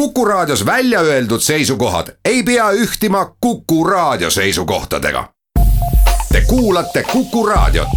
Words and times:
Kuku 0.00 0.24
Raadios 0.24 0.66
välja 0.66 1.00
öeldud 1.00 1.40
seisukohad 1.40 2.06
ei 2.24 2.42
pea 2.42 2.70
ühtima 2.70 3.36
Kuku 3.40 3.84
Raadio 3.84 4.30
seisukohtadega. 4.30 5.28
Te 6.32 6.40
kuulate 6.40 7.02
Kuku 7.12 7.46
Raadiot. 7.46 7.88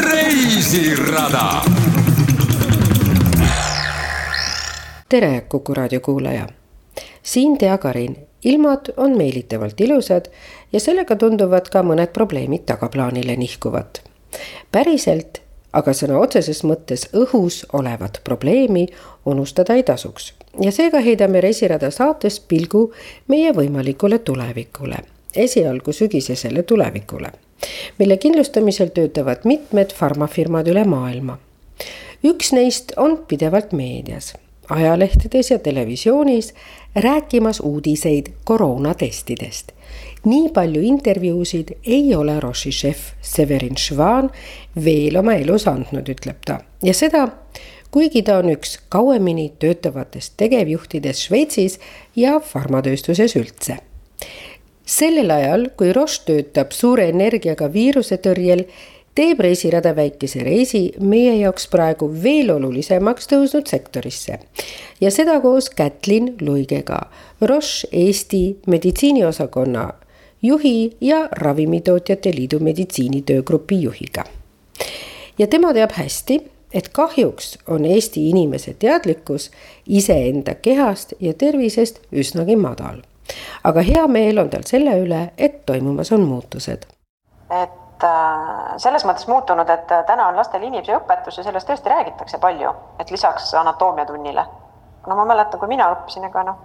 reisirada. 0.00 1.62
tere, 5.08 5.40
Kuku 5.40 5.74
Raadio 5.74 6.00
kuulaja. 6.00 6.46
siin 7.22 7.58
Tea 7.58 7.78
Karin, 7.78 8.16
ilmad 8.44 8.86
on 8.96 9.16
meelitavalt 9.16 9.80
ilusad 9.80 10.24
ja 10.72 10.80
sellega 10.80 11.16
tunduvad 11.16 11.68
ka 11.72 11.82
mõned 11.82 12.12
probleemid 12.12 12.64
tagaplaanile 12.66 13.36
nihkuvat 13.36 14.15
päriselt 14.72 15.46
aga 15.76 15.92
sõna 15.96 16.20
otseses 16.20 16.62
mõttes 16.66 17.06
õhus 17.16 17.62
olevat 17.76 18.20
probleemi 18.24 18.86
unustada 19.28 19.76
ei 19.76 19.84
tasuks. 19.86 20.32
ja 20.62 20.72
seega 20.72 21.00
heidame 21.04 21.40
Reisirada 21.40 21.90
saates 21.90 22.40
pilgu 22.40 22.92
meie 23.28 23.52
võimalikule 23.52 24.18
tulevikule, 24.18 25.02
esialgu 25.34 25.92
sügisesele 25.92 26.62
tulevikule, 26.62 27.32
mille 27.98 28.16
kindlustamisel 28.16 28.88
töötavad 28.96 29.44
mitmed 29.44 29.92
farmafirmad 29.92 30.68
üle 30.72 30.84
maailma. 30.84 31.38
üks 32.24 32.52
neist 32.52 32.92
on 32.96 33.18
pidevalt 33.28 33.72
meedias, 33.72 34.34
ajalehtedes 34.68 35.50
ja 35.50 35.58
televisioonis 35.58 36.54
rääkimas 36.94 37.60
uudiseid 37.60 38.32
koroonatestidest 38.44 39.72
nii 40.26 40.48
palju 40.54 40.82
intervjuusid 40.82 41.68
ei 41.84 42.14
ole 42.14 42.40
Roche'i 42.40 42.72
šef 42.72 43.12
Severin 43.22 43.76
Schwan 43.78 44.30
veel 44.84 45.16
oma 45.16 45.36
elus 45.38 45.68
andnud, 45.70 46.08
ütleb 46.08 46.42
ta 46.46 46.58
ja 46.82 46.94
seda 46.94 47.28
kuigi 47.94 48.22
ta 48.26 48.40
on 48.42 48.50
üks 48.52 48.76
kauemini 48.92 49.52
töötavatest 49.62 50.34
tegevjuhtidest 50.40 51.28
Šveitsis 51.28 51.78
ja 52.16 52.40
farmatööstuses 52.40 53.36
üldse. 53.38 53.78
sellel 54.86 55.30
ajal, 55.30 55.68
kui 55.76 55.92
Roche 55.92 56.22
töötab 56.26 56.70
suure 56.70 57.08
energiaga 57.08 57.66
viirusetõrjel, 57.72 58.66
teeb 59.16 59.40
reisirada 59.40 59.94
väikese 59.96 60.42
reisi 60.44 60.82
meie 61.00 61.36
jaoks 61.40 61.66
praegu 61.72 62.08
veel 62.22 62.50
olulisemaks 62.52 63.30
tõusnud 63.32 63.68
sektorisse. 63.70 64.38
ja 65.00 65.10
seda 65.10 65.40
koos 65.40 65.70
Kätlin 65.70 66.34
Luigega, 66.40 67.00
Roche 67.40 67.88
Eesti 67.92 68.58
meditsiiniosakonna 68.66 69.92
juhi 70.42 70.96
ja 71.00 71.28
Ravimitootjate 71.32 72.32
Liidu 72.34 72.58
meditsiinitöögrupi 72.58 73.82
juhiga. 73.82 74.24
ja 75.38 75.46
tema 75.46 75.72
teab 75.72 75.96
hästi, 75.96 76.40
et 76.72 76.88
kahjuks 76.88 77.58
on 77.66 77.84
Eesti 77.84 78.28
inimese 78.28 78.74
teadlikkus 78.74 79.50
iseenda 79.86 80.54
kehast 80.54 81.12
ja 81.20 81.34
tervisest 81.34 82.00
üsnagi 82.12 82.56
madal. 82.56 83.00
aga 83.64 83.80
hea 83.80 84.06
meel 84.08 84.38
on 84.38 84.50
tal 84.50 84.62
selle 84.66 85.00
üle, 85.00 85.30
et 85.38 85.66
toimumas 85.66 86.12
on 86.12 86.20
muutused. 86.20 86.86
et 87.62 87.85
äh, 88.04 88.76
selles 88.82 89.04
mõttes 89.04 89.28
muutunud, 89.28 89.68
et 89.70 89.92
äh, 89.92 90.04
täna 90.06 90.28
on 90.28 90.36
lastel 90.36 90.62
inimeseõpetus 90.62 91.38
ja 91.38 91.44
sellest 91.46 91.68
tõesti 91.68 91.92
räägitakse 91.92 92.38
palju, 92.38 92.72
et 93.00 93.10
lisaks 93.10 93.54
anatoomiatunnile. 93.54 94.46
no 95.06 95.16
ma 95.16 95.24
mäletan, 95.24 95.60
kui 95.60 95.68
mina 95.68 95.90
õppisin, 95.94 96.24
ega 96.28 96.42
noh 96.44 96.56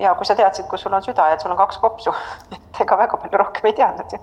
ja 0.00 0.14
kui 0.14 0.26
sa 0.26 0.36
teadsid, 0.36 0.66
kus 0.68 0.82
sul 0.82 0.92
on 0.92 1.02
süda 1.02 1.28
ja 1.28 1.36
et 1.36 1.40
sul 1.40 1.50
on 1.50 1.56
kaks 1.56 1.78
kopsu, 1.78 2.14
et 2.54 2.80
ega 2.80 2.98
väga 2.98 3.16
palju 3.16 3.38
rohkem 3.38 3.70
ei 3.70 3.78
teadnud 3.80 4.12
ju. 4.12 4.22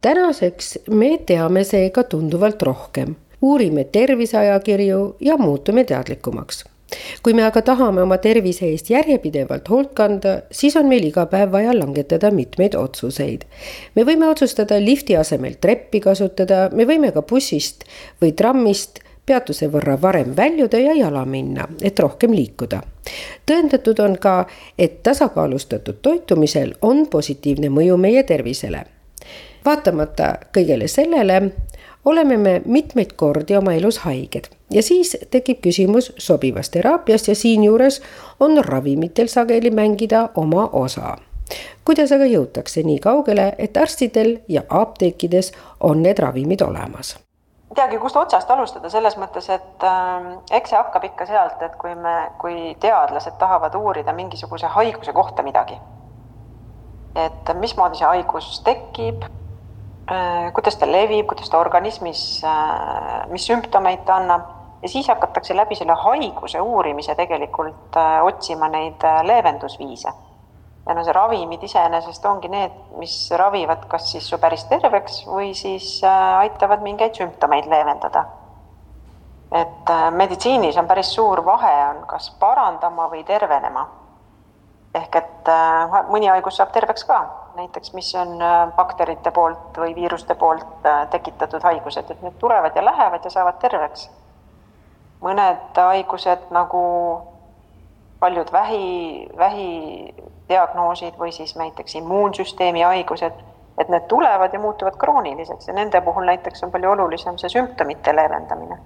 tänaseks 0.00 0.78
me 0.90 1.18
teame 1.26 1.64
seega 1.64 2.04
tunduvalt 2.04 2.62
rohkem, 2.62 3.16
uurime 3.42 3.84
terviseajakirju 3.84 5.16
ja 5.20 5.36
muutume 5.36 5.84
teadlikumaks 5.84 6.64
kui 7.22 7.34
me 7.34 7.44
aga 7.44 7.62
tahame 7.62 8.02
oma 8.02 8.18
tervise 8.22 8.68
eest 8.70 8.90
järjepidevalt 8.90 9.68
hoolt 9.68 9.92
kanda, 9.98 10.38
siis 10.50 10.76
on 10.80 10.88
meil 10.88 11.04
iga 11.08 11.26
päev 11.30 11.52
vaja 11.52 11.74
langetada 11.76 12.30
mitmeid 12.30 12.74
otsuseid. 12.78 13.44
me 13.94 14.04
võime 14.04 14.28
otsustada 14.28 14.80
lifti 14.80 15.16
asemel 15.16 15.58
treppi 15.60 16.00
kasutada, 16.00 16.68
me 16.72 16.86
võime 16.88 17.12
ka 17.12 17.22
bussist 17.22 17.84
või 18.22 18.32
trammist 18.32 19.02
peatuse 19.28 19.68
võrra 19.68 19.98
varem 20.00 20.32
väljuda 20.36 20.78
ja 20.80 20.94
jala 20.96 21.24
minna, 21.28 21.68
et 21.82 21.98
rohkem 21.98 22.32
liikuda. 22.32 22.80
tõendatud 23.46 24.00
on 24.04 24.16
ka, 24.18 24.46
et 24.78 25.02
tasakaalustatud 25.02 26.00
toitumisel 26.02 26.74
on 26.82 27.06
positiivne 27.06 27.68
mõju 27.68 27.96
meie 27.96 28.22
tervisele. 28.22 28.84
vaatamata 29.64 30.34
kõigele 30.54 30.88
sellele 30.88 31.52
oleme 32.08 32.36
me 32.36 32.62
mitmeid 32.64 33.12
kordi 33.16 33.56
oma 33.56 33.72
elus 33.72 33.98
haiged. 33.98 34.48
Ja 34.70 34.82
siis 34.82 35.16
tekib 35.30 35.60
küsimus 35.64 36.12
sobivast 36.18 36.72
teraapiast 36.72 37.28
ja 37.28 37.34
siinjuures 37.34 38.02
on 38.40 38.64
ravimitel 38.64 39.28
sageli 39.28 39.70
mängida 39.70 40.28
oma 40.34 40.68
osa. 40.72 41.16
Kuidas 41.84 42.12
aga 42.12 42.26
jõutakse 42.28 42.82
nii 42.84 42.98
kaugele, 43.00 43.52
et 43.58 43.76
arstidel 43.76 44.36
ja 44.48 44.62
apteekides 44.68 45.52
on 45.80 46.02
need 46.02 46.18
ravimid 46.18 46.64
olemas? 46.64 47.16
ei 47.68 47.74
teagi, 47.74 47.98
kust 48.00 48.16
otsast 48.16 48.50
alustada, 48.50 48.88
selles 48.88 49.14
mõttes, 49.20 49.44
et 49.52 49.84
äh, 49.84 50.28
eks 50.56 50.72
see 50.72 50.78
hakkab 50.78 51.04
ikka 51.04 51.26
sealt, 51.28 51.60
et 51.62 51.74
kui 51.76 51.92
me, 51.94 52.14
kui 52.40 52.54
teadlased 52.80 53.36
tahavad 53.38 53.76
uurida 53.76 54.12
mingisuguse 54.16 54.70
haiguse 54.72 55.12
kohta 55.12 55.44
midagi, 55.44 55.76
et 57.26 57.52
mismoodi 57.60 58.00
see 58.00 58.08
haigus 58.08 58.48
tekib 58.64 59.28
kuidas 60.54 60.76
ta 60.80 60.86
levib, 60.88 61.26
kuidas 61.28 61.50
ta 61.50 61.58
organismis 61.58 62.44
äh,, 62.44 63.26
mis 63.32 63.44
sümptomeid 63.46 64.06
ta 64.06 64.16
annab 64.16 64.46
ja 64.82 64.88
siis 64.88 65.08
hakatakse 65.08 65.56
läbi 65.56 65.76
selle 65.76 65.96
haiguse 66.04 66.60
uurimise 66.60 67.14
tegelikult 67.14 67.96
äh, 67.96 68.24
otsima 68.24 68.68
neid 68.72 69.04
äh, 69.04 69.20
leevendusviise 69.26 70.14
ja 70.88 70.94
no 70.94 71.04
see 71.04 71.12
ravimid 71.12 71.62
iseenesest 71.66 72.24
ongi 72.26 72.48
need, 72.48 72.76
mis 73.00 73.14
ravivad 73.36 73.84
kas 73.92 74.08
siis 74.12 74.28
su 74.28 74.38
päris 74.40 74.64
terveks 74.70 75.20
või 75.28 75.52
siis 75.56 75.98
äh, 76.06 76.38
aitavad 76.44 76.84
mingeid 76.84 77.18
sümptomeid 77.18 77.68
leevendada. 77.68 78.24
et 79.52 79.90
äh, 79.90 80.10
meditsiinis 80.12 80.76
on 80.76 80.86
päris 80.86 81.12
suur 81.14 81.44
vahe, 81.44 81.74
on 81.90 82.02
kas 82.06 82.30
parandama 82.40 83.08
või 83.08 83.24
tervenema. 83.24 83.86
Ehk 84.98 85.16
et 85.20 85.50
äh, 85.52 85.96
mõni 86.12 86.28
haigus 86.30 86.58
saab 86.60 86.74
terveks 86.74 87.06
ka, 87.08 87.22
näiteks 87.56 87.94
mis 87.94 88.10
on 88.18 88.36
bakterite 88.76 89.30
poolt 89.34 89.78
või 89.78 89.94
viiruste 89.96 90.34
poolt 90.38 90.86
tekitatud 91.10 91.62
haigused, 91.62 92.10
et 92.10 92.22
need 92.22 92.36
tulevad 92.38 92.76
ja 92.76 92.84
lähevad 92.84 93.24
ja 93.24 93.30
saavad 93.30 93.58
terveks. 93.62 94.10
mõned 95.22 95.80
haigused 95.82 96.50
nagu 96.54 96.82
paljud 98.20 98.52
vähi, 98.52 99.28
vähidiagnoosid 99.36 101.18
või 101.18 101.32
siis 101.32 101.56
näiteks 101.56 101.94
immuunsüsteemi 101.94 102.82
haigused, 102.82 103.32
et 103.78 103.88
need 103.88 104.06
tulevad 104.08 104.52
ja 104.52 104.58
muutuvad 104.58 104.96
krooniliseks 104.98 105.68
ja 105.68 105.74
nende 105.74 106.00
puhul 106.00 106.24
näiteks 106.24 106.62
on 106.64 106.70
palju 106.70 106.90
olulisem 106.90 107.38
see 107.38 107.48
sümptomite 107.48 108.16
leevendamine. 108.16 108.78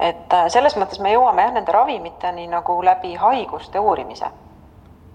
et 0.00 0.32
äh, 0.32 0.46
selles 0.48 0.76
mõttes 0.76 1.00
me 1.00 1.12
jõuame 1.12 1.42
jah, 1.42 1.52
nende 1.52 1.72
ravimiteni 1.72 2.46
nagu 2.46 2.82
läbi 2.84 3.14
haiguste 3.14 3.78
uurimise. 3.78 4.26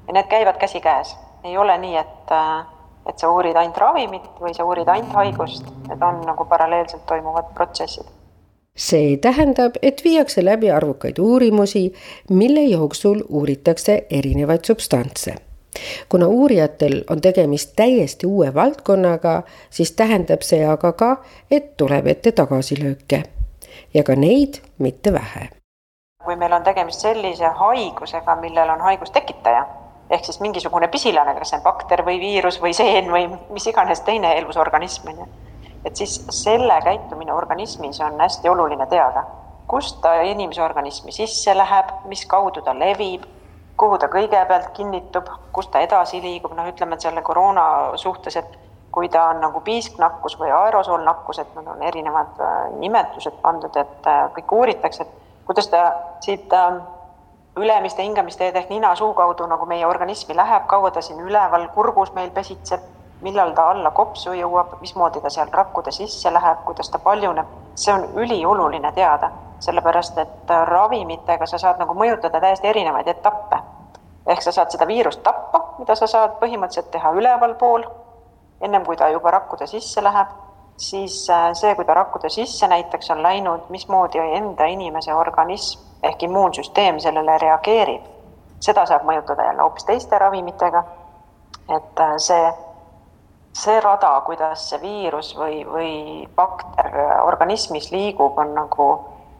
Ja 0.07 0.13
need 0.13 0.27
käivad 0.27 0.57
käsikäes, 0.57 1.17
ei 1.43 1.57
ole 1.57 1.77
nii, 1.77 1.97
et, 1.97 2.31
äh, 2.31 2.65
et 3.09 3.19
sa 3.19 3.31
uurid 3.31 3.55
ainult 3.55 3.77
ravimit 3.77 4.29
või 4.41 4.53
sa 4.53 4.65
uurid 4.65 4.87
ainult 4.87 5.13
haigust, 5.13 5.65
need 5.87 6.01
on 6.01 6.21
nagu 6.25 6.45
paralleelselt 6.45 7.05
toimuvad 7.05 7.53
protsessid 7.53 8.07
see 8.75 9.17
tähendab, 9.17 9.77
et 9.81 10.03
viiakse 10.03 10.45
läbi 10.45 10.71
arvukaid 10.71 11.19
uurimusi, 11.19 11.93
mille 12.29 12.63
jooksul 12.63 13.23
uuritakse 13.29 14.05
erinevaid 14.09 14.65
substantse. 14.65 15.35
kuna 16.09 16.27
uurijatel 16.27 17.03
on 17.09 17.21
tegemist 17.21 17.73
täiesti 17.75 18.27
uue 18.27 18.53
valdkonnaga, 18.53 19.43
siis 19.69 19.91
tähendab 19.91 20.41
see 20.41 20.67
aga 20.67 20.91
ka, 20.91 21.17
et 21.51 21.77
tuleb 21.77 22.07
ette 22.07 22.31
tagasilööke 22.31 23.23
ja 23.93 24.03
ka 24.03 24.15
neid 24.15 24.61
mitte 24.77 25.13
vähe. 25.13 25.49
kui 26.25 26.35
meil 26.35 26.53
on 26.53 26.63
tegemist 26.63 26.99
sellise 26.99 27.45
haigusega, 27.45 28.35
millel 28.35 28.69
on 28.69 28.81
haigustekitaja 28.81 29.65
ehk 30.09 30.25
siis 30.25 30.39
mingisugune 30.41 30.87
pisilane, 30.87 31.33
kas 31.37 31.49
see 31.49 31.59
on 31.59 31.63
bakter 31.65 32.03
või 32.05 32.19
viirus 32.21 32.59
või 32.61 32.73
seen 32.77 33.09
või 33.11 33.27
mis 33.49 33.67
iganes 33.67 34.03
teine 34.05 34.35
elusorganism 34.39 35.09
on 35.13 35.23
ju. 35.23 35.27
Et 35.85 35.95
siis 35.95 36.17
selle 36.33 36.79
käitumine 36.81 37.33
organismis 37.33 37.99
on 38.01 38.19
hästi 38.21 38.49
oluline 38.49 38.87
teada, 38.89 39.23
kust 39.67 40.01
ta 40.01 40.15
inimese 40.21 40.63
organismi 40.63 41.13
sisse 41.13 41.57
läheb, 41.57 41.91
mis 42.09 42.25
kaudu 42.25 42.61
ta 42.65 42.73
levib, 42.77 43.25
kuhu 43.77 43.97
ta 44.01 44.09
kõigepealt 44.11 44.71
kinnitub, 44.73 45.29
kust 45.53 45.71
ta 45.71 45.81
edasi 45.83 46.21
liigub, 46.23 46.53
noh, 46.57 46.69
ütleme, 46.69 46.97
selle 47.01 47.21
koroona 47.25 47.65
suhtes, 48.01 48.37
et 48.41 48.57
kui 48.95 49.09
ta 49.11 49.25
on 49.33 49.41
nagu 49.43 49.59
piisknakkus 49.61 50.37
või 50.39 50.53
aerosoolnakkus, 50.55 51.41
et 51.43 51.55
nad 51.57 51.67
on 51.67 51.81
erinevad 51.83 52.39
äh, 52.39 52.53
nimetused 52.79 53.41
pandud, 53.43 53.75
et 53.75 54.07
äh, 54.07 54.21
kõik 54.37 54.53
uuritakse, 54.55 55.03
et 55.03 55.45
kuidas 55.47 55.67
ta 55.67 55.81
siit 56.23 56.53
äh, 56.53 56.77
ülemiste 57.57 58.03
hingamisteede 58.03 58.59
ehk 58.59 58.69
nina-suu 58.69 59.13
kaudu 59.13 59.47
nagu 59.47 59.65
meie 59.65 59.87
organismi 59.87 60.35
läheb, 60.35 60.67
kaua 60.67 60.91
ta 60.91 61.01
siin 61.01 61.19
üleval 61.19 61.67
kurgus 61.75 62.13
meil 62.13 62.31
pesitseb 62.31 62.81
millal 63.21 63.53
ta 63.55 63.69
alla 63.71 63.91
kopsu 63.91 64.33
jõuab, 64.35 64.75
mismoodi 64.81 65.21
ta 65.21 65.29
seal 65.33 65.49
rakkude 65.51 65.91
sisse 65.91 66.33
läheb, 66.33 66.63
kuidas 66.65 66.89
ta 66.91 66.99
paljuneb, 66.99 67.47
see 67.75 67.93
on 67.93 68.03
ülioluline 68.21 68.91
teada, 68.93 69.31
sellepärast 69.63 70.17
et 70.21 70.53
ravimitega 70.69 71.47
sa 71.47 71.57
saad 71.61 71.79
nagu 71.79 71.95
mõjutada 71.97 72.41
täiesti 72.41 72.67
erinevaid 72.73 73.07
etappe. 73.07 73.61
ehk 74.27 74.41
sa 74.41 74.51
saad 74.51 74.71
seda 74.73 74.87
viirust 74.87 75.21
tappa, 75.23 75.59
mida 75.79 75.95
sa 75.95 76.07
saad 76.07 76.39
põhimõtteliselt 76.41 76.91
teha 76.91 77.11
ülevalpool, 77.13 77.83
ennem 78.61 78.85
kui 78.85 78.97
ta 78.97 79.09
juba 79.09 79.31
rakkude 79.31 79.67
sisse 79.67 80.01
läheb, 80.03 80.27
siis 80.77 81.29
äh, 81.29 81.51
see, 81.53 81.75
kui 81.75 81.85
ta 81.85 81.93
rakkude 81.93 82.29
sisse 82.29 82.67
näiteks 82.67 83.11
on 83.11 83.23
läinud, 83.23 83.69
mismoodi 83.69 84.19
enda 84.19 84.65
inimese 84.65 85.13
organism 85.13 85.84
ehk 86.03 86.23
immuunsüsteem 86.23 86.99
sellele 86.99 87.37
reageerib, 87.37 88.01
seda 88.59 88.85
saab 88.85 89.03
mõjutada 89.07 89.45
jälle 89.49 89.61
hoopis 89.61 89.85
teiste 89.85 90.19
ravimitega. 90.19 90.83
et 91.75 91.99
äh, 91.99 92.13
see 92.17 92.53
see 93.55 93.79
rada, 93.79 94.21
kuidas 94.25 94.69
see 94.69 94.81
viirus 94.81 95.31
või, 95.37 95.63
või 95.67 95.91
bakter 96.35 96.91
organismis 97.23 97.91
liigub, 97.91 98.37
on 98.37 98.53
nagu 98.55 98.89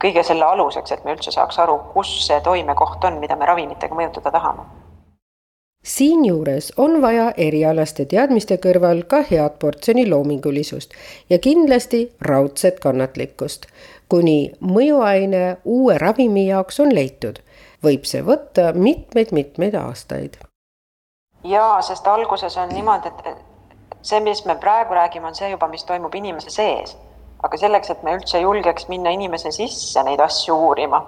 kõige 0.01 0.23
selle 0.23 0.45
aluseks, 0.45 0.91
et 0.91 1.05
me 1.05 1.15
üldse 1.15 1.33
saaks 1.35 1.59
aru, 1.59 1.77
kus 1.93 2.11
see 2.27 2.39
toimekoht 2.43 3.03
on, 3.07 3.19
mida 3.19 3.35
me 3.35 3.47
ravimitega 3.49 3.95
mõjutada 3.95 4.31
tahame. 4.31 4.65
siinjuures 5.85 6.71
on 6.81 7.01
vaja 7.01 7.31
erialaste 7.37 8.05
teadmiste 8.05 8.57
kõrval 8.57 9.03
ka 9.07 9.21
head 9.29 9.59
portsjoni 9.59 10.07
loomingulisust 10.09 10.93
ja 11.29 11.39
kindlasti 11.39 12.11
raudset 12.21 12.79
kannatlikkust. 12.79 13.67
Kuni 14.09 14.53
mõjuaine 14.61 15.57
uue 15.65 15.97
ravimi 15.97 16.47
jaoks 16.47 16.79
on 16.79 16.93
leitud, 16.95 17.39
võib 17.83 18.05
see 18.09 18.21
võtta 18.25 18.71
mitmeid-mitmeid 18.73 19.75
aastaid. 19.79 20.37
jaa, 21.43 21.81
sest 21.81 22.07
alguses 22.07 22.57
on 22.57 22.69
niimoodi, 22.69 23.09
et 23.09 23.37
see, 24.01 24.19
mis 24.19 24.45
me 24.45 24.55
praegu 24.55 24.93
räägime, 24.93 25.27
on 25.27 25.35
see 25.35 25.49
juba, 25.49 25.67
mis 25.67 25.83
toimub 25.83 26.15
inimese 26.15 26.49
sees. 26.49 26.97
aga 27.43 27.57
selleks, 27.61 27.89
et 27.89 28.03
me 28.03 28.15
üldse 28.17 28.39
julgeks 28.41 28.87
minna 28.89 29.11
inimese 29.13 29.51
sisse 29.53 30.01
neid 30.03 30.19
asju 30.19 30.55
uurima, 30.67 31.01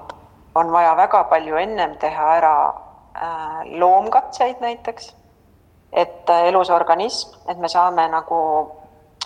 on 0.56 0.72
vaja 0.72 0.92
väga 0.98 1.24
palju 1.32 1.56
ennem 1.58 1.96
teha 1.98 2.28
ära 2.38 2.56
äh, 2.70 3.62
loomkatseid 3.80 4.62
näiteks, 4.62 5.14
et 5.92 6.30
äh, 6.30 6.48
elus 6.50 6.70
organism, 6.70 7.38
et 7.50 7.58
me 7.58 7.70
saame 7.70 8.06
nagu, 8.12 8.40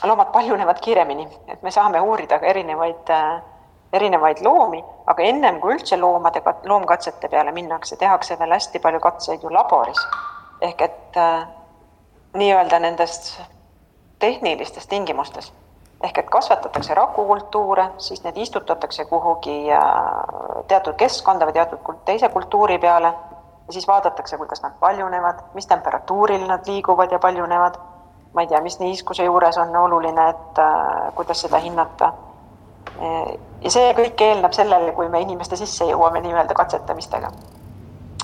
loomad 0.03 0.31
paljunevad 0.31 0.79
kiiremini, 0.79 1.27
et 1.47 1.63
me 1.63 1.71
saame 1.71 1.99
uurida 2.01 2.39
erinevaid 2.53 3.11
äh, 3.11 3.41
erinevaid 3.93 4.39
loomi, 4.45 4.83
aga 5.07 5.23
ennem 5.23 5.59
kui 5.59 5.75
üldse 5.75 5.97
loomadega, 5.99 6.53
loomkatsete 6.65 7.29
peale 7.29 7.51
minnakse, 7.51 7.97
tehakse 7.99 8.37
veel 8.39 8.53
hästi 8.55 8.79
palju 8.79 8.99
katseid 8.99 9.43
ju 9.43 9.53
laboris. 9.53 9.99
ehk 10.61 10.81
et 10.81 11.17
äh, 11.17 11.47
nii-öelda 12.33 12.79
nendest 12.79 13.41
tehnilistes 14.19 14.87
tingimustes. 14.87 15.53
ehk 16.03 16.17
et 16.17 16.29
kasvatatakse 16.29 16.93
rakukultuure, 16.93 17.89
siis 17.97 18.23
need 18.23 18.37
istutatakse 18.37 19.05
kuhugi 19.05 19.71
äh, 19.71 19.83
teatud 20.67 20.95
keskkonda 20.95 21.45
või 21.45 21.53
teatud 21.53 21.93
teise 22.05 22.29
kultuuri 22.29 22.79
peale 22.79 23.13
ja 23.67 23.73
siis 23.73 23.87
vaadatakse, 23.87 24.37
kuidas 24.37 24.61
nad 24.61 24.71
paljunevad, 24.79 25.43
mis 25.53 25.67
temperatuuril 25.67 26.47
nad 26.47 26.67
liiguvad 26.67 27.11
ja 27.11 27.19
paljunevad. 27.19 27.75
ma 28.33 28.41
ei 28.41 28.47
tea, 28.47 28.61
mis 28.61 28.79
niiskuse 28.79 29.23
juures 29.23 29.57
on 29.57 29.75
oluline, 29.75 30.29
et 30.29 30.59
äh, 30.59 31.13
kuidas 31.15 31.41
seda 31.41 31.57
hinnata. 31.59 32.13
Ja 32.99 33.71
see 33.71 33.93
kõik 33.97 34.21
eelneb 34.21 34.53
sellele, 34.53 34.91
kui 34.97 35.09
me 35.09 35.21
inimeste 35.21 35.55
sisse 35.59 35.85
jõuame 35.89 36.21
nii-öelda 36.21 36.53
katsetamistega. 36.57 37.31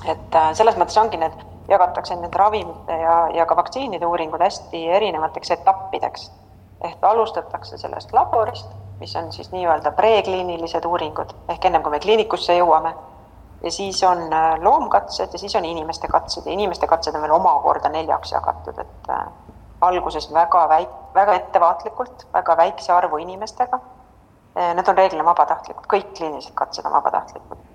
et 0.05 0.35
äh, 0.35 0.49
selles 0.53 0.77
mõttes 0.77 0.97
ongi 1.01 1.17
need 1.17 1.37
jagatakse 1.69 2.15
need 2.15 2.35
ravimite 2.35 2.97
ja, 3.01 3.15
ja 3.33 3.45
ka 3.45 3.55
vaktsiinide 3.55 4.05
uuringud 4.05 4.41
hästi 4.41 4.87
erinevateks 4.99 5.51
etappideks. 5.51 6.31
ehk 6.83 7.03
alustatakse 7.03 7.77
sellest 7.77 8.13
laborist, 8.13 8.69
mis 8.99 9.15
on 9.15 9.31
siis 9.31 9.51
nii-öelda 9.51 9.91
prekliinilised 9.91 10.85
uuringud 10.85 11.33
ehk 11.49 11.65
ennem 11.65 11.83
kui 11.83 11.91
me 11.91 11.99
kliinikusse 11.99 12.57
jõuame. 12.57 12.93
ja 13.63 13.71
siis 13.71 14.03
on 14.03 14.33
äh, 14.33 14.59
loomkatsed 14.61 15.33
ja 15.33 15.39
siis 15.39 15.55
on 15.55 15.65
inimeste 15.65 16.07
katsed 16.07 16.45
ja 16.45 16.51
inimeste 16.51 16.87
katsed 16.87 17.15
on 17.15 17.21
veel 17.21 17.31
omakorda 17.31 17.89
neljaks 17.89 18.31
jagatud, 18.31 18.79
et 18.79 19.09
äh, 19.09 19.27
alguses 19.81 20.33
väga 20.33 20.67
väik-, 20.69 20.97
väga 21.13 21.33
ettevaatlikult, 21.33 22.27
väga 22.33 22.57
väikse 22.57 22.93
arvu 22.93 23.17
inimestega. 23.17 23.79
Äh, 24.57 24.73
need 24.73 24.87
on 24.89 24.97
reeglina 24.97 25.25
vabatahtlikud, 25.25 25.85
kõik 25.91 26.13
kliinilised 26.17 26.55
katsed 26.57 26.85
on 26.85 26.95
vabatahtlikud. 26.97 27.65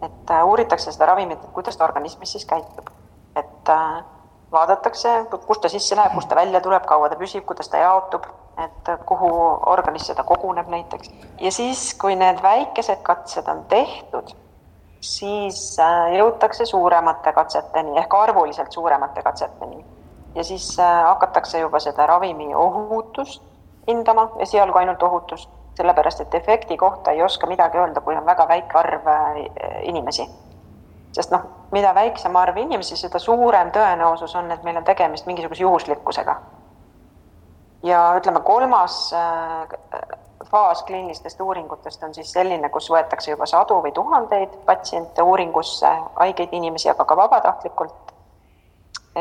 et 0.00 0.30
äh, 0.30 0.44
uuritakse 0.46 0.92
seda 0.92 1.06
ravimit, 1.10 1.44
et 1.44 1.52
kuidas 1.52 1.76
ta 1.76 1.84
organismis 1.84 2.32
siis 2.32 2.46
käitub 2.48 2.88
et 3.36 3.68
äh, 3.68 4.04
vaadatakse, 4.52 5.08
kust 5.46 5.62
ta 5.62 5.68
sisse 5.68 5.96
läheb, 5.96 6.14
kust 6.14 6.28
ta 6.28 6.36
välja 6.36 6.60
tuleb, 6.60 6.84
kaua 6.88 7.08
ta 7.08 7.18
püsib, 7.20 7.44
kuidas 7.46 7.68
ta 7.70 7.82
jaotub, 7.82 8.26
et 8.60 8.90
kuhu 9.06 9.30
organisse 9.70 10.14
ta 10.14 10.24
koguneb 10.26 10.68
näiteks. 10.68 11.10
ja 11.40 11.52
siis, 11.52 11.94
kui 11.94 12.16
need 12.16 12.42
väikesed 12.42 13.02
katsed 13.02 13.48
on 13.48 13.64
tehtud, 13.68 14.34
siis 15.00 15.78
äh, 15.80 16.16
jõutakse 16.18 16.66
suuremate 16.66 17.32
katseteni 17.32 17.98
ehk 17.98 18.14
arvuliselt 18.14 18.72
suuremate 18.72 19.22
katseteni. 19.22 19.84
ja 20.34 20.44
siis 20.44 20.78
äh, 20.78 21.04
hakatakse 21.06 21.58
juba 21.58 21.80
seda 21.80 22.06
ravimi 22.06 22.54
ohutust 22.54 23.42
hindama, 23.88 24.30
esialgu 24.38 24.78
ainult 24.78 25.02
ohutust, 25.02 25.50
sellepärast 25.80 26.20
et 26.26 26.38
efekti 26.38 26.76
kohta 26.76 27.16
ei 27.16 27.22
oska 27.24 27.48
midagi 27.50 27.80
öelda, 27.80 28.04
kui 28.04 28.16
on 28.16 28.28
väga 28.28 28.48
väike 28.48 28.78
arv 28.78 29.10
inimesi 29.82 30.28
sest 31.12 31.32
noh, 31.34 31.46
mida 31.74 31.92
väiksem 31.94 32.36
arv 32.38 32.58
inimesi, 32.62 32.96
seda 32.98 33.18
suurem 33.22 33.72
tõenäosus 33.74 34.34
on, 34.38 34.50
et 34.54 34.64
meil 34.66 34.78
on 34.78 34.86
tegemist 34.86 35.26
mingisuguse 35.26 35.62
juhuslikkusega. 35.62 36.36
ja 37.82 38.00
ütleme, 38.16 38.40
kolmas 38.44 39.12
äh, 39.16 39.68
faas 40.50 40.82
kliinilistest 40.82 41.40
uuringutest 41.40 42.02
on 42.02 42.14
siis 42.14 42.32
selline, 42.32 42.68
kus 42.68 42.90
võetakse 42.90 43.30
juba 43.30 43.46
sadu 43.46 43.80
või 43.82 43.92
tuhandeid 43.92 44.58
patsiente 44.66 45.22
uuringusse, 45.22 45.90
haigeid 46.20 46.52
inimesi, 46.52 46.90
aga 46.90 47.04
ka 47.04 47.16
vabatahtlikult. 47.16 48.09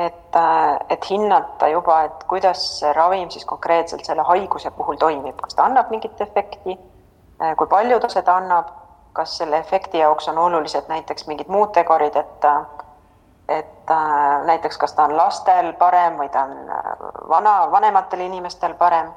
Et, 0.05 0.35
äh, 0.35 0.79
et 0.89 1.09
hinnata 1.09 1.67
juba, 1.67 2.01
et 2.03 2.23
kuidas 2.27 2.61
see 2.79 2.93
ravim 2.93 3.29
siis 3.29 3.45
konkreetselt 3.45 4.05
selle 4.05 4.23
haiguse 4.27 4.71
puhul 4.71 4.97
toimib, 5.01 5.35
kas 5.41 5.55
ta 5.55 5.65
annab 5.65 5.89
mingit 5.89 6.21
efekti, 6.21 6.77
äh, 7.41 7.55
kui 7.57 7.67
palju 7.67 7.99
ta 7.99 8.09
seda 8.09 8.37
annab 8.37 8.75
kas 9.13 9.37
selle 9.37 9.57
efekti 9.57 9.97
jaoks 9.97 10.29
on 10.29 10.37
olulised 10.37 10.87
näiteks 10.87 11.27
mingid 11.27 11.49
muud 11.49 11.73
tegurid, 11.73 12.15
et 12.15 12.45
et 13.49 13.91
äh, 13.91 14.45
näiteks 14.45 14.77
kas 14.77 14.93
ta 14.93 15.07
on 15.09 15.17
lastel 15.17 15.73
parem 15.73 16.19
või 16.21 16.29
ta 16.29 16.45
on 16.45 16.71
vana, 17.29 17.55
vanematel 17.71 18.27
inimestel 18.27 18.73
parem. 18.73 19.11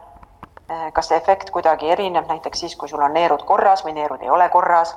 Kas 0.92 1.10
see 1.10 1.16
efekt 1.18 1.50
kuidagi 1.52 1.90
erineb 1.90 2.30
näiteks 2.30 2.60
siis, 2.64 2.76
kui 2.80 2.88
sul 2.88 3.02
on 3.02 3.12
neerud 3.12 3.42
korras 3.44 3.84
või 3.84 3.92
neerud 3.92 4.22
ei 4.22 4.30
ole 4.30 4.48
korras. 4.48 4.96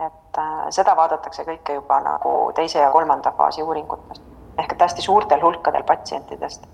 et 0.00 0.38
seda 0.74 0.96
vaadatakse 0.96 1.44
kõike 1.46 1.78
juba 1.78 2.00
nagu 2.00 2.52
teise 2.54 2.78
ja 2.78 2.90
kolmanda 2.90 3.30
faasi 3.36 3.62
uuringutest 3.62 4.33
ehk 4.58 4.72
et 4.72 4.80
hästi 4.80 5.02
suurtel 5.02 5.42
hulkadel 5.42 5.82
patsientidest, 5.82 6.66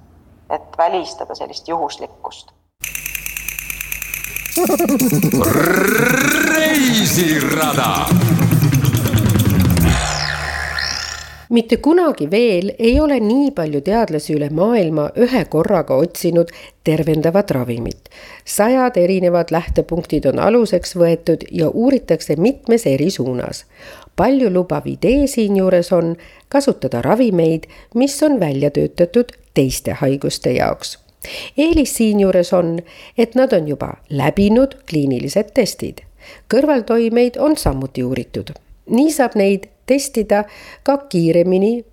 et 0.51 0.79
välistada 0.79 1.35
sellist 1.35 1.69
juhuslikkust 1.69 2.53
reisirada. 6.49 8.07
mitte 11.51 11.77
kunagi 11.77 12.31
veel 12.31 12.71
ei 12.79 13.01
ole 13.01 13.21
nii 13.21 13.51
palju 13.51 13.81
teadlasi 13.81 14.37
üle 14.37 14.49
maailma 14.55 15.09
ühe 15.19 15.45
korraga 15.51 15.97
otsinud 15.99 16.53
tervendavat 16.85 17.51
ravimit. 17.51 18.11
sajad 18.45 18.97
erinevad 18.97 19.51
lähtepunktid 19.51 20.27
on 20.27 20.39
aluseks 20.39 20.97
võetud 20.97 21.47
ja 21.51 21.69
uuritakse 21.69 22.37
mitmes 22.37 22.87
eri 22.87 23.11
suunas. 23.11 23.65
Paljulubav 24.21 24.85
idee 24.87 25.27
siinjuures 25.27 25.93
on 25.97 26.17
kasutada 26.49 27.01
ravimeid, 27.03 27.63
mis 27.95 28.23
on 28.23 28.41
välja 28.41 28.71
töötatud 28.71 29.33
teiste 29.55 29.97
haiguste 30.01 30.53
jaoks 30.53 30.99
eelis 31.59 31.95
siinjuures 31.97 32.53
on, 32.53 32.79
et 33.19 33.35
nad 33.35 33.53
on 33.53 33.69
juba 33.69 33.89
läbinud 34.11 34.75
kliinilised 34.91 35.53
testid. 35.55 35.99
kõrvaltoimeid 36.55 37.37
on 37.39 37.57
samuti 37.57 38.05
uuritud. 38.05 38.51
nii 38.87 39.13
saab 39.13 39.35
neid 39.35 39.69
testida 39.87 40.45
ka 40.83 40.97
kiiremini 40.97 41.85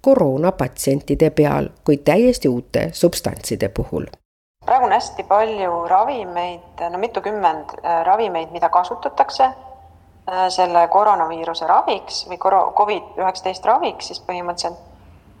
koroonapatsientide 0.00 1.30
peal 1.30 1.68
kui 1.84 1.96
täiesti 1.96 2.48
uute 2.48 2.90
substantside 2.92 3.68
puhul 3.68 4.06
praegu 4.64 4.84
on 4.84 4.92
hästi 4.92 5.24
palju 5.24 5.88
ravimeid, 5.88 6.82
no 6.90 6.98
mitukümmend 6.98 7.70
äh, 7.84 8.04
ravimeid, 8.04 8.50
mida 8.50 8.68
kasutatakse 8.68 9.48
selle 10.52 10.88
koroonaviiruse 10.92 11.66
raviks 11.66 12.26
või 12.28 12.38
Covid-19 12.38 13.64
raviks 13.64 14.10
siis 14.10 14.20
põhimõtteliselt 14.20 14.88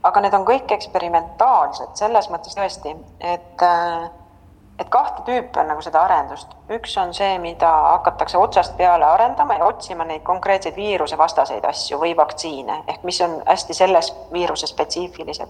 aga 0.02 0.22
need 0.22 0.34
on 0.36 0.46
kõik 0.46 0.72
eksperimentaalsed 0.76 1.98
selles 1.98 2.28
mõttes 2.32 2.56
tõesti, 2.56 2.94
et, 3.20 3.62
äh, 3.62 4.10
et 4.78 4.90
kahte 4.92 5.24
tüüpi 5.26 5.60
on 5.60 5.72
nagu 5.72 5.82
seda 5.82 6.02
arendust. 6.02 6.54
üks 6.70 6.96
on 7.00 7.14
see, 7.14 7.38
mida 7.38 7.70
hakatakse 7.70 8.38
otsast 8.38 8.76
peale 8.76 9.04
arendama 9.04 9.54
ja 9.54 9.64
otsima 9.64 10.04
neid 10.04 10.22
konkreetseid 10.22 10.76
viirusevastaseid 10.76 11.64
asju 11.64 11.98
või 11.98 12.16
vaktsiine 12.16 12.82
ehk 12.86 13.02
mis 13.02 13.20
on 13.20 13.42
hästi 13.46 13.74
selles 13.74 14.14
viiruse 14.32 14.66
spetsiifilised. 14.66 15.48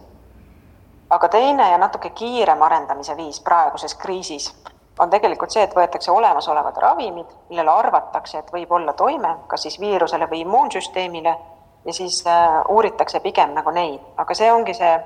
aga 1.11 1.29
teine 1.29 1.71
ja 1.71 1.79
natuke 1.79 2.11
kiirem 2.11 2.63
arendamise 2.63 3.17
viis 3.17 3.41
praeguses 3.41 3.95
kriisis 3.95 4.55
on 4.99 5.11
tegelikult 5.11 5.53
see, 5.55 5.63
et 5.63 5.75
võetakse 5.77 6.11
olemasolevad 6.11 6.77
ravimid, 6.83 7.31
millele 7.51 7.71
arvatakse, 7.71 8.39
et 8.39 8.51
võib 8.53 8.73
olla 8.73 8.93
toime 8.93 9.37
kas 9.47 9.67
siis 9.67 9.79
viirusele 9.81 10.27
või 10.31 10.43
immuunsüsteemile 10.45 11.37
ja 11.85 11.93
siis 11.93 12.25
äh, 12.27 12.59
uuritakse 12.69 13.21
pigem 13.21 13.55
nagu 13.55 13.71
neid, 13.71 14.01
aga 14.17 14.35
see 14.35 14.51
ongi 14.53 14.75
see 14.75 14.97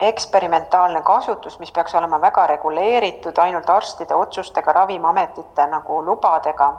eksperimentaalne 0.00 1.02
kasutus, 1.04 1.58
mis 1.60 1.72
peaks 1.72 1.94
olema 1.94 2.20
väga 2.20 2.46
reguleeritud 2.54 3.38
ainult 3.38 3.70
arstide 3.70 4.14
otsustega, 4.16 4.72
Ravimiametite 4.72 5.66
nagu 5.66 6.04
lubadega. 6.04 6.72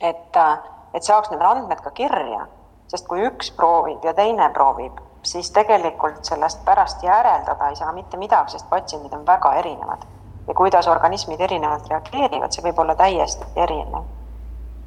et, 0.00 0.36
äh, 0.36 0.58
et 0.94 1.02
saaks 1.02 1.30
need 1.30 1.42
andmed 1.44 1.80
ka 1.80 1.90
kirja, 1.90 2.46
sest 2.88 3.06
kui 3.06 3.20
üks 3.26 3.50
proovib 3.56 4.04
ja 4.04 4.14
teine 4.14 4.48
proovib, 4.50 4.96
siis 5.22 5.50
tegelikult 5.50 6.24
sellest 6.24 6.64
pärast 6.64 7.02
järeldada 7.02 7.68
ei 7.68 7.76
saa 7.76 7.92
mitte 7.92 8.16
midagi, 8.16 8.56
sest 8.56 8.70
patsiendid 8.70 9.12
on 9.12 9.26
väga 9.26 9.52
erinevad 9.60 10.06
ja 10.50 10.54
kuidas 10.54 10.88
organismid 10.88 11.40
erinevalt 11.40 11.86
reageerivad, 11.88 12.50
see 12.50 12.64
võib 12.64 12.78
olla 12.82 12.96
täiesti 12.98 13.46
erinev. 13.56 14.02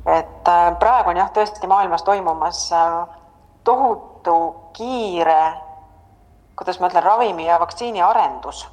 et 0.05 0.49
äh, 0.51 0.63
praegu 0.79 1.13
on 1.13 1.17
jah, 1.17 1.29
tõesti 1.31 1.67
maailmas 1.71 2.03
toimumas 2.03 2.65
äh, 2.75 2.97
tohutu 3.63 4.35
kiire, 4.75 5.53
kuidas 6.59 6.79
ma 6.79 6.89
ütlen, 6.91 7.03
ravimi 7.03 7.47
ja 7.47 7.59
vaktsiini 7.63 8.01
arendus. 8.03 8.67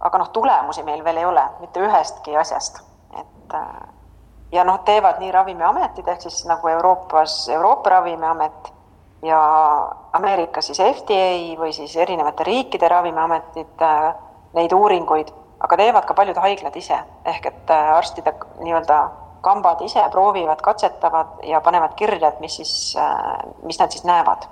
aga 0.00 0.18
noh, 0.18 0.28
tulemusi 0.28 0.84
meil 0.84 1.04
veel 1.04 1.16
ei 1.16 1.24
ole 1.24 1.46
mitte 1.60 1.80
ühestki 1.80 2.36
asjast, 2.36 2.82
et 3.16 3.54
äh, 3.54 3.88
ja 4.52 4.64
noh, 4.64 4.82
teevad 4.84 5.24
nii 5.24 5.32
Ravimiametid 5.32 6.08
ehk 6.08 6.28
siis 6.28 6.44
nagu 6.46 6.68
Euroopas 6.68 7.48
Euroopa 7.48 7.96
Ravimiamet 7.96 8.72
ja 9.24 9.40
Ameerikas 10.12 10.66
siis 10.66 10.84
FDA 10.92 11.56
või 11.56 11.72
siis 11.72 11.96
erinevate 11.96 12.44
riikide 12.44 12.88
ravimiametid 12.88 13.84
neid 14.54 14.72
uuringuid 14.72 15.32
aga 15.60 15.76
teevad 15.76 16.06
ka 16.06 16.14
paljud 16.14 16.36
haiglad 16.36 16.76
ise, 16.76 16.98
ehk 17.24 17.46
et 17.50 17.72
äh, 17.74 17.96
arstide 17.96 18.34
nii-öelda 18.60 18.98
kambad 19.42 19.82
ise 19.86 20.02
proovivad, 20.10 20.62
katsetavad 20.62 21.42
ja 21.46 21.60
panevad 21.60 21.94
kirja, 21.96 22.28
et 22.28 22.40
mis 22.40 22.56
siis, 22.56 22.96
äh, 22.98 23.42
mis 23.62 23.78
nad 23.78 23.90
siis 23.90 24.04
näevad. 24.04 24.46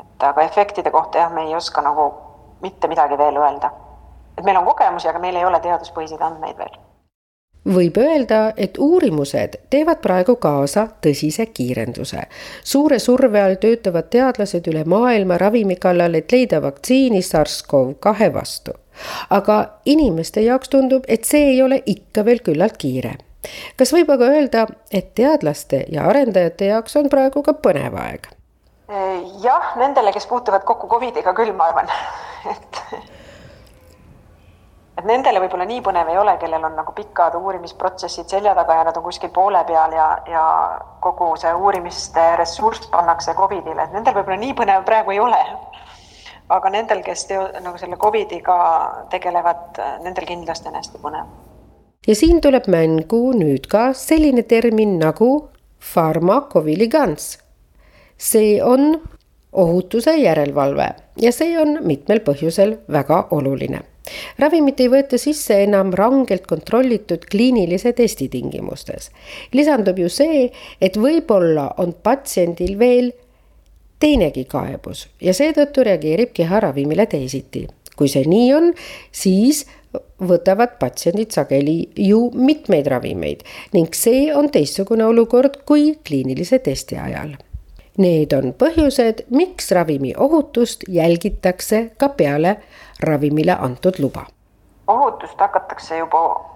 et 0.00 0.22
aga 0.22 0.42
efektide 0.42 0.90
kohta 0.90 1.18
jah, 1.18 1.32
me 1.32 1.42
ei 1.42 1.54
oska 1.54 1.82
nagu 1.82 2.14
mitte 2.60 2.88
midagi 2.88 3.18
veel 3.18 3.36
öelda. 3.36 3.70
et 4.38 4.44
meil 4.44 4.56
on 4.56 4.64
kogemusi, 4.64 5.08
aga 5.08 5.18
meil 5.18 5.36
ei 5.36 5.44
ole 5.44 5.60
teaduspõhiseid 5.60 6.22
andmeid 6.22 6.58
veel 6.58 6.76
võib 7.66 7.96
öelda, 7.98 8.52
et 8.56 8.78
uurimused 8.78 9.56
teevad 9.70 9.98
praegu 10.02 10.36
kaasa 10.36 10.88
tõsise 11.02 11.46
kiirenduse. 11.46 12.22
suure 12.64 12.98
surve 12.98 13.42
all 13.42 13.54
töötavad 13.54 14.10
teadlased 14.10 14.68
üle 14.70 14.84
maailma 14.84 15.38
ravimi 15.38 15.76
kallal, 15.76 16.14
et 16.14 16.32
leida 16.32 16.62
vaktsiini 16.62 17.20
SARS-CoV-2 17.20 18.32
vastu 18.34 18.72
aga 19.30 19.58
inimeste 19.84 20.44
jaoks 20.46 20.68
tundub, 20.72 21.04
et 21.08 21.24
see 21.24 21.52
ei 21.52 21.62
ole 21.62 21.82
ikka 21.86 22.24
veel 22.24 22.42
küllalt 22.44 22.76
kiire. 22.78 23.16
kas 23.78 23.92
võib 23.94 24.10
aga 24.10 24.30
öelda, 24.36 24.66
et 24.92 25.14
teadlaste 25.14 25.84
ja 25.92 26.08
arendajate 26.10 26.72
jaoks 26.72 26.96
on 26.96 27.10
praegu 27.12 27.42
ka 27.42 27.54
põnev 27.54 27.98
aeg? 28.02 28.32
jah, 29.42 29.76
nendele, 29.76 30.12
kes 30.12 30.26
puutuvad 30.26 30.64
kokku 30.64 30.88
Covidiga 30.88 31.34
küll, 31.34 31.52
ma 31.52 31.70
arvan, 31.70 31.90
et 32.54 32.82
et 34.96 35.04
nendele 35.04 35.40
võib-olla 35.42 35.66
nii 35.68 35.82
põnev 35.84 36.08
ei 36.08 36.18
ole, 36.18 36.36
kellel 36.40 36.64
on 36.64 36.76
nagu 36.78 36.92
pikad 36.96 37.34
uurimisprotsessid 37.36 38.30
selja 38.32 38.54
taga 38.56 38.78
ja 38.78 38.86
nad 38.88 38.96
on 38.96 39.04
kuskil 39.04 39.32
poole 39.34 39.60
peal 39.68 39.92
ja, 39.92 40.06
ja 40.30 40.44
kogu 41.04 41.34
see 41.40 41.52
uurimiste 41.52 42.24
ressurss 42.40 42.88
pannakse 42.92 43.34
Covidile, 43.36 43.84
et 43.84 43.96
nendel 43.96 44.16
võib-olla 44.16 44.40
nii 44.40 44.54
põnev 44.56 44.86
praegu 44.88 45.12
ei 45.12 45.20
ole 45.20 45.42
aga 46.48 46.70
nendel, 46.70 47.02
kes 47.06 47.26
teo, 47.30 47.48
nagu 47.62 47.78
selle 47.80 47.98
Covidiga 48.00 48.56
tegelevad, 49.10 49.80
nendel 50.04 50.28
kindlasti 50.28 50.70
on 50.70 50.78
hästi 50.78 51.02
põnev. 51.02 51.26
ja 52.06 52.14
siin 52.14 52.40
tuleb 52.40 52.68
mängu 52.70 53.32
nüüd 53.34 53.66
ka 53.70 53.90
selline 53.92 54.42
termin 54.42 54.98
nagu 54.98 55.48
farmakovigilants. 55.80 57.38
see 58.16 58.62
on 58.62 59.02
ohutuse 59.52 60.16
järelevalve 60.16 60.88
ja 61.20 61.32
see 61.32 61.58
on 61.60 61.78
mitmel 61.84 62.20
põhjusel 62.24 62.78
väga 62.92 63.26
oluline. 63.30 63.80
ravimit 64.38 64.80
ei 64.80 64.88
võeta 64.88 65.18
sisse 65.18 65.62
enam 65.64 65.90
rangelt 65.94 66.46
kontrollitud 66.46 67.26
kliinilise 67.30 67.92
testi 67.92 68.28
tingimustes. 68.28 69.10
lisandub 69.52 69.98
ju 69.98 70.08
see, 70.08 70.50
et 70.80 70.96
võib-olla 70.96 71.72
on 71.78 71.94
patsiendil 72.02 72.78
veel 72.78 73.12
teinegi 74.00 74.44
kaebus 74.44 75.06
ja 75.22 75.34
seetõttu 75.34 75.84
reageerib 75.86 76.32
keha 76.36 76.60
ravimile 76.60 77.06
teisiti. 77.06 77.66
kui 77.96 78.10
see 78.12 78.26
nii 78.28 78.48
on, 78.52 78.66
siis 79.12 79.62
võtavad 80.20 80.74
patsiendid 80.80 81.32
sageli 81.32 81.88
ju 81.96 82.30
mitmeid 82.34 82.86
ravimeid 82.92 83.44
ning 83.72 83.94
see 83.96 84.28
on 84.34 84.50
teistsugune 84.52 85.06
olukord 85.06 85.62
kui 85.64 85.94
kliinilise 86.06 86.58
testi 86.58 86.98
ajal. 87.00 87.36
Need 87.96 88.34
on 88.36 88.52
põhjused, 88.52 89.22
miks 89.32 89.70
ravimi 89.72 90.12
ohutust 90.20 90.84
jälgitakse 90.88 91.96
ka 91.96 92.08
peale 92.08 92.56
ravimile 93.00 93.56
antud 93.56 93.96
luba. 93.98 94.26
ohutust 94.86 95.40
hakatakse 95.40 95.98
juba 95.98 96.55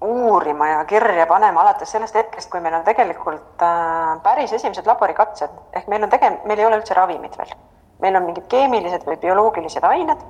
uurima 0.00 0.68
ja 0.68 0.84
kirja 0.84 1.26
panema 1.26 1.60
alates 1.60 1.92
sellest 1.92 2.14
hetkest, 2.14 2.50
kui 2.50 2.60
meil 2.60 2.74
on 2.74 2.84
tegelikult 2.84 3.62
äh, 3.62 4.16
päris 4.22 4.52
esimesed 4.52 4.86
laborikatsed, 4.86 5.52
ehk 5.72 5.86
meil 5.88 6.02
on 6.04 6.12
tege-, 6.12 6.34
meil 6.44 6.60
ei 6.60 6.66
ole 6.66 6.80
üldse 6.80 6.94
ravimit 6.94 7.38
veel. 7.38 7.54
meil 8.02 8.16
on 8.16 8.26
mingid 8.26 8.46
keemilised 8.50 9.06
või 9.06 9.16
bioloogilised 9.22 9.84
ained, 9.86 10.24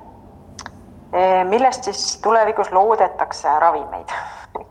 eh, 1.11 1.41
millest 1.49 1.89
siis 1.89 2.17
tulevikus 2.23 2.71
loodetakse 2.71 3.59
ravimeid. 3.59 4.15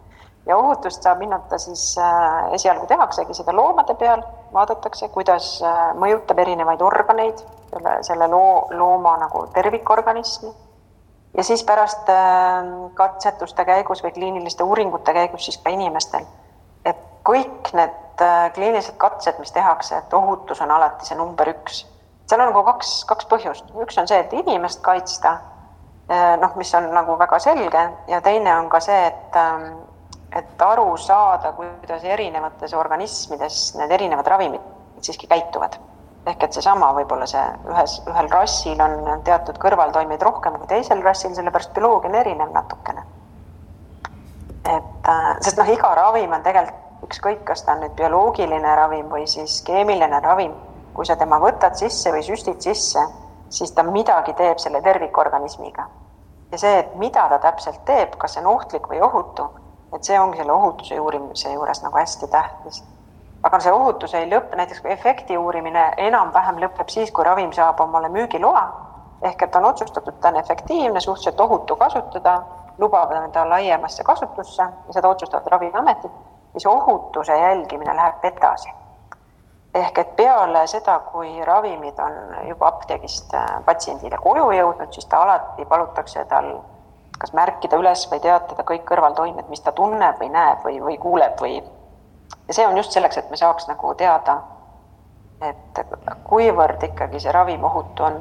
Ja 0.45 0.59
ohutust 0.61 1.01
saab 1.03 1.23
hinnata 1.25 1.57
siis 1.59 1.95
äh, 1.97 2.53
esialgu 2.53 2.85
tehaksegi 2.87 3.33
seda 3.35 3.55
loomade 3.57 3.95
peal, 3.97 4.21
vaadatakse, 4.53 5.09
kuidas 5.09 5.47
äh, 5.65 5.79
mõjutab 5.97 6.43
erinevaid 6.43 6.83
organeid, 6.85 7.41
selle, 7.71 7.95
selle 8.05 8.29
loo, 8.29 8.67
looma 8.77 9.15
nagu 9.23 9.47
tervikorganismi 9.57 10.53
ja 11.37 11.45
siis 11.45 11.65
pärast 11.65 12.09
ähm, 12.09 12.95
katsetuste 12.95 13.65
käigus 13.65 14.03
või 14.05 14.13
kliiniliste 14.13 14.65
uuringute 14.65 15.13
käigus 15.13 15.45
siis 15.45 15.59
ka 15.59 15.71
inimestel. 15.71 16.27
et 16.85 17.01
kõik 17.25 17.73
need 17.73 18.23
äh, 18.23 18.53
kliinilised 18.53 18.97
katsed, 18.97 19.39
mis 19.39 19.53
tehakse, 19.53 19.97
et 19.97 20.15
ohutus 20.15 20.61
on 20.61 20.71
alati 20.71 21.07
see 21.07 21.19
number 21.19 21.49
üks. 21.49 21.87
seal 22.27 22.41
on 22.41 22.53
nagu 22.53 22.63
kaks, 22.65 23.05
kaks 23.09 23.27
põhjust, 23.31 23.73
üks 23.83 23.99
on 23.99 24.09
see, 24.09 24.21
et 24.21 24.33
inimest 24.33 24.83
kaitsta, 24.85 25.39
äh, 26.11 26.37
noh, 26.41 26.55
mis 26.57 26.75
on 26.75 26.91
nagu 26.95 27.19
väga 27.19 27.39
selge 27.39 27.89
ja 28.09 28.21
teine 28.21 28.59
on 28.59 28.71
ka 28.71 28.81
see, 28.81 29.07
et 29.07 29.41
ähm, 29.41 29.75
et 30.35 30.63
aru 30.63 30.97
saada, 30.99 31.53
kuidas 31.55 32.05
erinevates 32.05 32.73
organismides 32.75 33.75
need 33.79 33.93
erinevad 33.95 34.27
ravimid 34.27 34.65
siiski 35.01 35.29
käituvad 35.31 35.79
ehk 36.27 36.47
et 36.47 36.57
seesama 36.57 36.91
võib-olla 36.97 37.27
see 37.29 37.43
ühes, 37.69 37.97
ühel 38.09 38.31
rassil 38.33 38.81
on 38.81 39.25
teatud 39.27 39.59
kõrvaltoimeid 39.61 40.23
rohkem 40.25 40.57
kui 40.61 40.71
teisel 40.71 41.03
rassil, 41.05 41.35
sellepärast 41.37 41.75
bioloogia 41.77 42.11
on 42.11 42.21
erinev 42.21 42.55
natukene. 42.55 43.05
et 44.65 45.09
äh, 45.09 45.27
sest 45.45 45.59
noh, 45.61 45.69
iga 45.69 45.95
ravim 45.95 46.33
on 46.33 46.43
tegelikult 46.43 47.05
ükskõik, 47.05 47.43
kas 47.45 47.65
ta 47.65 47.75
on 47.75 47.85
nüüd 47.85 47.93
bioloogiline 47.99 48.77
ravim 48.77 49.11
või 49.13 49.27
siis 49.29 49.59
keemiline 49.67 50.21
ravim, 50.25 50.55
kui 50.97 51.05
sa 51.05 51.19
tema 51.21 51.37
võtad 51.43 51.77
sisse 51.77 52.13
või 52.15 52.25
süstid 52.25 52.65
sisse, 52.65 53.03
siis 53.53 53.75
ta 53.77 53.85
midagi 53.85 54.33
teeb 54.39 54.63
selle 54.63 54.81
tervikorganismiga. 54.83 55.89
ja 56.53 56.59
see, 56.59 56.79
et 56.79 56.97
mida 56.97 57.29
ta 57.29 57.39
täpselt 57.39 57.85
teeb, 57.85 58.17
kas 58.17 58.35
see 58.35 58.45
on 58.45 58.55
ohtlik 58.55 58.89
või 58.89 59.03
ohutu, 59.05 59.51
et 59.93 60.05
see 60.05 60.19
ongi 60.21 60.41
selle 60.41 60.53
ohutuse 60.53 61.01
uurimise 61.01 61.53
juures 61.53 61.83
nagu 61.83 61.99
hästi 61.99 62.33
tähtis 62.33 62.83
aga 63.45 63.61
see 63.61 63.73
ohutus 63.73 64.15
ei 64.17 64.27
lõpe, 64.31 64.57
näiteks 64.57 64.81
efekti 64.89 65.37
uurimine 65.39 65.85
enam-vähem 66.07 66.61
lõpeb 66.63 66.89
siis, 66.93 67.11
kui 67.13 67.25
ravim 67.25 67.53
saab 67.53 67.81
omale 67.81 68.09
müügiloa. 68.09 68.65
ehk 69.23 69.43
et 69.43 69.57
on 69.57 69.65
otsustatud, 69.65 70.15
ta 70.21 70.29
on 70.29 70.37
efektiivne, 70.37 71.01
suhteliselt 71.01 71.41
ohutu 71.41 71.77
kasutada, 71.77 72.43
lubame 72.79 73.29
ta 73.33 73.49
laiemasse 73.49 74.05
kasutusse 74.05 74.63
ja 74.63 74.93
seda 74.93 75.09
otsustavad 75.09 75.47
Ravimiametid, 75.47 76.11
siis 76.53 76.67
ohutuse 76.67 77.39
jälgimine 77.39 77.97
läheb 77.97 78.25
edasi. 78.25 78.71
ehk 79.75 79.99
et 79.99 80.17
peale 80.17 80.67
seda, 80.67 80.99
kui 80.99 81.45
ravimid 81.45 81.99
on 81.99 82.13
juba 82.49 82.67
apteegist 82.69 83.35
äh, 83.35 83.47
patsiendile 83.65 84.19
koju 84.23 84.51
jõudnud, 84.51 84.93
siis 84.93 85.07
ta 85.07 85.23
alati 85.23 85.65
palutakse 85.65 86.25
tal 86.25 86.61
kas 87.19 87.33
märkida 87.33 87.77
üles 87.77 88.11
või 88.11 88.21
teatada 88.21 88.63
kõik 88.63 88.85
kõrvaltoimed, 88.85 89.49
mis 89.49 89.61
ta 89.61 89.73
tunneb 89.73 90.21
või 90.21 90.29
näeb 90.29 90.63
või, 90.65 90.81
või 90.83 90.99
kuuleb 90.99 91.41
või 91.41 91.63
ja 92.49 92.55
see 92.55 92.67
on 92.67 92.77
just 92.77 92.93
selleks, 92.93 93.19
et 93.19 93.31
me 93.31 93.37
saaks 93.37 93.69
nagu 93.69 93.95
teada, 93.95 94.39
et 95.43 95.81
kuivõrd 96.25 96.83
ikkagi 96.91 97.21
see 97.21 97.33
ravim 97.33 97.65
ohutu 97.65 98.05
on. 98.05 98.19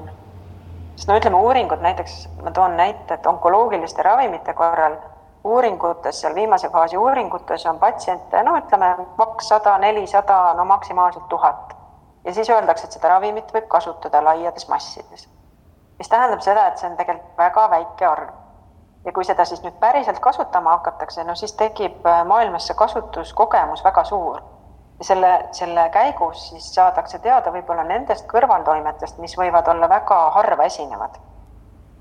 sest 0.96 1.10
no 1.10 1.18
ütleme, 1.18 1.38
uuringud 1.38 1.82
näiteks, 1.82 2.30
ma 2.44 2.52
toon 2.52 2.78
näite, 2.78 3.14
et 3.14 3.28
onkoloogiliste 3.28 4.04
ravimite 4.04 4.54
korral 4.54 4.98
uuringutes, 5.44 6.22
seal 6.22 6.36
viimase 6.36 6.70
faasi 6.70 6.98
uuringutes 6.98 7.66
on 7.66 7.80
patsiente, 7.80 8.44
no 8.44 8.58
ütleme 8.58 8.96
kakssada, 9.18 9.78
nelisada, 9.78 10.54
no 10.54 10.66
maksimaalselt 10.66 11.30
tuhat. 11.30 11.76
ja 12.26 12.34
siis 12.34 12.50
öeldakse, 12.50 12.88
et 12.88 12.92
seda 12.92 13.10
ravimit 13.10 13.54
võib 13.54 13.68
kasutada 13.68 14.24
laiades 14.24 14.68
massides. 14.70 15.28
mis 15.98 16.10
tähendab 16.10 16.42
seda, 16.42 16.68
et 16.68 16.78
see 16.78 16.90
on 16.90 16.98
tegelikult 16.98 17.38
väga 17.38 17.70
väike 17.70 18.06
arv. 18.06 18.43
Ja 19.06 19.12
kui 19.12 19.26
seda 19.28 19.46
siis 19.46 19.64
nüüd 19.64 19.76
päriselt 19.80 20.20
kasutama 20.20 20.78
hakatakse, 20.78 21.24
no 21.24 21.36
siis 21.36 21.54
tekib 21.60 22.06
äh, 22.08 22.24
maailmas 22.28 22.68
see 22.68 22.78
kasutuskogemus 22.80 23.84
väga 23.84 24.04
suur. 24.04 24.42
selle, 25.02 25.48
selle 25.52 25.90
käigus 25.90 26.50
siis 26.50 26.68
saadakse 26.76 27.20
teada 27.20 27.52
võib-olla 27.52 27.84
nendest 27.84 28.28
kõrvaltoimetest, 28.32 29.18
mis 29.20 29.34
võivad 29.38 29.68
olla 29.68 29.90
väga 29.90 30.20
harva 30.36 30.64
esinevad. 30.64 31.18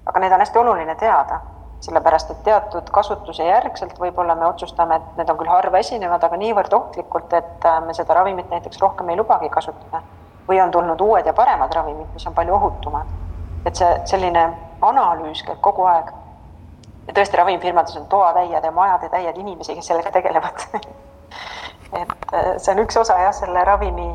aga 0.06 0.21
neid 0.21 0.32
on 0.32 0.40
hästi 0.40 0.59
oluline 0.59 0.94
teada, 0.94 1.40
sellepärast 1.80 2.30
et 2.30 2.42
teatud 2.44 2.90
kasutuse 2.90 3.44
järgselt 3.44 3.99
võib-olla 3.99 4.35
me 4.35 4.47
otsustame, 4.47 4.97
et 4.97 5.16
need 5.16 5.30
on 5.30 5.38
küll 5.38 5.50
harva 5.50 5.78
esinevad, 5.78 6.25
aga 6.25 6.37
niivõrd 6.37 6.73
ohtlikult, 6.73 7.32
et 7.32 7.66
äh, 7.66 7.80
me 7.87 7.94
seda 7.94 8.14
ravimit 8.14 8.50
näiteks 8.50 8.80
rohkem 8.80 9.09
ei 9.09 9.16
lubagi 9.16 9.49
kasutada. 9.49 10.02
või 10.49 10.61
on 10.61 10.71
tulnud 10.71 11.00
uued 11.00 11.26
ja 11.26 11.32
paremad 11.32 11.75
ravimid, 11.75 12.06
mis 12.14 12.26
on 12.26 12.35
palju 12.35 12.54
ohutumad 12.54 13.06
et 13.66 13.78
see 13.78 13.90
selline 14.11 14.42
analüüs 14.82 15.42
käib 15.47 15.61
kogu 15.64 15.87
aeg. 15.88 16.11
Ja 17.06 17.14
tõesti, 17.14 17.37
ravimifirmades 17.37 17.97
on 17.97 18.06
toatäied 18.06 18.64
ja 18.64 18.73
majade 18.73 19.09
täied 19.12 19.37
inimesi, 19.37 19.75
kes 19.75 19.87
sellega 19.92 20.11
tegelevad. 20.14 20.66
Et 22.02 22.35
äh, 22.35 22.52
see 22.56 22.73
on 22.73 22.85
üks 22.87 22.97
osa 22.97 23.18
jah, 23.21 23.35
selle 23.37 23.64
ravimi 23.68 24.11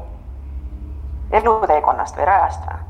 eluteekonnast 1.31 2.17
või 2.17 2.29
rajast. 2.29 2.65
Või 2.65 2.87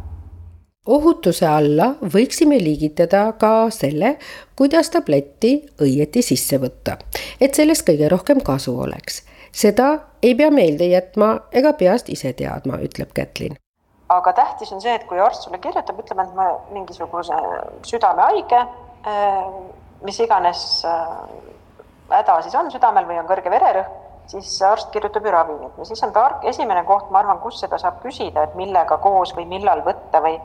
ohutuse 0.88 1.48
alla 1.48 1.92
võiksime 2.14 2.58
liigitada 2.64 3.32
ka 3.40 3.70
selle, 3.74 4.16
kuidas 4.56 4.90
tabletti 4.90 5.60
õieti 5.84 6.24
sisse 6.24 6.60
võtta, 6.62 6.98
et 7.42 7.56
sellest 7.56 7.86
kõige 7.88 8.10
rohkem 8.10 8.42
kasu 8.42 8.78
oleks. 8.80 9.26
seda 9.52 10.00
ei 10.22 10.36
pea 10.36 10.52
meelde 10.52 10.86
jätma 10.86 11.40
ega 11.52 11.74
peast 11.74 12.10
ise 12.10 12.34
teadma, 12.34 12.78
ütleb 12.78 13.12
Kätlin. 13.14 13.56
Aga 14.10 14.34
tähtis 14.34 14.72
on 14.72 14.82
see, 14.82 14.94
et 14.96 15.04
kui 15.04 15.20
arst 15.20 15.44
sulle 15.44 15.58
kirjutab, 15.58 16.00
ütleme, 16.00 16.24
et 16.24 16.36
ma 16.36 16.46
mingisuguse 16.72 17.36
südamehaige, 17.84 18.60
äh, 19.08 19.44
mis 20.06 20.20
iganes 20.20 20.66
äh, 20.86 21.06
häda 22.10 22.42
siis 22.42 22.56
on 22.56 22.70
südamel 22.72 23.08
või 23.08 23.20
on 23.22 23.30
kõrge 23.30 23.52
vererõhk, 23.52 23.96
siis 24.32 24.50
arst 24.66 24.92
kirjutab 24.92 25.26
ju 25.26 25.32
ravimit 25.34 25.80
ja 25.80 25.88
siis 25.88 26.04
on 26.04 26.14
tark, 26.16 26.44
esimene 26.52 26.84
koht, 26.88 27.10
ma 27.12 27.22
arvan, 27.24 27.40
kus 27.44 27.60
seda 27.64 27.80
saab 27.82 28.02
küsida, 28.04 28.44
et 28.44 28.56
millega 28.60 29.00
koos 29.04 29.34
või 29.38 29.48
millal 29.50 29.84
võtta 29.86 30.22
või, 30.24 30.38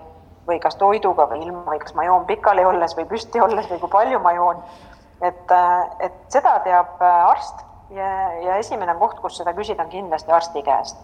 või 0.49 0.59
kas 0.63 0.79
toiduga 0.81 1.27
või 1.31 1.43
ilma 1.47 1.65
või 1.69 1.83
kas 1.83 1.95
ma 1.99 2.07
joon 2.07 2.27
pikali 2.27 2.65
olles 2.65 2.97
või 2.99 3.09
püsti 3.11 3.43
olles 3.43 3.69
või 3.71 3.83
kui 3.83 3.93
palju 3.93 4.23
ma 4.23 4.35
joon. 4.39 4.65
et, 5.21 5.51
äh, 5.51 5.79
et 6.01 6.19
seda 6.29 6.59
teab 6.65 7.03
arst 7.03 7.65
ja, 7.91 8.11
ja 8.43 8.57
esimene 8.57 8.95
koht, 8.99 9.21
kus 9.21 9.37
seda 9.39 9.55
küsida, 9.55 9.85
on 9.85 9.91
kindlasti 9.91 10.33
arsti 10.33 10.63
käest 10.63 10.99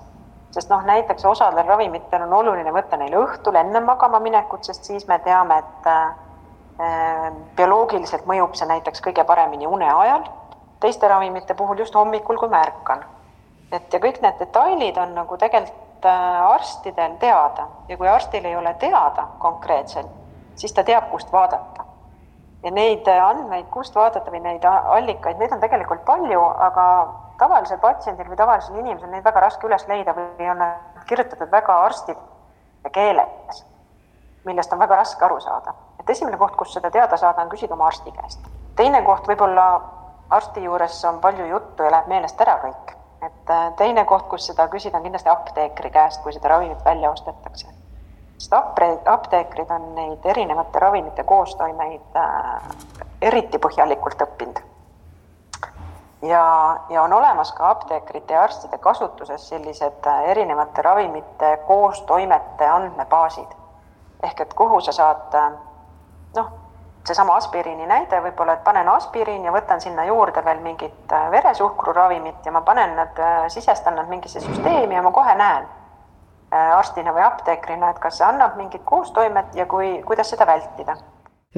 sest 0.50 0.70
noh, 0.70 0.80
näiteks 0.86 1.24
osadel 1.28 1.66
ravimitel 1.66 2.22
on 2.24 2.32
oluline 2.40 2.72
võtta 2.72 2.96
neil 2.96 3.14
õhtul 3.18 3.58
enne 3.60 3.82
magama 3.84 4.20
minekut, 4.24 4.64
sest 4.64 4.88
siis 4.88 5.04
me 5.06 5.18
teame, 5.24 5.58
et 5.60 5.88
äh, 5.92 6.16
bioloogiliselt 7.56 8.26
mõjub 8.26 8.54
see 8.54 8.68
näiteks 8.70 9.02
kõige 9.02 9.24
paremini 9.26 9.66
une 9.66 9.88
ajal. 9.90 10.28
teiste 10.80 11.08
ravimite 11.08 11.54
puhul 11.54 11.78
just 11.78 11.94
hommikul, 11.94 12.38
kui 12.38 12.48
ma 12.48 12.62
ärkan. 12.62 13.04
et 13.72 13.92
ja 13.92 13.98
kõik 13.98 14.20
need 14.22 14.38
detailid 14.38 14.96
on 14.96 15.14
nagu 15.14 15.36
tegelikult 15.36 16.04
äh, 16.04 16.52
arstidel 16.52 17.16
teada 17.18 17.66
ja 17.88 17.96
kui 17.96 18.08
arstil 18.08 18.44
ei 18.44 18.56
ole 18.56 18.74
teada 18.74 19.26
konkreetselt, 19.38 20.10
siis 20.54 20.72
ta 20.72 20.84
teab, 20.84 21.10
kust 21.10 21.32
vaadata. 21.32 21.84
ja 22.62 22.70
neid 22.70 23.08
andmeid, 23.08 23.66
kust 23.70 23.94
vaadata 23.94 24.30
või 24.30 24.40
neid 24.40 24.64
allikaid, 24.64 25.38
neid 25.38 25.52
on 25.52 25.60
tegelikult 25.60 26.04
palju, 26.04 26.44
aga 26.58 26.86
tavalisel 27.38 27.78
patsiendil 27.78 28.28
või 28.28 28.36
tavalisel 28.36 28.78
inimesel 28.78 29.10
neid 29.10 29.24
väga 29.24 29.40
raske 29.40 29.66
üles 29.66 29.86
leida 29.88 30.14
või 30.14 30.50
on 30.50 30.64
kirjutatud 31.06 31.50
väga 31.50 31.82
arstide 31.84 32.90
keeles, 32.92 33.64
millest 34.44 34.72
on 34.72 34.78
väga 34.78 34.96
raske 34.96 35.24
aru 35.24 35.40
saada. 35.40 35.74
Et 36.08 36.16
esimene 36.16 36.38
koht, 36.40 36.56
kus 36.56 36.72
seda 36.72 36.90
teada 36.90 37.16
saada, 37.20 37.42
on 37.44 37.50
küsida 37.52 37.74
oma 37.74 37.86
arsti 37.86 38.12
käest. 38.12 38.46
teine 38.76 39.02
koht 39.02 39.26
võib-olla 39.28 39.64
arsti 40.30 40.62
juures 40.64 41.04
on 41.04 41.18
palju 41.20 41.46
juttu 41.46 41.82
ja 41.82 41.90
läheb 41.90 42.08
meelest 42.08 42.40
ära 42.40 42.56
kõik. 42.62 42.94
et 43.26 43.50
äh, 43.50 43.72
teine 43.76 44.04
koht, 44.04 44.28
kus 44.28 44.46
seda 44.46 44.68
küsida, 44.68 44.96
on 44.96 45.02
kindlasti 45.02 45.28
apteekri 45.28 45.90
käest, 45.90 46.22
kui 46.22 46.32
seda 46.32 46.48
ravimit 46.48 46.84
välja 46.84 47.10
ostetakse. 47.10 47.68
sest 48.38 48.52
apteekrid 49.04 49.70
on 49.70 49.94
neid 49.94 50.24
erinevate 50.24 50.78
ravimite 50.78 51.24
koostoimeid 51.24 52.16
äh, 52.16 52.62
eriti 53.20 53.58
põhjalikult 53.58 54.22
õppinud 54.22 54.64
ja, 56.22 56.44
ja 56.88 57.02
on 57.02 57.12
olemas 57.12 57.52
ka 57.52 57.70
apteekrite 57.70 58.34
ja 58.34 58.42
arstide 58.42 58.78
kasutuses 58.78 59.48
sellised 59.48 60.06
äh, 60.06 60.24
erinevate 60.30 60.82
ravimite 60.82 61.56
koostoimete 61.66 62.66
andmebaasid. 62.66 63.56
ehk 64.22 64.40
et 64.40 64.54
kuhu 64.54 64.80
sa 64.80 64.92
saad 64.92 65.34
seesama 67.08 67.36
aspiriini 67.40 67.86
näide 67.88 68.20
võib-olla, 68.22 68.58
et 68.58 68.64
panen 68.64 68.88
aspiriin 68.92 69.44
ja 69.48 69.52
võtan 69.54 69.80
sinna 69.80 70.04
juurde 70.08 70.44
veel 70.44 70.62
mingit 70.64 71.12
äh, 71.12 71.30
veresuhkruravimit 71.34 72.46
ja 72.46 72.54
ma 72.54 72.62
panen 72.66 72.96
nad, 72.96 73.20
sisestan 73.52 73.96
nad 73.98 74.08
mingisse 74.08 74.40
süsteemi 74.44 74.94
ja 74.94 75.02
ma 75.02 75.12
kohe 75.12 75.34
näen 75.34 75.68
arstina 76.50 77.12
või 77.12 77.20
apteekrina, 77.26 77.90
et 77.92 77.98
kas 78.00 78.20
see 78.20 78.24
annab 78.24 78.54
mingit 78.56 78.80
koostoimet 78.88 79.56
ja 79.56 79.66
kui, 79.68 79.98
kuidas 80.06 80.30
seda 80.32 80.46
vältida 80.48 80.96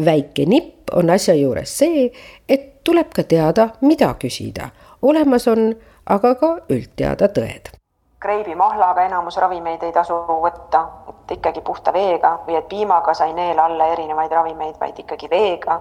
väike 0.04 0.46
nipp 0.46 0.94
on 0.94 1.10
asja 1.10 1.34
juures 1.34 1.72
see, 1.78 2.08
et 2.48 2.82
tuleb 2.84 3.12
ka 3.14 3.22
teada, 3.22 3.70
mida 3.80 4.14
küsida. 4.22 4.70
olemas 5.02 5.48
on 5.48 5.74
aga 6.06 6.34
ka 6.34 6.50
üldteada 6.68 7.28
tõed. 7.28 7.79
Kreibimahlaga 8.20 9.06
enamus 9.08 9.36
ravimeid 9.40 9.82
ei 9.82 9.92
tasu 9.92 10.16
võtta, 10.28 10.82
et 11.08 11.36
ikkagi 11.38 11.62
puhta 11.64 11.92
veega 11.92 12.34
või 12.46 12.58
et 12.58 12.68
piimaga 12.68 13.14
sa 13.16 13.26
ei 13.30 13.32
neela 13.36 13.64
alla 13.64 13.88
erinevaid 13.94 14.32
ravimeid, 14.32 14.76
vaid 14.80 14.98
ikkagi 14.98 15.30
veega. 15.30 15.80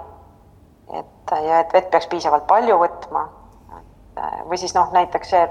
et 0.99 1.32
ja 1.45 1.60
et 1.60 1.73
vett 1.73 1.91
peaks 1.91 2.08
piisavalt 2.08 2.47
palju 2.47 2.78
võtma. 2.80 3.28
või 4.49 4.58
siis 4.58 4.73
noh, 4.75 4.91
näiteks 4.91 5.30
see, 5.30 5.49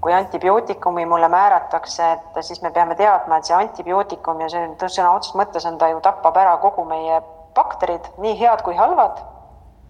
kui 0.00 0.12
antibiootikumi 0.12 1.06
mulle 1.06 1.28
määratakse, 1.28 2.12
et 2.12 2.44
siis 2.44 2.62
me 2.62 2.70
peame 2.70 2.94
teadma, 2.94 3.36
et 3.36 3.44
see 3.44 3.56
antibiootikum 3.56 4.40
ja 4.40 4.48
see 4.48 4.88
sõna 4.88 5.12
otseses 5.14 5.36
mõttes 5.38 5.66
on 5.66 5.78
ta 5.78 5.88
ju 5.88 6.00
tapab 6.00 6.36
ära 6.36 6.56
kogu 6.62 6.84
meie 6.84 7.20
bakterid, 7.54 8.08
nii 8.18 8.38
head 8.40 8.62
kui 8.62 8.74
halvad, 8.76 9.20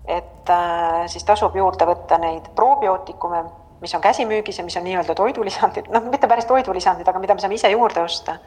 et 0.07 0.51
äh, 0.51 1.07
siis 1.07 1.25
tasub 1.25 1.57
juurde 1.57 1.87
võtta 1.87 2.19
neid 2.19 2.49
probiootikume, 2.57 3.45
mis 3.83 3.95
on 3.95 4.01
käsimüügis 4.01 4.59
ja 4.59 4.65
mis 4.65 4.77
on 4.77 4.85
nii-öelda 4.85 5.15
toidulisandid, 5.15 5.91
noh, 5.91 6.05
mitte 6.11 6.29
päris 6.31 6.47
toidulisandid, 6.47 7.09
aga 7.09 7.19
mida 7.19 7.35
me 7.35 7.43
saame 7.43 7.59
ise 7.59 7.71
juurde 7.71 8.03
osta. 8.03 8.39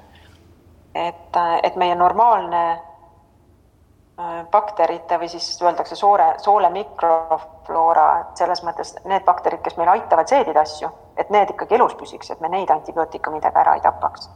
et, 0.95 1.38
et 1.63 1.76
meie 1.76 1.95
normaalne 1.95 2.62
äh, 2.71 4.45
bakterite 4.52 5.19
või 5.19 5.28
siis 5.28 5.62
öeldakse 5.62 5.95
soore, 5.95 6.30
soole 6.39 6.69
mikrofloora, 6.71 8.08
et 8.21 8.39
selles 8.39 8.63
mõttes 8.63 8.95
need 9.04 9.28
bakterid, 9.28 9.60
kes 9.62 9.76
meil 9.76 9.91
aitavad 9.98 10.32
seedida 10.32 10.63
asju, 10.63 10.89
et 11.19 11.30
need 11.36 11.52
ikkagi 11.52 11.76
elus 11.76 11.98
püsiks, 12.00 12.32
et 12.32 12.39
me 12.39 12.50
neid 12.50 12.71
antibiootikumidega 12.71 13.65
ära 13.65 13.76
ei 13.76 13.84
tapaks. 13.84 14.30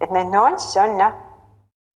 et 0.00 0.10
neid 0.10 0.30
nüansse 0.30 0.80
on 0.80 0.98
jah 1.00 1.12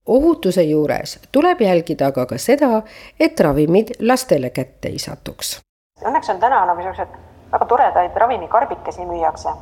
ohutuse 0.07 0.63
juures 0.63 1.19
tuleb 1.33 1.61
jälgida 1.61 2.07
aga 2.07 2.27
ka 2.27 2.39
seda, 2.39 2.83
et 3.21 3.41
ravimid 3.41 3.95
lastele 4.01 4.51
kätte 4.51 4.89
ei 4.89 4.99
satuks. 4.99 5.61
Õnneks 6.03 6.31
on 6.33 6.41
täna 6.41 6.65
nagu 6.67 6.81
niisugused 6.81 7.30
väga 7.53 7.67
toredaid 7.67 8.17
ravimikarbikesi 8.17 9.07
müüakse, 9.07 9.53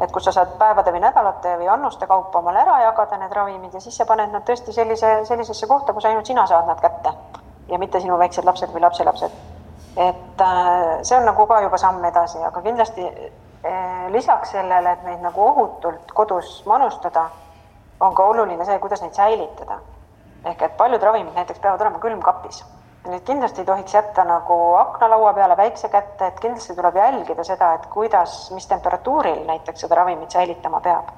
et 0.00 0.12
kus 0.12 0.24
sa 0.24 0.32
saad 0.32 0.56
päevade 0.58 0.92
või 0.94 1.02
nädalate 1.02 1.56
või 1.58 1.68
annuste 1.68 2.06
kaupa 2.06 2.38
omale 2.38 2.62
ära 2.62 2.80
jagada 2.86 3.18
need 3.18 3.32
ravimid 3.32 3.74
ja 3.74 3.80
siis 3.80 3.96
sa 3.96 4.06
paned 4.06 4.32
nad 4.32 4.46
tõesti 4.48 4.72
sellise, 4.72 5.12
sellisesse 5.28 5.66
kohta, 5.66 5.92
kus 5.92 6.06
ainult 6.06 6.26
sina 6.26 6.46
saad 6.46 6.66
nad 6.66 6.80
kätte 6.80 7.12
ja 7.68 7.78
mitte 7.78 8.00
sinu 8.00 8.18
väiksed 8.18 8.44
lapsed 8.44 8.72
või 8.74 8.82
lapselapsed. 8.86 9.30
et 9.96 10.40
äh, 10.40 10.98
see 11.02 11.16
on 11.16 11.26
nagu 11.26 11.46
ka 11.46 11.60
juba 11.62 11.78
samm 11.78 12.04
edasi, 12.04 12.38
aga 12.42 12.62
kindlasti 12.62 13.06
äh, 13.06 14.10
lisaks 14.10 14.50
sellele, 14.50 14.92
et 14.92 15.04
neid 15.04 15.20
nagu 15.20 15.46
ohutult 15.46 16.12
kodus 16.14 16.62
manustada 16.66 17.28
on 18.00 18.14
ka 18.14 18.24
oluline 18.24 18.64
see, 18.64 18.78
kuidas 18.78 19.02
neid 19.02 19.14
säilitada. 19.14 19.78
ehk 20.44 20.62
et 20.62 20.76
paljud 20.76 21.02
ravimid 21.02 21.34
näiteks 21.34 21.60
peavad 21.60 21.80
olema 21.80 21.98
külmkapis. 21.98 22.64
Neid 23.02 23.24
kindlasti 23.26 23.60
ei 23.60 23.66
tohiks 23.66 23.94
jätta 23.94 24.22
nagu 24.24 24.56
aknalaua 24.78 25.32
peale 25.34 25.56
väikse 25.56 25.88
kätte, 25.88 26.26
et 26.26 26.40
kindlasti 26.40 26.74
tuleb 26.78 26.96
jälgida 26.96 27.44
seda, 27.44 27.72
et 27.74 27.86
kuidas, 27.90 28.50
mis 28.54 28.66
temperatuuril 28.70 29.40
näiteks 29.46 29.82
seda 29.82 29.98
ravimit 29.98 30.30
säilitama 30.30 30.80
peab. 30.80 31.08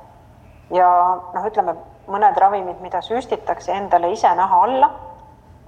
ja 0.73 0.88
noh, 1.35 1.44
ütleme 1.44 1.75
mõned 2.09 2.38
ravimid, 2.40 2.81
mida 2.81 3.03
süstitakse 3.05 3.73
endale 3.73 4.11
ise 4.12 4.31
naha 4.35 4.62
alla, 4.64 4.90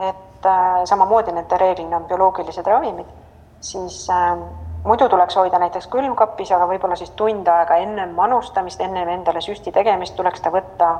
et 0.00 0.46
äh, 0.48 0.84
samamoodi 0.88 1.34
need 1.36 1.52
reeglina 1.60 2.00
on 2.00 2.08
bioloogilised 2.08 2.66
ravimid, 2.66 3.12
siis 3.60 4.06
äh, 4.10 4.38
muidu 4.84 5.08
tuleks 5.08 5.36
hoida 5.36 5.58
näiteks 5.58 5.90
külmkapis, 5.92 6.52
aga 6.52 6.68
võib-olla 6.70 6.96
siis 6.96 7.12
tund 7.18 7.48
aega 7.48 7.76
ennem 7.82 8.16
manustamist, 8.16 8.80
ennem 8.80 9.08
endale 9.18 9.44
süsti 9.44 9.72
tegemist 9.72 10.16
tuleks 10.16 10.40
ta 10.40 10.52
võtta 10.54 10.90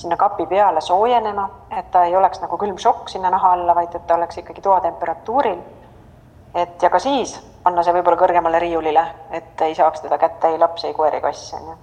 sinna 0.00 0.16
kapi 0.16 0.46
peale 0.46 0.80
soojenema, 0.80 1.48
et 1.78 1.90
ta 1.90 2.04
ei 2.04 2.16
oleks 2.16 2.40
nagu 2.40 2.56
külmšokk 2.58 3.08
sinna 3.08 3.30
naha 3.30 3.52
alla, 3.52 3.74
vaid 3.74 3.94
et 3.94 4.06
ta 4.06 4.14
oleks 4.14 4.38
ikkagi 4.38 4.60
toatemperatuuril. 4.64 5.58
et 6.54 6.82
ja 6.82 6.90
ka 6.90 6.98
siis 6.98 7.34
panna 7.62 7.82
see 7.82 7.92
võib-olla 7.92 8.16
kõrgemale 8.20 8.58
riiulile, 8.62 9.04
et 9.30 9.60
ei 9.66 9.74
saaks 9.74 10.00
teda 10.00 10.18
kätte 10.18 10.48
ei 10.48 10.58
laps, 10.58 10.84
ei 10.84 10.94
koer, 10.94 11.14
ei 11.14 11.20
kass, 11.20 11.52
on 11.54 11.68
ju. 11.68 11.76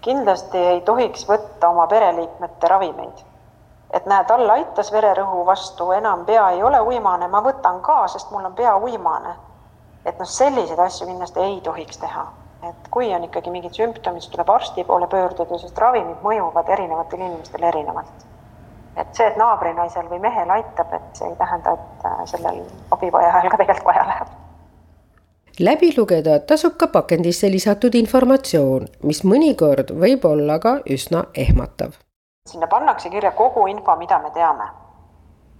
kindlasti 0.00 0.58
ei 0.58 0.80
tohiks 0.80 1.26
võtta 1.28 1.68
oma 1.68 1.86
pereliikmete 1.86 2.68
ravimeid. 2.68 3.24
et 3.90 4.06
näe, 4.06 4.24
tal 4.24 4.50
aitas 4.50 4.92
vererõhu 4.92 5.46
vastu, 5.46 5.90
enam 5.92 6.24
pea 6.24 6.50
ei 6.50 6.62
ole 6.62 6.80
uimane, 6.80 7.28
ma 7.28 7.42
võtan 7.42 7.80
ka, 7.80 8.06
sest 8.08 8.30
mul 8.30 8.44
on 8.44 8.54
pea 8.54 8.76
uimane. 8.76 9.34
et 10.04 10.18
noh, 10.18 10.28
selliseid 10.28 10.78
asju 10.78 11.06
kindlasti 11.06 11.40
ei 11.40 11.60
tohiks 11.60 11.98
teha. 11.98 12.26
Et 12.68 12.88
kui 12.90 13.14
on 13.14 13.24
ikkagi 13.24 13.50
mingid 13.50 13.76
sümptomid, 13.76 14.22
siis 14.22 14.32
tuleb 14.32 14.50
arsti 14.50 14.84
poole 14.84 15.06
pöörduda, 15.08 15.58
sest 15.58 15.78
ravimid 15.78 16.20
mõjuvad 16.24 16.68
erinevatele 16.76 17.26
inimestele 17.26 17.68
erinevalt. 17.68 18.26
et 18.96 19.14
see, 19.16 19.26
et 19.26 19.36
naabrinaisel 19.40 20.10
või 20.10 20.18
mehel 20.20 20.50
aitab, 20.50 20.92
et 20.92 21.16
see 21.16 21.28
ei 21.28 21.36
tähenda, 21.38 21.72
et 21.72 22.04
äh, 22.04 22.20
sellel 22.34 22.62
abivajajal 22.90 23.50
ka 23.50 23.62
tegelikult 23.62 23.92
vaja 23.92 24.06
läheb 24.12 24.38
läbi 25.60 25.90
lugeda 25.96 26.38
tasub 26.40 26.76
ka 26.80 26.86
pakendisse 26.86 27.50
lisatud 27.50 27.94
informatsioon, 27.94 28.86
mis 29.02 29.24
mõnikord 29.24 29.92
võib 30.04 30.24
olla 30.24 30.58
ka 30.58 30.78
üsna 30.88 31.26
ehmatav 31.34 31.98
sinna 32.50 32.66
pannakse 32.66 33.10
kirja 33.10 33.30
kogu 33.32 33.66
info, 33.66 33.96
mida 33.96 34.18
me 34.18 34.30
teame. 34.30 34.64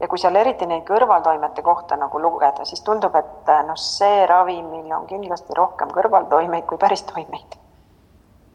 Ja 0.00 0.08
kui 0.08 0.18
seal 0.18 0.36
eriti 0.40 0.66
neid 0.66 0.86
kõrvaltoimete 0.88 1.62
kohta 1.62 1.96
nagu 2.00 2.20
lugeda, 2.22 2.64
siis 2.64 2.80
tundub, 2.86 3.14
et 3.20 3.52
noh, 3.66 3.78
see 3.78 4.24
ravimil 4.26 4.88
on 4.96 5.06
kindlasti 5.10 5.56
rohkem 5.56 5.92
kõrvaltoimeid 5.94 6.66
kui 6.66 6.80
päris 6.80 7.04
toimeid. 7.08 7.58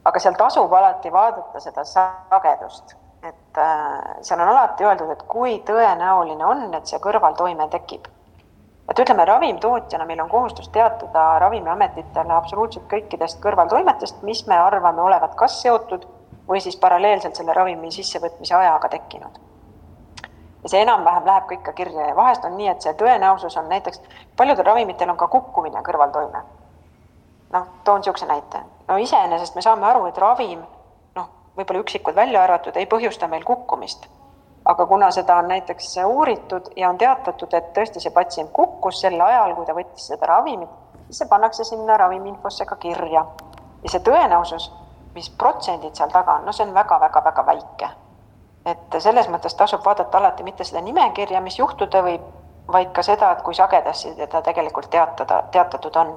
aga 0.05 0.19
seal 0.21 0.35
tasub 0.37 0.73
alati 0.73 1.11
vaadata 1.13 1.59
seda 1.59 1.83
sagedust, 1.85 2.95
et 3.23 3.57
äh, 3.57 4.17
seal 4.21 4.41
on 4.41 4.51
alati 4.53 4.85
öeldud, 4.85 5.09
et 5.09 5.23
kui 5.29 5.57
tõenäoline 5.65 6.45
on, 6.45 6.67
et 6.73 6.85
see 6.85 6.99
kõrvaltoime 6.99 7.69
tekib. 7.69 8.07
et 8.89 8.99
ütleme, 8.99 9.25
ravimtootjana 9.25 10.05
meil 10.05 10.21
on 10.21 10.29
kohustus 10.29 10.69
teatada 10.69 11.39
Ravimiametitele 11.39 12.33
absoluutselt 12.33 12.85
kõikidest 12.89 13.41
kõrvaltoimetest, 13.41 14.21
mis 14.21 14.45
me 14.47 14.57
arvame 14.61 15.01
olevat 15.01 15.35
kas 15.35 15.61
seotud 15.61 16.05
või 16.47 16.61
siis 16.61 16.77
paralleelselt 16.77 17.35
selle 17.35 17.53
ravimi 17.53 17.91
sissevõtmise 17.91 18.55
ajaga 18.55 18.89
tekkinud. 18.89 19.39
Ja 20.65 20.69
see 20.69 20.81
enam-vähem 20.81 21.25
läheb 21.25 21.45
ka 21.47 21.53
ikka 21.53 21.73
kirja 21.77 22.07
ja 22.07 22.15
vahest 22.15 22.45
on 22.45 22.57
nii, 22.57 22.67
et 22.67 22.81
see 22.81 22.93
tõenäosus 22.97 23.57
on 23.61 23.69
näiteks, 23.69 24.01
paljudel 24.37 24.65
ravimitel 24.65 25.09
on 25.13 25.17
ka 25.17 25.27
kukkumine 25.27 25.81
kõrvaltoime. 25.85 26.41
noh, 27.53 27.67
toon 27.83 28.01
niisuguse 28.01 28.25
näite. 28.25 28.59
no 28.87 28.97
iseenesest 28.97 29.55
me 29.55 29.61
saame 29.61 29.85
aru, 29.85 30.05
et 30.05 30.17
ravim, 30.17 30.63
noh, 31.15 31.27
võib-olla 31.57 31.83
üksikud 31.85 32.15
välja 32.15 32.43
arvatud, 32.43 32.75
ei 32.75 32.85
põhjusta 32.85 33.27
meil 33.27 33.43
kukkumist. 33.43 34.07
aga 34.65 34.85
kuna 34.85 35.11
seda 35.11 35.35
on 35.35 35.47
näiteks 35.47 35.97
uuritud 36.05 36.71
ja 36.75 36.89
on 36.89 36.97
teatatud, 36.97 37.53
et 37.53 37.73
tõesti 37.73 38.01
see 38.01 38.11
patsient 38.11 38.51
kukkus 38.51 39.01
sel 39.01 39.21
ajal, 39.21 39.55
kui 39.55 39.65
ta 39.65 39.73
võttis 39.73 40.07
seda 40.07 40.25
ravimit, 40.25 40.69
siis 41.05 41.17
see 41.17 41.29
pannakse 41.29 41.63
sinna 41.63 41.97
ravimiinfosse 41.97 42.65
ka 42.65 42.75
kirja. 42.75 43.25
ja 43.83 43.89
see 43.89 43.99
tõenäosus 43.99 44.71
mis 45.15 45.29
protsendid 45.29 45.95
seal 45.95 46.11
taga 46.11 46.39
on, 46.39 46.45
no 46.45 46.51
see 46.51 46.67
on 46.67 46.73
väga-väga-väga 46.75 47.45
väike. 47.47 47.89
Et 48.95 49.03
selles 49.03 49.27
mõttes 49.31 49.55
tasub 49.57 49.83
vaadata 49.85 50.17
alati 50.17 50.43
mitte 50.43 50.63
seda 50.63 50.81
nimekirja, 50.81 51.41
mis 51.41 51.59
juhtuda 51.59 52.01
võib, 52.05 52.23
vaid 52.71 52.91
ka 52.95 53.03
seda, 53.05 53.31
et 53.35 53.43
kui 53.45 53.55
sagedasti 53.57 54.15
teda 54.17 54.41
tegelikult 54.45 54.89
teatada, 54.89 55.43
teatatud 55.51 56.01
on. 56.01 56.15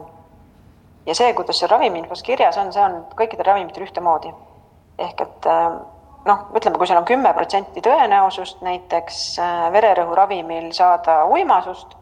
ja 1.07 1.15
see, 1.15 1.33
kuidas 1.35 1.59
see 1.61 1.69
ravimiinfos 1.69 2.23
kirjas 2.23 2.57
on, 2.59 2.73
see 2.73 2.83
on 2.83 2.99
kõikidel 3.17 3.47
ravimitel 3.47 3.87
ühtemoodi. 3.89 4.33
ehk 4.99 5.21
et 5.21 5.47
äh, 5.47 5.79
noh, 6.25 6.49
ütleme, 6.57 6.79
kui 6.79 6.87
seal 6.87 6.99
on 6.99 7.09
kümme 7.09 7.35
protsenti 7.35 7.81
tõenäosust 7.85 8.63
näiteks 8.63 9.39
äh, 9.39 9.69
vererõhuravimil 9.73 10.73
saada 10.73 11.25
uimasust, 11.27 11.95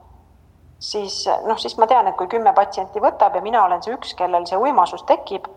siis 0.79 1.25
noh, 1.47 1.59
siis 1.59 1.77
ma 1.79 1.87
tean, 1.87 2.09
et 2.09 2.17
kui 2.17 2.29
kümme 2.29 2.53
patsienti 2.53 3.01
võtab 3.01 3.35
ja 3.35 3.43
mina 3.43 3.65
olen 3.65 3.83
see 3.83 3.95
üks, 3.95 4.15
kellel 4.15 4.47
see 4.47 4.59
uimasus 4.59 5.05
tekib 5.09 5.49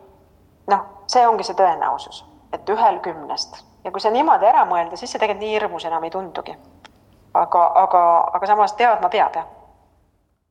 noh, 0.69 0.85
see 1.07 1.27
ongi 1.27 1.43
see 1.43 1.57
tõenäosus, 1.57 2.23
et 2.53 2.69
ühel 2.69 2.99
kümnest 3.05 3.68
ja 3.83 3.91
kui 3.91 4.01
see 4.01 4.11
niimoodi 4.13 4.49
ära 4.49 4.65
mõelda, 4.69 4.97
siis 4.97 5.11
see 5.11 5.21
tegelikult 5.21 5.45
nii 5.45 5.55
hirmus 5.55 5.85
enam 5.85 6.03
ei 6.03 6.11
tundugi. 6.13 6.55
aga, 7.33 7.63
aga, 7.83 8.03
aga 8.33 8.47
samas 8.47 8.73
teadma 8.73 9.09
peab, 9.09 9.35
jah 9.35 9.55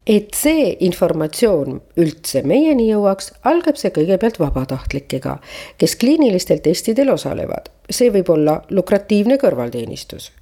et 0.09 0.33
see 0.33 0.71
informatsioon 0.87 1.81
üldse 2.01 2.41
meieni 2.49 2.87
jõuaks, 2.89 3.33
algab 3.45 3.77
see 3.77 3.91
kõigepealt 3.93 4.39
vabatahtlikega, 4.41 5.35
kes 5.77 5.97
kliinilistel 6.01 6.63
testidel 6.65 7.11
osalevad. 7.13 7.69
see 7.91 8.11
võib 8.11 8.31
olla 8.31 8.63
lukratiivne 8.71 9.37
kõrvalteenistus. 9.37 10.33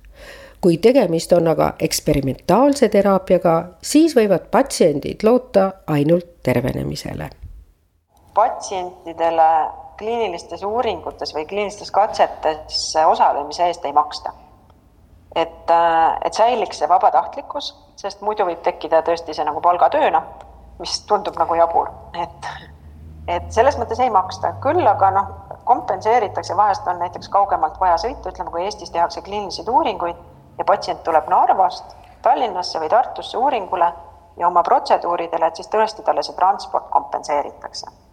kui 0.61 0.79
tegemist 0.79 1.33
on 1.33 1.49
aga 1.49 1.75
eksperimentaalse 1.81 2.89
teraapiaga, 2.89 3.57
siis 3.83 4.15
võivad 4.17 4.51
patsiendid 4.51 5.23
loota 5.23 5.73
ainult 5.87 6.43
tervenemisele 6.43 7.31
patsientidele 8.37 9.51
kliinilistes 9.99 10.63
uuringutes 10.63 11.35
või 11.35 11.47
kliinilistes 11.47 11.91
katsetes 11.91 12.81
osalemise 13.07 13.67
eest 13.67 13.85
ei 13.85 13.93
maksta. 13.93 14.33
et, 15.37 15.73
et 16.25 16.35
säiliks 16.35 16.79
see 16.81 16.89
vabatahtlikkus, 16.89 17.75
sest 17.97 18.23
muidu 18.25 18.47
võib 18.49 18.63
tekkida 18.65 19.03
tõesti 19.05 19.35
see 19.37 19.45
nagu 19.45 19.61
palgatööna, 19.61 20.23
mis 20.79 21.01
tundub 21.09 21.37
nagu 21.37 21.59
jabur, 21.59 21.91
et, 22.23 22.49
et 23.29 23.53
selles 23.53 23.77
mõttes 23.77 24.01
ei 24.01 24.11
maksta, 24.11 24.55
küll 24.65 24.87
aga 24.87 25.11
noh, 25.19 25.29
kompenseeritakse, 25.69 26.57
vahest 26.57 26.89
on 26.89 27.03
näiteks 27.03 27.29
kaugemalt 27.29 27.77
vaja 27.81 27.99
sõita, 28.01 28.33
ütleme, 28.33 28.51
kui 28.55 28.65
Eestis 28.65 28.95
tehakse 28.95 29.23
kliinilisi 29.27 29.67
uuringuid 29.69 30.25
ja 30.59 30.65
patsient 30.65 31.03
tuleb 31.05 31.29
Narvast 31.29 31.97
Tallinnasse 32.23 32.81
või 32.81 32.89
Tartusse 32.89 33.39
uuringule 33.39 33.93
ja 34.39 34.49
oma 34.49 34.63
protseduuridele, 34.63 35.47
et 35.47 35.61
siis 35.61 35.69
tõesti 35.69 36.07
talle 36.07 36.25
see 36.25 36.39
transport 36.39 36.89
kompenseeritakse 36.91 38.06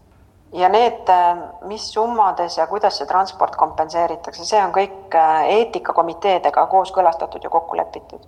ja 0.54 0.70
need, 0.70 1.10
äh, 1.10 1.38
mis 1.66 1.94
summades 1.94 2.58
ja 2.58 2.68
kuidas 2.68 2.98
see 2.98 3.08
transport 3.10 3.56
kompenseeritakse, 3.56 4.46
see 4.46 4.62
on 4.62 4.74
kõik 4.76 5.16
äh, 5.18 5.50
eetikakomiteedega 5.58 6.68
kooskõlastatud 6.70 7.44
ja 7.44 7.50
kokku 7.50 7.78
lepitud. 7.78 8.22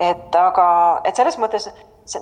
et 0.00 0.34
aga, 0.34 0.66
et 1.04 1.16
selles 1.16 1.38
mõttes 1.38 1.68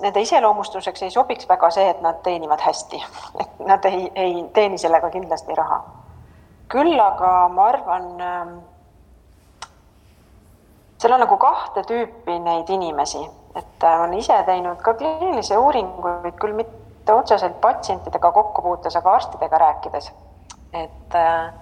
nende 0.01 0.21
iseloomustuseks 0.21 1.03
ei 1.03 1.11
sobiks 1.13 1.47
väga 1.49 1.69
see, 1.71 1.89
et 1.89 2.01
nad 2.01 2.19
teenivad 2.23 2.61
hästi, 2.61 3.03
et 3.43 3.59
nad 3.65 3.85
ei, 3.85 4.11
ei 4.15 4.43
teeni 4.53 4.77
sellega 4.77 5.09
kindlasti 5.09 5.55
raha. 5.55 5.83
küll 6.67 6.99
aga 6.99 7.47
ma 7.47 7.67
arvan, 7.71 8.07
ähm, 8.21 8.55
seal 10.99 11.13
on 11.13 11.23
nagu 11.23 11.37
kahte 11.37 11.85
tüüpi 11.87 12.39
neid 12.43 12.69
inimesi, 12.69 13.23
et 13.55 13.83
äh, 13.83 14.01
on 14.03 14.13
ise 14.13 14.41
teinud 14.45 14.83
ka 14.83 14.93
kliinilisi 14.99 15.55
uuringuid, 15.55 16.35
küll 16.41 16.59
mitte 16.59 16.76
mitte 17.07 17.19
otseselt 17.19 17.61
patsientidega 17.61 18.31
kokkupuutes, 18.31 18.95
aga 18.95 19.11
arstidega 19.11 19.57
rääkides. 19.57 20.13
et 20.73 21.15
äh, 21.15 21.53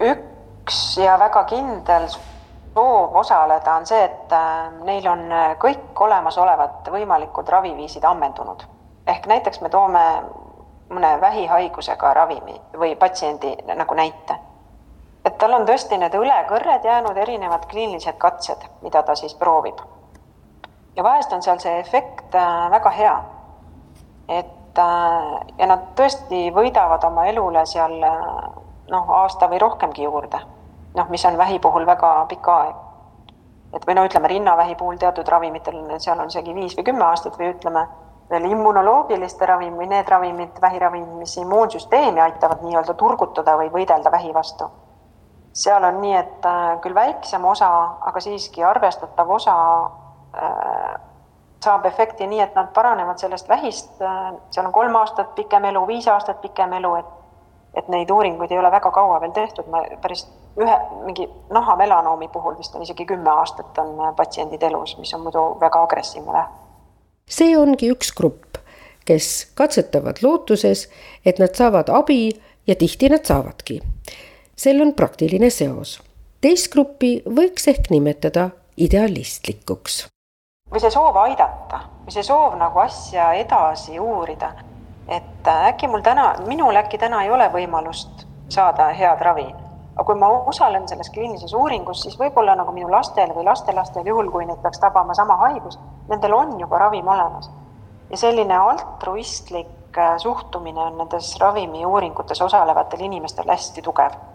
üks 0.00 0.98
ja 0.98 1.18
väga 1.18 1.44
kindel 1.44 2.08
soov 2.08 3.14
osaleda 3.16 3.74
on 3.74 3.86
see, 3.86 4.04
et 4.04 4.32
äh, 4.32 4.72
neil 4.82 5.06
on 5.06 5.20
kõik 5.62 6.00
olemasolevad 6.00 6.90
võimalikud 6.90 7.48
raviviisid 7.48 8.04
ammendunud. 8.04 8.64
ehk 9.06 9.26
näiteks 9.26 9.60
me 9.60 9.68
toome 9.68 10.02
mõne 10.90 11.20
vähihaigusega 11.20 12.14
ravimi 12.14 12.60
või 12.74 12.96
patsiendi 12.96 13.54
nagu 13.74 13.94
näite. 13.94 14.34
et 15.24 15.38
tal 15.38 15.54
on 15.54 15.66
tõesti 15.66 15.98
need 15.98 16.14
õlekõrred 16.14 16.84
jäänud 16.84 17.16
erinevad 17.16 17.66
kliinilised 17.70 18.18
katsed, 18.18 18.66
mida 18.80 19.02
ta 19.02 19.14
siis 19.14 19.34
proovib. 19.34 19.78
ja 20.96 21.02
vahest 21.02 21.32
on 21.32 21.42
seal 21.42 21.58
see 21.58 21.78
efekt 21.78 22.34
äh, 22.34 22.70
väga 22.70 22.90
hea 22.90 23.22
et 24.28 24.78
äh, 24.78 25.46
ja 25.58 25.66
nad 25.66 25.92
tõesti 25.98 26.50
võidavad 26.54 27.04
oma 27.04 27.26
elule 27.30 27.66
seal 27.66 27.98
äh, 28.02 28.20
noh, 28.90 29.10
aasta 29.22 29.48
või 29.48 29.58
rohkemgi 29.58 30.02
juurde. 30.02 30.40
noh, 30.94 31.08
mis 31.08 31.24
on 31.24 31.38
vähi 31.38 31.58
puhul 31.58 31.86
väga 31.86 32.26
pikk 32.28 32.48
aeg. 32.48 32.74
et 33.72 33.86
või 33.86 33.94
no 33.94 34.04
ütleme, 34.04 34.28
rinnavähi 34.28 34.74
puhul 34.74 34.96
teatud 34.96 35.28
ravimitel, 35.28 35.82
seal 35.98 36.20
on 36.20 36.28
isegi 36.28 36.54
viis 36.54 36.76
või 36.76 36.84
kümme 36.84 37.04
aastat 37.04 37.38
või 37.38 37.52
ütleme, 37.54 37.86
veel 38.30 38.44
immunoloogiliste 38.50 39.46
ravim 39.46 39.76
või 39.76 39.88
need 39.88 40.08
ravimid, 40.08 40.60
vähiravimid, 40.60 41.12
mis 41.20 41.36
immuunsüsteemi 41.36 42.20
aitavad 42.20 42.62
nii-öelda 42.64 42.94
turgutada 42.94 43.56
või 43.60 43.70
võidelda 43.72 44.12
vähi 44.12 44.34
vastu. 44.34 44.70
seal 45.52 45.84
on 45.84 46.00
nii, 46.00 46.14
et 46.16 46.46
äh, 46.46 46.80
küll 46.80 46.94
väiksem 46.94 47.44
osa, 47.44 47.70
aga 48.00 48.20
siiski 48.20 48.64
arvestatav 48.64 49.30
osa 49.30 49.56
äh, 50.36 51.00
saab 51.62 51.86
efekti 51.86 52.26
nii, 52.26 52.40
et 52.40 52.54
nad 52.58 52.70
paranevad 52.74 53.18
sellest 53.18 53.48
vähist, 53.48 53.90
seal 53.98 54.66
on 54.66 54.72
kolm 54.72 54.96
aastat 54.96 55.34
pikem 55.34 55.64
elu, 55.70 55.86
viis 55.86 56.08
aastat 56.08 56.40
pikem 56.42 56.72
elu, 56.80 56.94
et 57.00 57.18
et 57.74 57.88
neid 57.88 58.10
uuringuid 58.12 58.50
ei 58.52 58.58
ole 58.60 58.70
väga 58.72 58.90
kaua 58.92 59.20
veel 59.22 59.32
tehtud, 59.32 59.68
ma 59.72 59.80
päris 60.02 60.26
ühe, 60.60 60.74
mingi 61.06 61.28
nahamelanoomi 61.56 62.28
puhul 62.32 62.58
vist 62.58 62.74
on 62.76 62.84
isegi 62.84 63.06
kümme 63.08 63.30
aastat 63.32 63.78
on 63.80 64.14
patsiendid 64.16 64.62
elus, 64.68 64.96
mis 65.00 65.14
on 65.16 65.24
muidu 65.24 65.44
väga 65.60 65.82
agressiivne 65.86 66.32
vähk. 66.32 66.50
see 67.28 67.56
ongi 67.58 67.88
üks 67.94 68.12
grupp, 68.16 68.60
kes 69.08 69.52
katsetavad 69.56 70.20
lootuses, 70.22 70.88
et 71.24 71.40
nad 71.40 71.56
saavad 71.56 71.88
abi 71.88 72.28
ja 72.66 72.76
tihti 72.76 73.08
nad 73.08 73.24
saavadki. 73.24 73.80
sel 74.56 74.80
on 74.80 74.92
praktiline 74.92 75.50
seos. 75.50 76.00
teist 76.40 76.72
gruppi 76.72 77.22
võiks 77.26 77.68
ehk 77.72 77.88
nimetada 77.90 78.50
idealistlikuks 78.76 80.06
või 80.72 80.80
see 80.80 80.90
soov 80.90 81.16
aidata 81.20 81.80
või 82.04 82.14
see 82.14 82.24
soov 82.26 82.56
nagu 82.58 82.78
asja 82.82 83.32
edasi 83.38 84.00
uurida. 84.00 84.52
et 85.08 85.48
äh, 85.48 85.66
äkki 85.68 85.88
mul 85.88 86.00
täna, 86.00 86.34
minul 86.46 86.76
äkki 86.76 86.98
täna 86.98 87.22
ei 87.22 87.30
ole 87.30 87.48
võimalust 87.52 88.26
saada 88.48 88.86
head 88.96 89.20
ravi, 89.20 89.46
aga 89.94 90.04
kui 90.04 90.14
ma 90.18 90.28
osalen 90.28 90.88
selles 90.88 91.10
kliinilises 91.10 91.54
uuringus, 91.54 92.02
siis 92.02 92.18
võib-olla 92.18 92.54
nagu 92.56 92.72
minu 92.72 92.90
lastel 92.90 93.34
või 93.34 93.44
lastelastel, 93.44 94.06
juhul 94.06 94.30
kui 94.30 94.46
neid 94.46 94.62
peaks 94.62 94.80
tabama 94.80 95.14
sama 95.14 95.36
haigus, 95.36 95.78
nendel 96.08 96.34
on 96.34 96.58
juba 96.60 96.78
ravim 96.78 97.08
olemas. 97.08 97.50
ja 98.10 98.16
selline 98.16 98.56
altruistlik 98.56 99.98
äh, 99.98 100.16
suhtumine 100.16 100.80
on 100.80 100.98
nendes 100.98 101.36
ravimiuuringutes 101.40 102.42
osalevatel 102.42 103.00
inimestel 103.00 103.48
hästi 103.48 103.82
tugev 103.82 104.31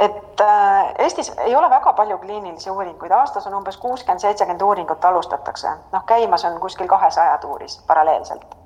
et 0.00 0.40
äh, 0.40 0.94
Eestis 0.98 1.32
ei 1.38 1.56
ole 1.56 1.70
väga 1.70 1.92
palju 1.92 2.18
kliinilisi 2.18 2.70
uuringuid, 2.70 3.12
aastas 3.12 3.46
on 3.46 3.54
umbes 3.54 3.76
kuuskümmend, 3.76 4.20
seitsekümmend 4.20 4.62
uuringut 4.62 5.04
alustatakse, 5.04 5.74
noh, 5.92 6.04
käimas 6.06 6.44
on 6.44 6.60
kuskil 6.60 6.88
kahesaja 6.88 7.38
tuuris 7.38 7.82
paralleelselt. 7.86 8.56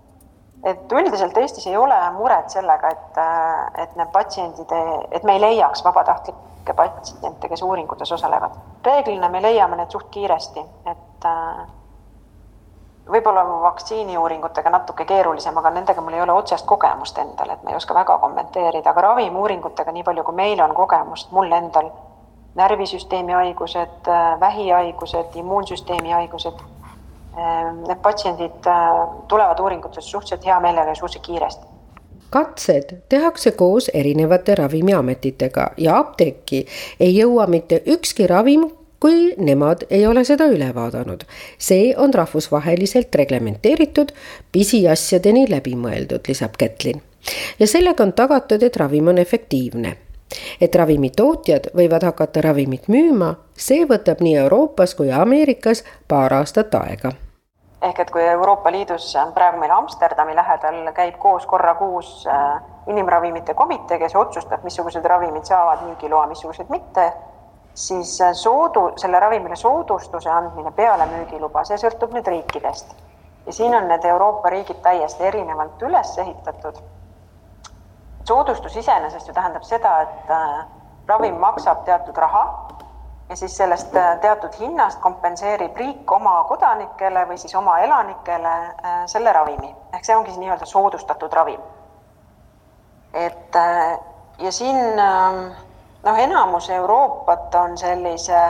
et 0.64 0.92
üldiselt 0.92 1.37
Eestis 1.37 1.66
ei 1.66 1.77
ole 1.77 1.97
muret 2.11 2.51
sellega, 2.51 2.88
et, 2.88 3.18
äh, 3.18 3.83
et 3.83 3.97
need 3.97 4.12
patsiendid, 4.12 4.77
et 5.11 5.25
me 5.25 5.33
ei 5.33 5.40
leiaks 5.40 5.85
vabatahtlikke 5.85 6.75
patsiente, 6.75 7.49
kes 7.49 7.62
uuringutes 7.62 8.12
osalevad. 8.12 8.55
reeglina 8.85 9.29
me 9.29 9.42
leiame 9.42 9.77
need 9.77 9.90
suht 9.90 10.09
kiiresti, 10.11 10.64
et 10.87 11.29
võib-olla 13.11 13.45
vaktsiiniuuringutega 13.45 14.71
natuke 14.71 15.05
keerulisem, 15.05 15.57
aga 15.59 15.71
nendega 15.71 16.01
mul 16.01 16.17
ei 16.17 16.23
ole 16.25 16.33
otsest 16.33 16.67
kogemust 16.67 17.19
endal, 17.19 17.51
et 17.53 17.62
ma 17.62 17.71
ei 17.71 17.77
oska 17.77 17.95
väga 17.95 18.19
kommenteerida, 18.19 18.90
aga 18.90 19.09
ravimiuuringutega, 19.09 19.93
nii 19.93 20.05
palju 20.07 20.25
kui 20.25 20.35
meil 20.35 20.61
on 20.64 20.75
kogemust, 20.75 21.31
mul 21.33 21.53
endal, 21.53 21.90
närvisüsteemi 22.55 23.33
haigused, 23.33 24.09
vähihaigused, 24.40 25.37
immuunsüsteemi 25.37 26.14
haigused, 26.14 26.64
need 27.35 28.01
patsiendid 28.03 28.67
äh, 28.71 28.90
tulevad 29.29 29.59
uuringutesse 29.59 30.11
suhteliselt 30.11 30.47
hea 30.47 30.61
meelega 30.61 30.88
ja 30.88 30.95
suhteliselt 30.95 31.27
kiiresti. 31.27 31.67
Katsed 32.31 32.97
tehakse 33.09 33.51
koos 33.51 33.90
erinevate 33.95 34.55
ravimiametitega 34.55 35.67
ja 35.77 35.99
apteeki 35.99 36.67
ei 37.01 37.19
jõua 37.19 37.47
mitte 37.47 37.83
ükski 37.87 38.27
ravim 38.27 38.69
kui 39.05 39.35
nemad 39.37 39.83
ei 39.90 40.07
ole 40.07 40.23
seda 40.25 40.47
üle 40.49 40.71
vaadanud. 40.75 41.27
see 41.59 41.93
on 41.97 42.14
rahvusvaheliselt 42.14 43.14
reglementeeritud, 43.14 44.14
pisiasjadeni 44.53 45.45
läbi 45.51 45.75
mõeldud, 45.77 46.25
lisab 46.29 46.57
Kätlin. 46.59 47.03
ja 47.59 47.67
sellega 47.67 48.03
on 48.03 48.12
tagatud, 48.12 48.62
et 48.62 48.77
ravim 48.77 49.09
on 49.09 49.19
efektiivne 49.19 49.97
et 50.61 50.75
ravimitootjad 50.75 51.69
võivad 51.77 52.03
hakata 52.09 52.40
ravimit 52.40 52.88
müüma, 52.88 53.35
see 53.53 53.85
võtab 53.85 54.25
nii 54.25 54.38
Euroopas 54.47 54.95
kui 54.95 55.12
Ameerikas 55.12 55.85
paar 56.09 56.33
aastat 56.40 56.75
aega 56.75 57.12
ehk 57.85 58.01
et 58.01 58.11
kui 58.11 58.23
Euroopa 58.25 58.73
Liidus 58.73 59.12
praegu 59.35 59.61
meil 59.61 59.77
Amsterdami 59.77 60.35
lähedal 60.35 60.81
käib 60.97 61.21
koos 61.21 61.45
korra 61.47 61.75
kuus 61.75 62.25
äh, 62.27 62.57
inimravimite 62.88 63.55
komitee, 63.55 63.99
kes 63.99 64.17
otsustab, 64.17 64.64
missugused 64.64 65.05
ravimid 65.05 65.45
saavad 65.45 65.85
müügiloa, 65.85 66.27
missugused 66.27 66.73
mitte 66.73 67.12
siis 67.75 68.21
äh, 68.21 68.33
soodu, 68.33 68.93
selle 68.97 69.21
ravimile 69.21 69.57
soodustuse 69.57 70.31
andmine 70.31 70.71
peale 70.73 71.07
müügiluba, 71.11 71.65
see 71.65 71.79
sõltub 71.81 72.15
nüüd 72.15 72.27
riikidest. 72.31 72.95
ja 73.47 73.53
siin 73.53 73.75
on 73.77 73.89
need 73.89 74.05
Euroopa 74.09 74.51
riigid 74.51 74.79
täiesti 74.83 75.25
erinevalt 75.25 75.83
üles 75.83 76.19
ehitatud. 76.19 76.79
soodustus 78.25 78.77
iseenesest 78.77 79.29
ju 79.29 79.35
tähendab 79.35 79.63
seda, 79.63 80.01
et 80.03 80.31
äh, 80.31 80.65
ravim 81.07 81.35
maksab 81.41 81.85
teatud 81.85 82.17
raha 82.17 82.45
ja 83.29 83.37
siis 83.37 83.57
sellest 83.57 83.97
äh, 83.97 84.19
teatud 84.21 84.55
hinnast 84.61 85.01
kompenseerib 85.01 85.77
riik 85.77 86.13
oma 86.13 86.45
kodanikele 86.49 87.27
või 87.29 87.39
siis 87.39 87.55
oma 87.55 87.79
elanikele 87.79 88.57
selle 89.07 89.33
ravimi. 89.33 89.75
ehk 89.93 90.05
see 90.05 90.17
ongi 90.17 90.31
siis 90.31 90.41
nii-öelda 90.41 90.67
soodustatud 90.67 91.33
ravim. 91.33 91.61
et 93.13 93.55
ja 94.39 94.53
siin 94.53 94.99
äh, 94.99 95.57
noh, 96.05 96.19
enamus 96.19 96.71
Euroopat 96.71 97.55
on 97.55 97.79
sellise, 97.79 98.40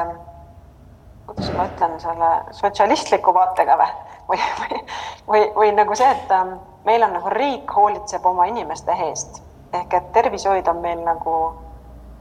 kuidas 1.26 1.50
ma 1.56 1.66
ütlen, 1.70 1.96
selle 2.00 2.30
sotsialistliku 2.50 3.34
vaatega 3.34 3.78
või, 3.80 3.88
või, 4.28 4.38
või, 4.60 4.84
või, 5.28 5.48
või 5.56 5.72
nagu 5.78 5.96
see, 5.96 6.10
et 6.10 6.30
ähm, 6.32 6.56
meil 6.84 7.02
on 7.02 7.12
nagu 7.16 7.32
riik 7.32 7.70
hoolitseb 7.76 8.26
oma 8.26 8.46
inimeste 8.50 8.92
eest 9.08 9.42
ehk 9.74 9.94
et 9.94 10.12
tervishoid 10.12 10.68
on 10.68 10.76
meil 10.82 11.00
nagu 11.04 11.34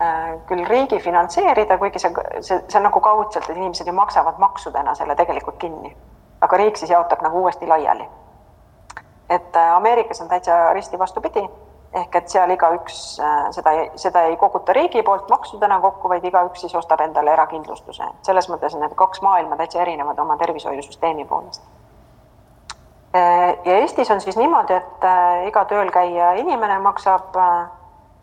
äh, 0.02 0.34
küll 0.50 0.66
riigi 0.68 1.00
finantseerida, 1.00 1.78
kuigi 1.78 2.02
see, 2.02 2.12
see, 2.42 2.60
see 2.68 2.80
on 2.80 2.88
nagu 2.88 3.02
kaudselt, 3.04 3.50
et 3.50 3.58
inimesed 3.58 3.88
ju 3.88 3.94
maksavad 3.94 4.40
maksudena 4.42 4.96
selle 4.96 5.16
tegelikult 5.20 5.58
kinni. 5.62 5.96
aga 6.44 6.58
riik 6.60 6.78
siis 6.78 6.92
jaotab 6.92 7.22
nagu 7.24 7.40
uuesti 7.40 7.68
laiali. 7.68 8.10
et 9.30 9.56
äh, 9.56 9.76
Ameerikas 9.76 10.22
on 10.22 10.28
täitsa 10.28 10.74
risti 10.74 11.00
vastupidi 11.00 11.50
ehk 11.94 12.16
et 12.16 12.32
seal 12.32 12.50
igaüks 12.54 12.98
äh, 13.22 13.46
seda, 13.54 13.74
seda 14.00 14.26
ei 14.30 14.38
koguta 14.42 14.74
riigi 14.74 15.04
poolt 15.06 15.30
maksudena 15.30 15.80
kokku, 15.84 16.10
vaid 16.10 16.26
igaüks 16.26 16.66
siis 16.66 16.74
ostab 16.76 17.04
endale 17.06 17.34
erakindlustuse. 17.34 18.08
selles 18.26 18.50
mõttes 18.50 18.76
need 18.80 18.96
kaks 18.98 19.22
maailma 19.22 19.58
täitsa 19.60 19.82
erinevad 19.86 20.20
oma 20.20 20.38
tervishoiusüsteemi 20.42 21.26
poolest. 21.30 21.62
Äh, 23.16 23.54
ja 23.66 23.78
Eestis 23.84 24.12
on 24.12 24.22
siis 24.22 24.38
niimoodi, 24.38 24.74
et 24.74 25.06
äh, 25.06 25.48
iga 25.48 25.66
tööl 25.70 25.92
käija 25.94 26.34
inimene 26.42 26.80
maksab 26.82 27.38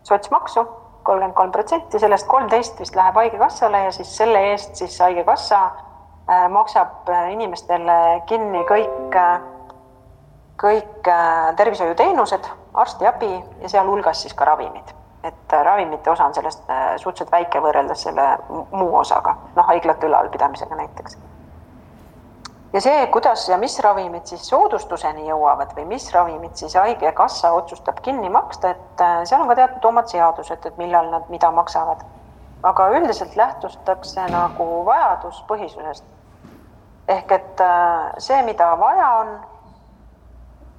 sotsmaksu 0.03 0.65
kolmkümmend 1.03 1.33
kolm 1.33 1.51
protsenti, 1.51 1.99
sellest 1.99 2.27
kolmteist 2.29 2.79
vist 2.79 2.95
läheb 2.95 3.15
Haigekassale 3.15 3.85
ja 3.87 3.91
siis 3.95 4.11
selle 4.17 4.43
eest 4.51 4.75
siis 4.75 4.99
Haigekassa 5.01 5.61
maksab 6.53 7.09
inimestele 7.31 8.21
kinni 8.29 8.61
kõik 8.69 9.15
kõik 10.61 11.09
tervishoiuteenused, 11.57 12.45
arstiabi 12.73 13.43
ja 13.61 13.69
sealhulgas 13.69 14.21
siis 14.21 14.33
ka 14.33 14.45
ravimid. 14.45 14.93
et 15.23 15.53
äh, 15.53 15.63
ravimite 15.63 16.11
osa 16.11 16.25
on 16.25 16.33
sellest 16.33 16.69
äh, 16.69 16.95
suhteliselt 16.97 17.31
väike 17.31 17.59
võrreldes 17.61 18.03
selle 18.07 18.23
muu 18.71 18.95
osaga, 18.97 19.35
noh, 19.55 19.67
haiglate 19.67 20.07
ülalpidamisega 20.07 20.75
näiteks. 20.75 21.17
ja 22.73 22.81
see, 22.81 23.07
kuidas 23.07 23.49
ja 23.49 23.57
mis 23.57 23.79
ravimid 23.79 24.25
siis 24.25 24.47
soodustuseni 24.49 25.27
jõuavad 25.27 25.75
või 25.75 25.85
mis 25.85 26.13
ravimid 26.13 26.55
siis 26.55 26.75
Haigekassa 26.75 27.51
otsustab 27.51 28.01
kinni 28.01 28.29
maksta, 28.29 28.69
et 28.69 29.05
seal 29.29 29.41
on 29.41 29.51
ka 29.51 29.59
teatud 29.61 29.85
omad 29.91 30.09
seadused, 30.09 30.65
et 30.65 30.77
millal 30.77 31.11
nad 31.11 31.29
mida 31.29 31.51
maksavad. 31.51 32.01
aga 32.63 32.89
üldiselt 32.89 33.35
lähtutakse 33.35 34.25
nagu 34.31 34.85
vajaduspõhisusest. 34.85 36.03
ehk 37.07 37.31
et 37.31 37.63
see, 38.17 38.41
mida 38.43 38.75
vaja 38.79 39.09
on 39.19 39.39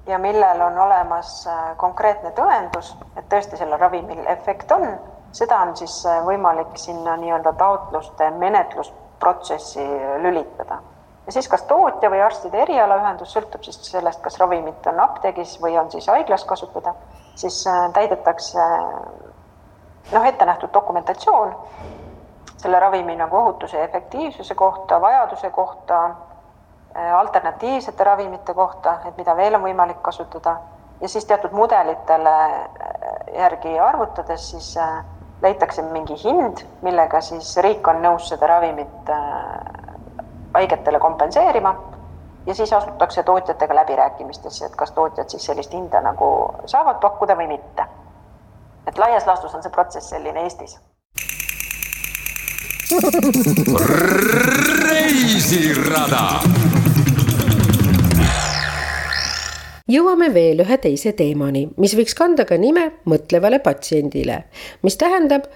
ja 0.07 0.17
millel 0.19 0.61
on 0.61 0.77
olemas 0.77 1.47
äh, 1.47 1.77
konkreetne 1.77 2.31
tõendus, 2.35 2.93
et 3.15 3.27
tõesti 3.31 3.57
sellel 3.57 3.79
ravimil 3.79 4.25
efekt 4.27 4.71
on, 4.71 4.87
seda 5.31 5.61
on 5.63 5.75
siis 5.77 6.01
äh, 6.05 6.19
võimalik 6.25 6.75
sinna 6.79 7.15
nii-öelda 7.19 7.53
taotluste 7.59 8.31
menetlusprotsessi 8.31 9.85
lülitada. 10.25 10.81
ja 11.25 11.31
siis 11.31 11.47
kas 11.47 11.63
tootja 11.63 12.09
või 12.09 12.21
arstide 12.21 12.61
erialaühendus, 12.61 13.31
sõltub 13.33 13.63
siis 13.63 13.79
sellest, 13.91 14.21
kas 14.21 14.39
ravimit 14.39 14.87
on 14.87 14.99
apteegis 14.99 15.55
või 15.61 15.77
on 15.79 15.91
siis 15.91 16.07
haiglas 16.07 16.43
kasutada, 16.45 16.95
siis 17.35 17.63
äh, 17.67 17.89
täidetakse 17.93 18.67
noh, 20.11 20.25
ette 20.25 20.45
nähtud 20.45 20.73
dokumentatsioon 20.73 21.55
selle 22.63 22.79
ravimi 22.79 23.15
nagu 23.15 23.37
ohutuse 23.37 23.77
ja 23.77 23.83
efektiivsuse 23.83 24.55
kohta, 24.55 25.01
vajaduse 25.01 25.49
kohta 25.49 26.03
alternatiivsete 26.95 28.03
ravimite 28.03 28.53
kohta, 28.53 28.97
et 29.07 29.17
mida 29.17 29.35
veel 29.35 29.55
on 29.55 29.63
võimalik 29.65 30.01
kasutada 30.01 30.57
ja 31.01 31.09
siis 31.09 31.25
teatud 31.25 31.51
mudelitele 31.51 32.35
äh, 32.45 32.59
järgi 33.37 33.79
arvutades 33.79 34.49
siis 34.51 34.75
äh, 34.77 35.01
leitakse 35.41 35.81
mingi 35.81 36.15
hind, 36.23 36.63
millega 36.81 37.21
siis 37.21 37.57
riik 37.65 37.87
on 37.87 37.99
nõus 38.03 38.29
seda 38.29 38.47
ravimit 38.47 39.09
haigetele 40.53 40.99
kompenseerima 40.99 41.75
ja 42.45 42.55
siis 42.55 42.73
asutakse 42.73 43.23
tootjatega 43.23 43.75
läbirääkimistesse, 43.75 44.65
et 44.65 44.75
kas 44.75 44.91
tootjad 44.91 45.29
siis 45.29 45.45
sellist 45.45 45.73
hinda 45.73 46.01
nagu 46.01 46.55
saavad 46.65 46.99
pakkuda 47.01 47.35
või 47.35 47.47
mitte. 47.47 47.85
et 48.87 48.97
laias 48.97 49.25
laastus 49.25 49.55
on 49.55 49.63
see 49.63 49.71
protsess 49.71 50.09
selline 50.09 50.43
Eestis. 50.43 50.79
reisirada 54.89 56.62
jõuame 59.91 60.29
veel 60.33 60.63
ühe 60.63 60.77
teise 60.79 61.11
teemani, 61.17 61.65
mis 61.77 61.93
võiks 61.97 62.15
kanda 62.15 62.45
ka 62.47 62.55
nime 62.55 62.85
mõtlevale 63.09 63.59
patsiendile, 63.63 64.43
mis 64.81 64.95
tähendab, 64.97 65.49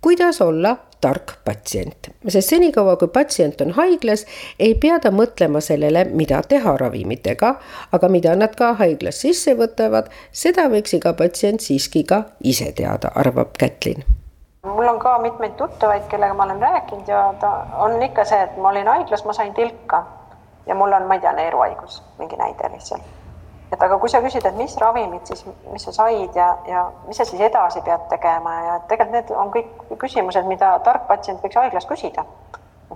kuidas 0.00 0.40
olla 0.40 0.76
tark 1.00 1.34
patsient, 1.44 2.08
sest 2.24 2.54
senikaua, 2.54 2.94
kui 2.96 3.10
patsient 3.12 3.60
on 3.60 3.74
haiglas, 3.76 4.24
ei 4.58 4.74
pea 4.80 4.96
ta 5.02 5.12
mõtlema 5.12 5.60
sellele, 5.60 6.06
mida 6.08 6.40
teha 6.48 6.72
ravimitega, 6.80 7.50
aga 7.92 8.08
mida 8.08 8.32
nad 8.36 8.56
ka 8.56 8.72
haiglas 8.80 9.20
sisse 9.26 9.52
võtavad, 9.58 10.08
seda 10.32 10.70
võiks 10.72 10.96
iga 10.96 11.12
patsient 11.18 11.60
siiski 11.60 12.06
ka 12.08 12.22
ise 12.40 12.70
teada, 12.72 13.12
arvab 13.14 13.58
Kätlin. 13.60 14.06
Mul 14.64 14.88
on 14.88 14.98
ka 14.98 15.18
mitmeid 15.22 15.52
tuttavaid, 15.60 16.08
kellega 16.10 16.34
ma 16.34 16.48
olen 16.48 16.64
rääkinud 16.64 17.12
ja 17.12 17.28
ta 17.40 17.52
on 17.84 18.00
ikka 18.02 18.24
see, 18.24 18.40
et 18.48 18.56
ma 18.56 18.72
olin 18.72 18.88
haiglas, 18.88 19.24
ma 19.28 19.36
sain 19.36 19.54
tilka. 19.54 20.02
Ja 20.66 20.74
mul 20.74 20.96
on, 20.96 21.06
ma 21.06 21.20
ei 21.20 21.22
tea, 21.22 21.36
neeruhaigus, 21.36 22.00
mingi 22.18 22.40
näide 22.40 22.72
lihtsalt 22.72 23.15
et 23.76 23.82
aga 23.84 23.98
kui 24.00 24.08
sa 24.08 24.22
küsid, 24.24 24.44
et 24.48 24.56
mis 24.56 24.72
ravimid 24.80 25.28
siis, 25.28 25.44
mis 25.72 25.84
sa 25.84 25.92
said 25.92 26.36
ja, 26.36 26.48
ja 26.68 26.86
mis 27.06 27.18
sa 27.20 27.26
siis 27.28 27.42
edasi 27.44 27.82
pead 27.84 28.08
tegema 28.08 28.54
ja 28.64 28.76
tegelikult 28.88 29.12
need 29.12 29.32
on 29.36 29.52
kõik 29.52 30.00
küsimused, 30.00 30.48
mida 30.48 30.72
tark 30.86 31.04
patsient 31.10 31.44
võiks 31.44 31.60
haiglas 31.60 31.88
küsida. 31.88 32.24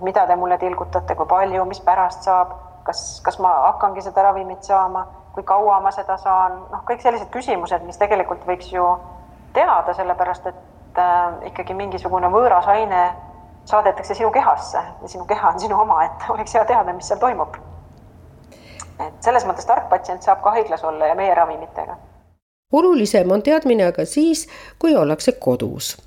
mida 0.01 0.25
te 0.25 0.35
mulle 0.35 0.57
tilgutate, 0.57 1.15
kui 1.15 1.27
palju, 1.29 1.65
mis 1.69 1.81
pärast 1.85 2.23
saab, 2.25 2.53
kas, 2.87 3.21
kas 3.21 3.37
ma 3.43 3.51
hakkangi 3.67 4.01
seda 4.01 4.23
ravimit 4.25 4.63
saama, 4.65 5.05
kui 5.35 5.43
kaua 5.43 5.79
ma 5.83 5.91
seda 5.93 6.17
saan, 6.17 6.55
noh, 6.71 6.81
kõik 6.87 7.03
sellised 7.03 7.29
küsimused, 7.29 7.83
mis 7.85 7.99
tegelikult 8.01 8.47
võiks 8.47 8.71
ju 8.73 8.87
teada, 9.53 9.93
sellepärast 9.93 10.47
et 10.47 10.97
äh, 10.97 11.51
ikkagi 11.51 11.75
mingisugune 11.77 12.31
võõras 12.33 12.71
aine 12.71 13.03
saadetakse 13.69 14.15
sinu 14.17 14.31
kehasse 14.31 14.81
ja 15.01 15.11
sinu 15.11 15.27
keha 15.29 15.53
on 15.53 15.59
sinu 15.59 15.77
oma, 15.83 16.05
et 16.07 16.31
oleks 16.33 16.55
hea 16.57 16.65
teada, 16.65 16.95
mis 16.97 17.11
seal 17.11 17.21
toimub 17.21 17.59
et 19.07 19.23
selles 19.23 19.45
mõttes 19.45 19.65
tark 19.65 19.89
patsient 19.89 20.23
saab 20.23 20.41
ka 20.43 20.55
haiglas 20.57 20.83
olla 20.83 21.07
ja 21.07 21.15
meie 21.15 21.35
ravimitega. 21.35 21.97
olulisem 22.71 23.31
on 23.31 23.41
teadmine 23.41 23.85
aga 23.85 24.05
siis, 24.05 24.47
kui 24.79 24.95
ollakse 24.95 25.31
kodus 25.31 25.97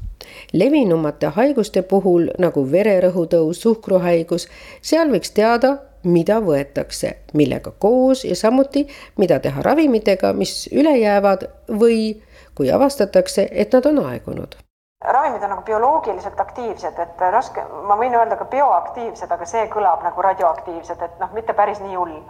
levinumate 0.52 1.26
haiguste 1.37 1.83
puhul 1.83 2.28
nagu 2.38 2.64
vererõhu 2.72 3.26
tõus, 3.30 3.62
suhkruhaigus, 3.62 4.48
seal 4.83 5.11
võiks 5.12 5.35
teada, 5.35 5.76
mida 6.04 6.40
võetakse, 6.44 7.14
millega 7.35 7.72
koos 7.78 8.24
ja 8.24 8.37
samuti, 8.37 8.87
mida 9.16 9.40
teha 9.40 9.62
ravimitega, 9.62 10.33
mis 10.33 10.68
üle 10.72 10.96
jäävad 10.98 11.48
või 11.80 12.22
kui 12.54 12.70
avastatakse, 12.72 13.48
et 13.50 13.72
nad 13.72 13.87
on 13.87 14.04
aegunud. 14.07 14.57
ravimid 15.04 15.42
on 15.42 15.50
nagu 15.50 15.62
bioloogiliselt 15.62 16.40
aktiivsed, 16.40 16.98
et 16.98 17.24
raske, 17.30 17.64
ma 17.88 17.96
võin 17.96 18.14
öelda 18.16 18.37
ka 18.37 18.44
bioaktiivsed, 18.44 19.33
aga 19.33 19.46
see 19.46 19.66
kõlab 19.68 20.04
nagu 20.04 20.22
radioaktiivsed, 20.22 21.02
et 21.02 21.18
noh, 21.20 21.33
mitte 21.33 21.52
päris 21.52 21.80
nii 21.80 21.96
hull 21.96 22.20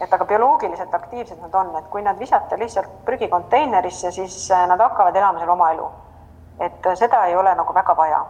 et 0.00 0.12
aga 0.12 0.24
bioloogiliselt 0.24 0.94
aktiivsed 0.94 1.40
nad 1.40 1.54
on, 1.54 1.76
et 1.78 1.88
kui 1.90 2.02
nad 2.02 2.18
visata 2.18 2.58
lihtsalt 2.58 3.04
prügikonteinerisse, 3.04 4.10
siis 4.10 4.50
äh, 4.50 4.66
nad 4.68 4.80
hakkavad 4.80 5.16
elama 5.16 5.40
seal 5.40 5.52
oma 5.54 5.70
elu. 5.72 5.90
et 6.60 6.86
äh, 6.86 6.94
seda 6.94 7.24
ei 7.24 7.36
ole 7.36 7.54
nagu 7.54 7.74
väga 7.74 7.96
vaja. 7.96 8.24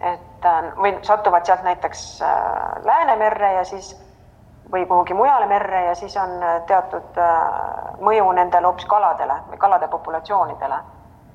et 0.00 0.44
äh, 0.44 0.72
või 0.76 0.98
satuvad 1.02 1.46
sealt 1.46 1.62
näiteks 1.62 2.22
Läänemerre 2.84 3.52
ja 3.52 3.64
siis 3.64 3.96
või 4.72 4.86
kuhugi 4.86 5.14
mujale 5.14 5.46
merre 5.46 5.84
ja 5.84 5.94
siis 5.94 6.16
on 6.16 6.30
teatud 6.66 7.18
mõju 8.00 8.32
nendele 8.32 8.66
hoopis 8.66 8.86
kaladele 8.88 9.34
või 9.50 9.58
kalade 9.58 9.88
populatsioonidele. 9.88 10.78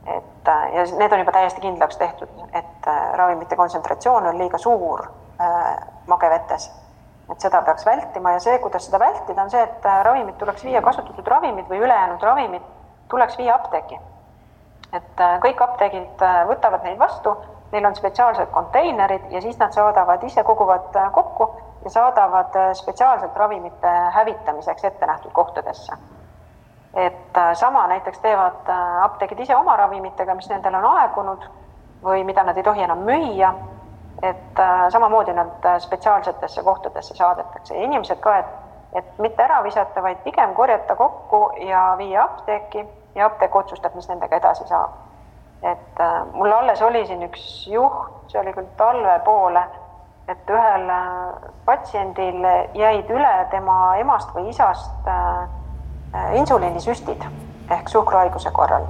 et 0.06 0.50
ja 0.74 0.84
need 0.98 1.14
on 1.14 1.20
juba 1.20 1.32
täiesti 1.32 1.62
kindlaks 1.62 1.98
tehtud, 1.98 2.30
et 2.54 2.90
ravimite 3.14 3.56
kontsentratsioon 3.56 4.28
on 4.28 4.38
liiga 4.38 4.58
suur 4.58 5.08
magevetes 6.08 6.72
et 7.32 7.44
seda 7.44 7.62
peaks 7.62 7.86
vältima 7.86 8.32
ja 8.32 8.40
see, 8.40 8.60
kuidas 8.64 8.86
seda 8.88 9.00
vältida, 9.00 9.44
on 9.44 9.52
see, 9.52 9.64
et 9.64 9.86
äh, 9.86 10.00
ravimid 10.06 10.38
tuleks 10.40 10.64
viia, 10.64 10.82
kasutatud 10.82 11.28
ravimid 11.28 11.68
või 11.70 11.82
ülejäänud 11.84 12.24
ravimid 12.24 12.64
tuleks 13.12 13.38
viia 13.38 13.56
apteeki. 13.56 14.00
et 14.94 15.22
äh, 15.22 15.40
kõik 15.44 15.62
apteegid 15.64 16.24
äh, 16.24 16.42
võtavad 16.48 16.84
neid 16.88 17.00
vastu, 17.00 17.36
neil 17.72 17.86
on 17.86 17.96
spetsiaalsed 17.96 18.52
konteinerid 18.52 19.32
ja 19.32 19.42
siis 19.42 19.58
nad 19.60 19.76
saadavad, 19.76 20.24
ise 20.24 20.44
koguvad 20.44 20.96
kokku 21.12 21.50
ja 21.84 21.90
saadavad 21.90 22.56
spetsiaalselt 22.74 23.36
ravimite 23.36 23.92
hävitamiseks 24.16 24.84
ette 24.84 25.06
nähtud 25.06 25.32
kohtadesse. 25.32 25.98
et 26.94 27.38
sama 27.54 27.88
näiteks 27.88 28.20
teevad 28.20 28.70
apteegid 29.04 29.40
ise 29.40 29.56
oma 29.56 29.76
ravimitega, 29.78 30.36
mis 30.36 30.50
nendel 30.50 30.76
on 30.76 30.86
aegunud 30.86 31.44
või 32.04 32.24
mida 32.24 32.44
nad 32.44 32.58
ei 32.58 32.64
tohi 32.64 32.84
enam 32.84 33.04
müüa 33.04 33.54
et 34.22 34.60
äh, 34.60 34.90
samamoodi 34.90 35.34
nad 35.34 35.66
äh, 35.66 35.80
spetsiaalsetesse 35.80 36.64
kohtadesse 36.64 37.16
saadetakse 37.16 37.76
ja 37.76 37.84
inimesed 37.84 38.20
ka, 38.20 38.38
et, 38.38 38.46
et 38.94 39.20
mitte 39.20 39.44
ära 39.44 39.64
visata, 39.64 40.04
vaid 40.04 40.24
pigem 40.24 40.54
korjata 40.54 40.96
kokku 40.96 41.52
ja 41.68 41.96
viia 41.98 42.24
apteeki 42.24 42.86
ja 43.16 43.26
apteek 43.26 43.56
otsustab, 43.56 43.96
mis 43.96 44.10
nendega 44.10 44.36
edasi 44.36 44.68
saab. 44.68 44.90
et 45.64 46.00
äh, 46.00 46.26
mul 46.34 46.52
alles 46.52 46.82
oli 46.82 47.06
siin 47.08 47.24
üks 47.24 47.68
juht, 47.68 48.14
see 48.28 48.42
oli 48.42 48.54
küll 48.54 48.70
talve 48.78 49.20
poole, 49.26 49.64
et 50.28 50.50
ühel 50.50 50.92
patsiendil 51.66 52.46
jäid 52.74 53.10
üle 53.10 53.34
tema 53.52 53.96
emast 53.98 54.36
või 54.36 54.50
isast 54.52 55.08
insuliinisüstid 56.36 57.24
ehk 57.72 57.90
suhkruhaiguse 57.90 58.52
korral 58.52 58.86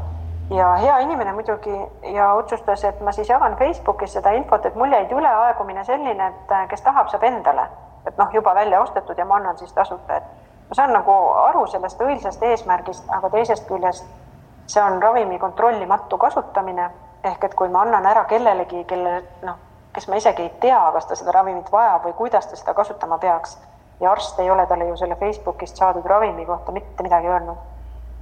ja 0.49 0.73
hea 0.75 0.97
inimene 0.97 1.33
muidugi 1.33 1.75
ja 2.13 2.33
otsustas, 2.33 2.83
et 2.83 3.01
ma 3.01 3.11
siis 3.11 3.29
jagan 3.29 3.57
Facebookis 3.57 4.13
seda 4.13 4.31
infot, 4.31 4.65
et 4.65 4.75
mul 4.75 4.91
jäid 4.91 5.11
üle 5.11 5.29
aegumine 5.29 5.83
selline, 5.83 6.27
et 6.27 6.51
äh, 6.51 6.67
kes 6.67 6.81
tahab, 6.81 7.09
saab 7.11 7.23
endale, 7.23 7.67
et 8.07 8.17
noh, 8.17 8.29
juba 8.33 8.55
välja 8.55 8.81
ostetud 8.81 9.17
ja 9.17 9.25
ma 9.25 9.35
annan 9.35 9.57
siis 9.57 9.73
tasuta, 9.73 10.17
et 10.17 10.69
ma 10.69 10.79
saan 10.79 10.93
nagu 10.93 11.17
aru 11.43 11.65
sellest 11.67 12.01
õilsast 12.01 12.43
eesmärgist, 12.43 13.09
aga 13.19 13.29
teisest 13.29 13.67
küljest 13.67 14.07
see 14.67 14.83
on 14.83 15.03
ravimi 15.03 15.39
kontrollimatu 15.39 16.17
kasutamine. 16.17 16.89
Ehk 17.23 17.43
et 17.43 17.55
kui 17.55 17.69
ma 17.69 17.81
annan 17.81 18.05
ära 18.05 18.25
kellelegi, 18.29 18.83
kelle 18.87 19.21
noh, 19.43 19.55
kes 19.93 20.07
ma 20.07 20.19
isegi 20.19 20.43
ei 20.43 20.51
tea, 20.61 20.79
kas 20.93 21.07
ta 21.07 21.15
seda 21.15 21.33
ravimit 21.35 21.71
vajab 21.71 22.05
või 22.05 22.13
kuidas 22.13 22.47
ta 22.47 22.59
seda 22.59 22.75
kasutama 22.77 23.17
peaks 23.17 23.57
ja 23.99 24.11
arst 24.11 24.39
ei 24.39 24.51
ole 24.51 24.65
talle 24.67 24.85
ju 24.87 24.95
selle 24.99 25.15
Facebookist 25.15 25.79
saadud 25.79 26.05
ravimi 26.05 26.45
kohta 26.45 26.71
mitte 26.71 27.03
midagi 27.03 27.27
öelnud 27.27 27.76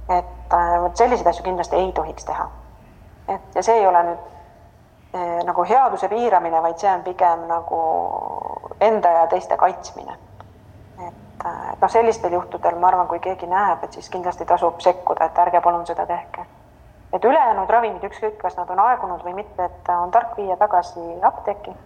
et 0.08 0.52
äh, 0.52 0.82
vot 0.82 0.96
selliseid 0.96 1.26
asju 1.26 1.44
kindlasti 1.44 1.76
ei 1.76 1.92
tohiks 1.92 2.24
teha. 2.24 2.48
et 3.28 3.54
ja 3.54 3.62
see 3.62 3.74
ei 3.74 3.86
ole 3.86 4.02
nüüd 4.02 4.18
äh, 5.14 5.44
nagu 5.44 5.64
headuse 5.64 6.08
piiramine, 6.08 6.62
vaid 6.62 6.78
see 6.78 6.92
on 6.92 7.02
pigem 7.02 7.46
nagu 7.48 7.80
enda 8.80 9.10
ja 9.10 9.26
teiste 9.26 9.56
kaitsmine. 9.56 10.18
et, 11.08 11.46
äh, 11.46 11.72
noh, 11.80 11.90
sellistel 11.90 12.32
juhtudel 12.32 12.78
ma 12.78 12.88
arvan, 12.92 13.08
kui 13.08 13.18
keegi 13.18 13.46
näeb, 13.46 13.84
et 13.84 13.92
siis 13.92 14.10
kindlasti 14.10 14.44
tasub 14.44 14.80
sekkuda, 14.80 15.24
et 15.24 15.42
ärge 15.46 15.60
palun 15.60 15.86
seda 15.86 16.06
tehke. 16.06 16.46
et 17.12 17.24
ülejäänud 17.24 17.70
ravimid, 17.70 18.04
ükskõik, 18.04 18.38
kas 18.38 18.56
nad 18.56 18.70
on 18.70 18.78
aegunud 18.78 19.24
või 19.24 19.34
mitte, 19.42 19.64
et 19.64 19.92
on 19.98 20.10
tark 20.10 20.36
viia 20.36 20.56
tagasi 20.56 21.20
apteeki 21.22 21.76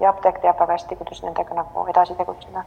ja 0.00 0.08
apteek 0.08 0.40
teab 0.40 0.60
väga 0.60 0.72
hästi, 0.72 0.96
kuidas 0.96 1.22
nendega 1.22 1.54
nagu 1.54 1.86
edasi 1.92 2.14
tegutseda 2.14 2.64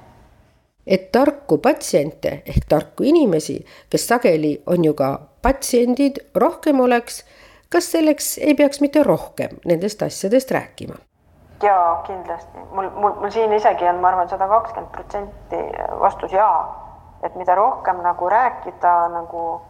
et 0.87 1.11
tarku 1.11 1.57
patsiente 1.57 2.41
ehk 2.45 2.65
tarku 2.69 3.03
inimesi, 3.03 3.59
kes 3.89 4.07
sageli 4.07 4.61
on 4.65 4.85
ju 4.85 4.93
ka 4.93 5.19
patsiendid, 5.41 6.17
rohkem 6.35 6.79
oleks, 6.79 7.23
kas 7.69 7.91
selleks 7.91 8.37
ei 8.37 8.55
peaks 8.55 8.81
mitte 8.81 9.03
rohkem 9.03 9.59
nendest 9.65 10.01
asjadest 10.01 10.51
rääkima? 10.51 10.95
jaa, 11.63 12.03
kindlasti, 12.07 12.59
mul, 12.71 12.89
mul, 12.89 13.13
mul 13.13 13.29
siin 13.29 13.53
isegi 13.53 13.87
on, 13.87 13.95
ma 13.95 14.07
arvan, 14.07 14.29
sada 14.29 14.47
kakskümmend 14.47 14.91
protsenti 14.91 15.57
vastus 15.99 16.31
jaa. 16.31 16.85
et 17.23 17.35
mida 17.35 17.55
rohkem 17.55 17.97
nagu 18.01 18.29
rääkida 18.29 18.93
nagu 19.11 19.61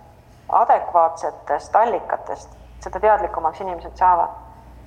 adekvaatsetest 0.49 1.75
allikatest, 1.75 2.49
seda 2.79 2.99
teadlikumaks 2.99 3.61
inimesed 3.61 3.97
saavad 3.97 4.29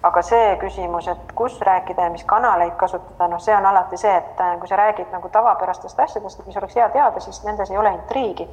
aga 0.03 0.23
see 0.23 0.57
küsimus, 0.61 1.07
et 1.09 1.33
kus 1.35 1.61
rääkida 1.61 2.03
ja 2.03 2.11
mis 2.11 2.25
kanaleid 2.25 2.75
kasutada, 2.79 3.29
noh, 3.31 3.41
see 3.41 3.55
on 3.57 3.67
alati 3.67 3.99
see, 4.01 4.15
et 4.17 4.41
äh, 4.41 4.57
kui 4.59 4.69
sa 4.69 4.77
räägid 4.77 5.13
nagu 5.15 5.29
tavapärastest 5.29 6.01
asjadest, 6.01 6.47
mis 6.47 6.57
oleks 6.59 6.77
hea 6.77 6.89
teada, 6.95 7.21
siis 7.21 7.43
nendes 7.47 7.71
ei 7.71 7.79
ole 7.79 7.95
intriigi. 7.95 8.49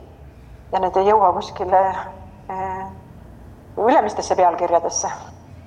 ja 0.72 0.80
need 0.80 0.98
ei 1.02 1.08
jõua 1.08 1.32
kuskile 1.34 1.80
äh, 1.90 2.84
ülemistesse 3.78 4.36
pealkirjadesse. 4.36 5.10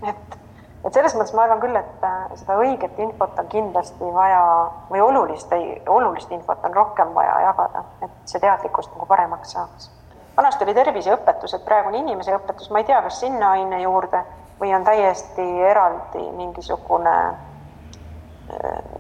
et, 0.09 0.37
et 0.85 0.95
selles 0.95 1.17
mõttes 1.17 1.35
ma 1.35 1.49
arvan 1.49 1.61
küll, 1.61 1.77
et 1.77 2.05
äh, 2.07 2.21
seda 2.39 2.59
õiget 2.63 3.01
infot 3.03 3.39
on 3.39 3.49
kindlasti 3.51 4.13
vaja 4.15 4.45
või 4.91 5.03
olulist, 5.03 5.51
olulist 5.89 6.31
infot 6.31 6.63
on 6.65 6.75
rohkem 6.75 7.11
vaja 7.15 7.41
jagada, 7.49 7.85
et 8.03 8.15
see 8.25 8.39
teadlikkus 8.41 8.93
nagu 8.95 9.07
paremaks 9.07 9.57
saaks. 9.59 9.91
vanasti 10.37 10.65
oli 10.65 10.75
terviseõpetus, 10.79 11.55
et 11.55 11.65
praegu 11.65 11.91
on 11.91 11.99
inimese 12.05 12.39
õpetus, 12.39 12.71
ma 12.71 12.79
ei 12.79 12.85
tea, 12.85 13.03
kas 13.03 13.21
sinna 13.21 13.51
aine 13.59 13.83
juurde 13.83 14.23
või 14.63 14.75
on 14.75 14.85
täiesti 14.87 15.43
eraldi 15.67 16.23
mingisugune, 16.37 17.15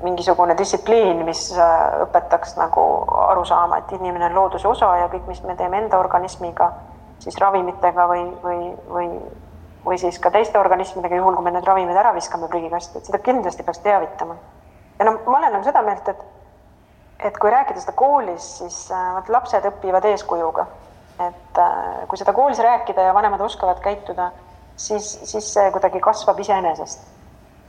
mingisugune 0.03 0.57
distsipliin, 0.59 1.23
mis 1.27 1.45
äh, 1.55 2.01
õpetaks 2.03 2.57
nagu 2.59 2.87
aru 3.29 3.45
saama, 3.47 3.79
et 3.79 3.95
inimene 3.95 4.27
on 4.31 4.35
looduse 4.41 4.69
osa 4.69 4.91
ja 5.05 5.07
kõik, 5.13 5.29
mis 5.31 5.43
me 5.47 5.55
teeme 5.57 5.79
enda 5.85 6.03
organismiga, 6.03 6.73
siis 7.23 7.39
ravimitega 7.39 8.09
või, 8.11 8.27
või, 8.43 8.61
või, 8.91 9.09
või 9.87 10.03
siis 10.03 10.19
ka 10.19 10.35
teiste 10.35 10.59
organismidega, 10.59 11.21
juhul 11.21 11.39
kui 11.39 11.47
me 11.47 11.55
need 11.55 11.69
ravimid 11.69 11.97
ära 11.97 12.15
viskame 12.17 12.51
prügikasti, 12.51 12.99
et 12.99 13.11
seda 13.11 13.23
kindlasti 13.23 13.63
peaks 13.63 13.85
teavitama. 13.87 14.39
ja 14.99 15.07
noh, 15.07 15.23
ma 15.27 15.39
olen 15.39 15.59
nagu 15.59 15.69
seda 15.69 15.83
meelt, 15.87 16.09
et 16.09 16.31
et 17.23 17.37
kui 17.39 17.51
rääkida 17.55 17.79
seda 17.79 17.93
koolis, 17.95 18.47
siis 18.59 18.77
äh, 18.91 19.11
vot 19.15 19.29
lapsed 19.31 19.67
õpivad 19.69 20.11
eeskujuga. 20.11 20.67
et 21.23 21.59
äh, 21.61 22.09
kui 22.09 22.19
seda 22.19 22.33
koolis 22.35 22.59
rääkida 22.59 23.03
ja 23.07 23.15
vanemad 23.15 23.41
oskavad 23.47 23.79
käituda 23.85 24.33
siis, 24.77 25.19
siis 25.25 25.55
see 25.55 25.71
kuidagi 25.71 26.01
kasvab 26.01 26.39
iseenesest. 26.41 27.11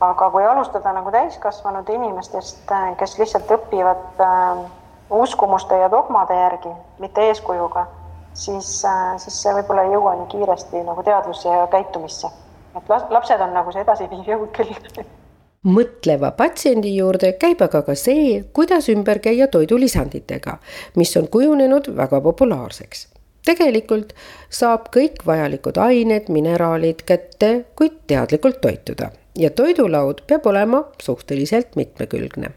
aga 0.04 0.30
kui 0.30 0.44
alustada 0.44 0.92
nagu 0.94 1.12
täiskasvanud 1.12 1.90
inimestest, 1.90 2.72
kes 3.00 3.18
lihtsalt 3.20 3.52
õpivad 3.56 4.20
äh, 4.20 4.64
uskumuste 5.10 5.78
ja 5.80 5.92
dogmade 5.92 6.36
järgi, 6.36 6.74
mitte 7.00 7.24
eeskujuga, 7.30 7.86
siis 8.34 8.86
äh,, 8.86 9.14
siis 9.18 9.42
see 9.42 9.54
võib-olla 9.60 9.86
ei 9.88 9.94
jõua 9.96 10.16
nii 10.20 10.32
kiiresti 10.36 10.84
nagu 10.84 11.04
teadvusse 11.04 11.50
ja 11.50 11.68
käitumisse. 11.72 12.28
et 12.76 12.90
lapsed 12.90 13.42
on 13.42 13.54
nagu 13.54 13.72
see 13.72 13.86
edasiviiv 13.86 14.28
jõud 14.28 14.52
küll 14.58 14.76
mõtleva 15.78 16.34
patsiendi 16.36 16.96
juurde 16.98 17.34
käib 17.40 17.62
aga 17.62 17.84
ka 17.88 17.96
see, 17.96 18.44
kuidas 18.54 18.90
ümber 18.92 19.20
käia 19.24 19.48
toidulisanditega, 19.48 20.58
mis 21.00 21.16
on 21.18 21.32
kujunenud 21.32 21.94
väga 21.96 22.22
populaarseks 22.22 23.08
tegelikult 23.46 24.14
saab 24.50 24.88
kõik 24.96 25.26
vajalikud 25.26 25.78
ained, 25.78 26.30
mineraalid 26.30 27.04
kätte, 27.06 27.66
kuid 27.76 28.00
teadlikult 28.08 28.62
toituda 28.62 29.12
ja 29.36 29.50
toidulaud 29.50 30.22
peab 30.28 30.46
olema 30.46 30.84
suhteliselt 31.02 31.76
mitmekülgne. 31.76 32.50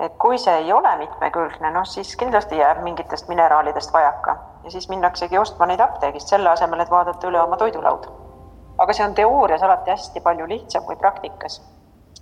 et 0.00 0.12
kui 0.22 0.38
see 0.38 0.54
ei 0.54 0.72
ole 0.72 0.96
mitmekülgne, 0.96 1.70
noh 1.74 1.84
siis 1.84 2.16
kindlasti 2.16 2.56
jääb 2.56 2.82
mingitest 2.82 3.28
mineraalidest 3.28 3.92
vajaka 3.92 4.36
ja 4.64 4.70
siis 4.70 4.88
minnaksegi 4.88 5.38
ostma 5.38 5.66
neid 5.66 5.80
apteegist 5.80 6.28
selle 6.28 6.50
asemel, 6.50 6.80
et 6.80 6.90
vaadata 6.90 7.28
üle 7.28 7.40
oma 7.40 7.56
toidulaud. 7.56 8.06
aga 8.78 8.92
see 8.92 9.04
on 9.04 9.14
teoorias 9.14 9.62
alati 9.62 9.90
hästi 9.90 10.20
palju 10.20 10.48
lihtsam 10.48 10.84
kui 10.84 10.96
praktikas. 10.96 11.60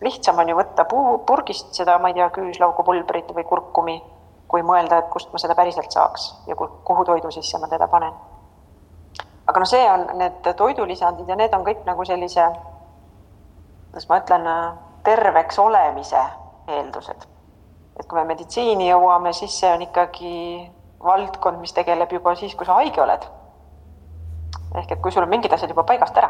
lihtsam 0.01 0.39
on 0.39 0.49
ju 0.49 0.57
võtta 0.57 0.85
puu, 0.85 1.19
purgist 1.19 1.75
seda, 1.75 1.99
ma 1.99 2.09
ei 2.09 2.15
tea, 2.15 2.31
küüslaugupulbrit 2.31 3.35
või 3.35 3.45
kurkumi, 3.45 4.03
kui 4.49 4.63
mõelda, 4.63 4.99
et 4.99 5.11
kust 5.11 5.33
ma 5.33 5.39
seda 5.39 5.55
päriselt 5.55 5.93
saaks 5.93 6.31
ja 6.47 6.57
kuhu 6.57 7.05
toidu 7.05 7.31
sisse 7.31 7.59
ma 7.59 7.69
teda 7.69 7.89
panen. 7.89 8.13
aga 9.47 9.61
noh, 9.61 9.67
see 9.67 9.91
on 9.91 10.07
need 10.19 10.55
toidulisandid 10.57 11.29
ja 11.29 11.37
need 11.37 11.55
on 11.55 11.65
kõik 11.65 11.85
nagu 11.87 12.05
sellise 12.05 12.51
kuidas 13.97 14.09
ma 14.09 14.19
ütlen, 14.21 14.49
terveks 15.05 15.59
olemise 15.59 16.21
eeldused. 16.69 17.27
et 18.01 18.07
kui 18.07 18.19
me 18.19 18.25
meditsiini 18.29 18.91
jõuame, 18.91 19.33
siis 19.33 19.55
see 19.61 19.71
on 19.73 19.83
ikkagi 19.83 20.71
valdkond, 21.05 21.57
mis 21.61 21.73
tegeleb 21.73 22.13
juba 22.13 22.35
siis, 22.37 22.55
kui 22.55 22.67
sa 22.67 22.75
haige 22.77 23.01
oled. 23.01 23.25
ehk 24.75 24.93
et 24.93 25.01
kui 25.01 25.13
sul 25.13 25.23
on 25.23 25.33
mingid 25.33 25.53
asjad 25.53 25.73
juba 25.73 25.85
paigast 25.89 26.17
ära. 26.17 26.29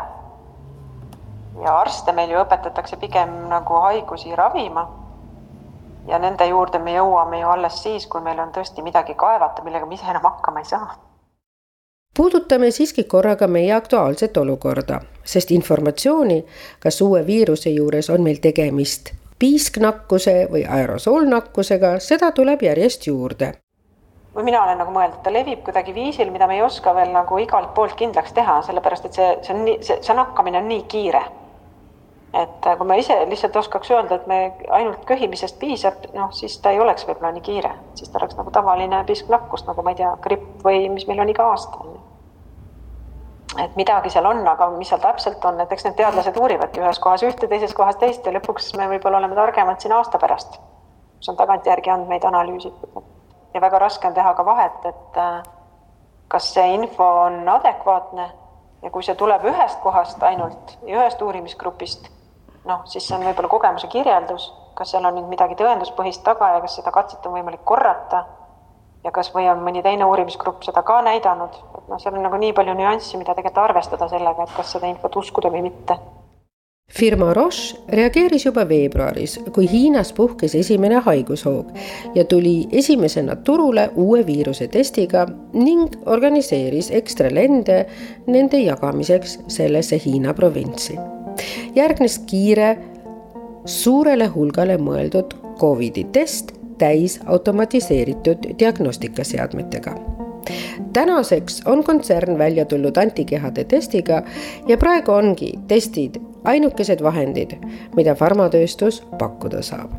ja 1.65 1.75
arste 1.81 2.13
meil 2.13 2.31
ju 2.31 2.39
õpetatakse 2.39 3.01
pigem 3.03 3.49
nagu 3.49 3.81
haigusi 3.89 4.35
ravima. 4.37 4.87
Ja 6.09 6.19
nende 6.19 6.47
juurde 6.47 6.79
me 6.79 6.95
jõuame 6.95 7.41
ju 7.41 7.49
alles 7.49 7.83
siis, 7.83 8.07
kui 8.07 8.21
meil 8.21 8.39
on 8.41 8.53
tõesti 8.53 8.83
midagi 8.83 9.15
kaevata, 9.15 9.65
millega 9.65 9.87
me 9.87 9.95
ise 9.95 10.11
enam 10.11 10.23
hakkama 10.23 10.65
ei 10.65 10.73
saa 10.73 10.95
puudutame 12.17 12.71
siiski 12.71 13.05
korraga 13.05 13.47
meie 13.47 13.73
aktuaalset 13.73 14.37
olukorda, 14.37 15.01
sest 15.25 15.51
informatsiooni, 15.51 16.47
kas 16.81 17.01
uue 17.05 17.27
viiruse 17.27 17.71
juures 17.71 18.11
on 18.11 18.23
meil 18.25 18.41
tegemist 18.41 19.13
piisknakkuse 19.39 20.49
või 20.53 20.65
aerosoolnakkusega, 20.79 21.99
seda 22.01 22.33
tuleb 22.33 22.63
järjest 22.63 23.07
juurde. 23.07 23.53
või 24.37 24.45
mina 24.45 24.63
olen 24.63 24.79
nagu 24.79 24.93
mõelnud, 24.93 25.23
ta 25.25 25.33
levib 25.33 25.63
kuidagi 25.65 25.95
viisil, 25.95 26.31
mida 26.31 26.47
me 26.47 26.57
ei 26.57 26.63
oska 26.63 26.93
veel 26.95 27.13
nagu 27.13 27.39
igalt 27.41 27.71
poolt 27.75 27.95
kindlaks 27.97 28.33
teha, 28.37 28.63
sellepärast 28.63 29.05
et 29.05 29.17
see, 29.17 29.29
see 29.43 29.55
on 29.55 29.65
nii, 29.65 29.77
see, 29.81 29.97
see 30.03 30.17
nakkamine 30.17 30.59
on 30.59 30.69
nii 30.69 30.83
kiire. 30.93 31.23
Et 32.37 32.67
kui 32.79 32.87
me 32.89 32.99
ise 33.01 33.15
lihtsalt 33.31 33.57
oskaks 33.57 33.91
öelda, 33.91 34.19
et 34.19 34.27
me 34.27 34.41
ainult 34.79 35.05
köhimisest 35.09 35.59
piisab, 35.61 36.09
noh, 36.15 36.33
siis 36.37 36.59
ta 36.61 36.75
ei 36.75 36.81
oleks 36.81 37.07
võib-olla 37.09 37.33
nii 37.33 37.45
kiire, 37.47 37.71
siis 37.95 38.11
ta 38.13 38.21
oleks 38.21 38.37
nagu 38.37 38.53
tavaline 38.53 39.05
piisknakkus, 39.09 39.65
nagu 39.69 39.83
ma 39.83 39.95
ei 39.95 40.03
tea, 40.03 40.13
gripp 40.27 40.67
või 40.67 40.91
mis 40.93 41.07
meil 41.09 41.23
on 41.25 41.33
iga 41.33 41.49
aasta 41.53 41.87
et 43.65 43.77
midagi 43.77 44.11
seal 44.13 44.27
on, 44.29 44.43
aga 44.49 44.69
mis 44.77 44.89
seal 44.91 45.01
täpselt 45.01 45.45
on, 45.49 45.61
et 45.63 45.73
eks 45.73 45.87
need 45.87 45.97
teadlased 45.99 46.37
uurivadki 46.41 46.83
ühes 46.83 46.99
kohas 47.03 47.25
ühte, 47.27 47.49
teises 47.49 47.75
kohas 47.77 47.99
teist 48.01 48.27
ja 48.27 48.35
lõpuks 48.35 48.73
me 48.77 48.89
võib-olla 48.91 49.21
oleme 49.23 49.39
targemad 49.39 49.81
siin 49.81 49.95
aasta 49.97 50.21
pärast, 50.21 50.59
kus 51.19 51.31
on 51.33 51.39
tagantjärgi 51.41 51.93
andmeid 51.93 52.25
analüüsitud. 52.29 53.05
ja 53.55 53.61
väga 53.61 53.79
raske 53.79 54.09
on 54.09 54.15
teha 54.15 54.35
ka 54.35 54.45
vahet, 54.45 54.85
et 54.85 55.21
äh, 55.21 55.39
kas 56.29 56.51
see 56.55 56.75
info 56.75 57.07
on 57.23 57.49
adekvaatne 57.49 58.29
ja 58.83 58.91
kui 58.91 59.03
see 59.03 59.15
tuleb 59.15 59.45
ühest 59.49 59.81
kohast 59.81 60.23
ainult 60.23 60.77
ja 60.83 61.01
ühest 61.01 61.23
uurimisgrupist, 61.23 62.11
noh, 62.67 62.83
siis 62.91 63.07
see 63.07 63.17
on 63.17 63.25
võib-olla 63.27 63.51
kogemuse 63.51 63.89
kirjeldus, 63.93 64.51
kas 64.77 64.93
seal 64.93 65.07
on 65.07 65.17
nüüd 65.17 65.31
midagi 65.31 65.57
tõenduspõhist 65.59 66.25
taga 66.27 66.57
ja 66.57 66.65
kas 66.65 66.77
seda 66.81 66.93
katset 66.95 67.27
on 67.27 67.39
võimalik 67.39 67.65
korrata. 67.65 68.25
Ja 69.05 69.13
kas 69.15 69.31
või 69.35 69.47
on 69.47 69.61
mõni 69.63 69.85
teine 69.87 70.05
uurimisgrupp 70.09 70.65
seda 70.67 70.83
ka 70.83 70.99
näidanud, 71.07 71.55
et 71.79 71.89
noh, 71.89 72.01
seal 72.03 72.17
on 72.17 72.27
nagu 72.27 72.41
nii 72.43 72.53
palju 72.57 72.75
nüanssi, 72.75 73.15
mida 73.21 73.37
tegelikult 73.39 73.69
arvestada 73.69 74.09
sellega, 74.11 74.43
et 74.49 74.57
kas 74.57 74.75
seda 74.75 74.91
infot 74.91 75.23
uskuda 75.23 75.53
või 75.53 75.63
mitte. 75.69 75.99
Firma 76.93 77.33
Roche 77.35 77.77
reageeris 77.91 78.45
juba 78.47 78.63
veebruaris, 78.69 79.41
kui 79.55 79.67
Hiinas 79.71 80.13
puhkes 80.15 80.55
esimene 80.55 81.01
haigushoog 81.03 81.73
ja 82.15 82.25
tuli 82.25 82.69
esimesena 82.73 83.37
turule 83.37 83.91
uue 83.95 84.23
viiruse 84.27 84.69
testiga 84.69 85.27
ning 85.53 85.99
organiseeris 86.07 86.91
ekstra 86.95 87.35
lende 87.35 87.85
nende 88.27 88.63
jagamiseks 88.63 89.39
sellesse 89.49 89.99
Hiina 90.07 90.35
provintsi. 90.35 90.99
Järgnes 91.75 92.19
kiire 92.27 92.77
suurele 93.65 94.27
hulgale 94.27 94.79
mõeldud 94.79 95.35
Covidi 95.59 96.05
test 96.13 96.53
täis 96.79 97.21
automatiseeritud 97.27 98.39
diagnostikaseadmetega. 98.59 99.95
tänaseks 100.93 101.63
on 101.67 101.85
kontsern 101.85 102.39
välja 102.39 102.65
tulnud 102.65 102.97
antikehade 102.97 103.65
testiga 103.65 104.23
ja 104.69 104.77
praegu 104.79 105.13
ongi 105.13 105.53
testid 105.69 106.21
ainukesed 106.45 107.03
vahendid, 107.03 107.57
mida 107.97 108.15
farmatööstus 108.15 109.03
pakkuda 109.19 109.63
saab. 109.63 109.91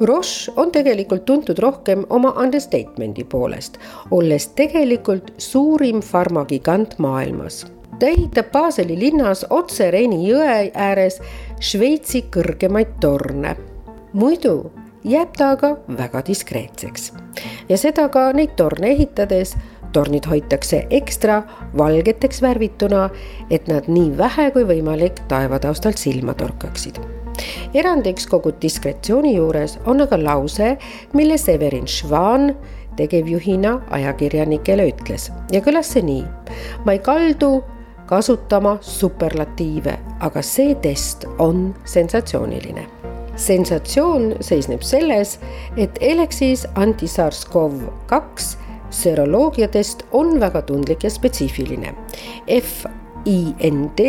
Roche 0.00 0.52
on 0.56 0.72
tegelikult 0.72 1.24
tuntud 1.24 1.58
rohkem 1.58 2.06
oma 2.10 2.34
understatement'i 2.42 3.24
poolest, 3.24 3.78
olles 4.10 4.48
tegelikult 4.48 5.32
suurim 5.38 6.00
farmagigant 6.00 6.98
maailmas 6.98 7.66
ta 7.98 8.06
ehitab 8.06 8.50
Baseli 8.52 8.96
linnas 8.98 9.46
otse 9.50 9.90
Reini 9.90 10.24
jõe 10.28 10.70
ääres 10.74 11.20
Šveitsi 11.60 12.24
kõrgemaid 12.30 12.98
torne. 13.00 13.56
muidu 14.12 14.70
jääb 15.04 15.36
ta 15.36 15.50
aga 15.50 15.76
väga 15.98 16.22
diskreetseks. 16.26 17.12
ja 17.68 17.78
seda 17.78 18.08
ka 18.08 18.32
neid 18.32 18.56
torne 18.56 18.90
ehitades 18.90 19.56
tornid 19.92 20.26
hoitakse 20.26 20.86
ekstra 20.90 21.42
valgeteks 21.78 22.42
värvituna, 22.42 23.10
et 23.50 23.68
nad 23.68 23.86
nii 23.88 24.16
vähe 24.18 24.50
kui 24.50 24.64
võimalik 24.64 25.20
taevataustalt 25.28 25.98
silma 25.98 26.34
torkaksid. 26.34 26.98
erandiks 27.74 28.26
kogu 28.26 28.52
diskretsiooni 28.62 29.36
juures 29.36 29.78
on 29.86 30.00
aga 30.00 30.18
lause, 30.24 30.76
mille 31.12 31.38
Severin 31.38 31.86
Schwan 31.86 32.56
tegevjuhina 32.96 33.80
ajakirjanikele 33.90 34.88
ütles 34.92 35.30
ja 35.52 35.60
kõlas 35.60 35.94
see 35.94 36.02
nii. 36.02 36.24
ma 36.84 36.92
ei 36.92 36.98
kaldu 36.98 37.62
kasutama 38.06 38.78
superlatiive, 38.80 39.98
aga 40.20 40.42
see 40.42 40.74
test 40.74 41.24
on 41.38 41.72
sensatsiooniline 41.84 42.86
sensatsioon 43.36 44.36
seisneb 44.44 44.82
selles, 44.86 45.38
et 45.76 45.98
Alexis 46.02 46.66
anti-SARS-CoV-2 46.78 48.56
seroloogiatest 48.94 50.04
on 50.12 50.40
väga 50.40 50.62
tundlik 50.62 51.04
ja 51.04 51.10
spetsiifiline. 51.10 51.94
FIND 52.46 54.00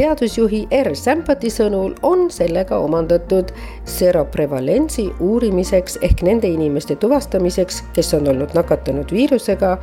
teadusjuhi 0.00 0.62
R 0.72 0.94
Sämpati 0.96 1.50
sõnul 1.52 1.92
on 2.06 2.30
sellega 2.32 2.78
omandatud 2.80 3.50
seroprevalentsi 3.88 5.04
uurimiseks 5.20 5.98
ehk 6.06 6.22
nende 6.24 6.48
inimeste 6.48 6.96
tuvastamiseks, 7.02 7.82
kes 7.92 8.14
on 8.16 8.30
olnud 8.32 8.54
nakatunud 8.56 9.12
viirusega 9.12 9.74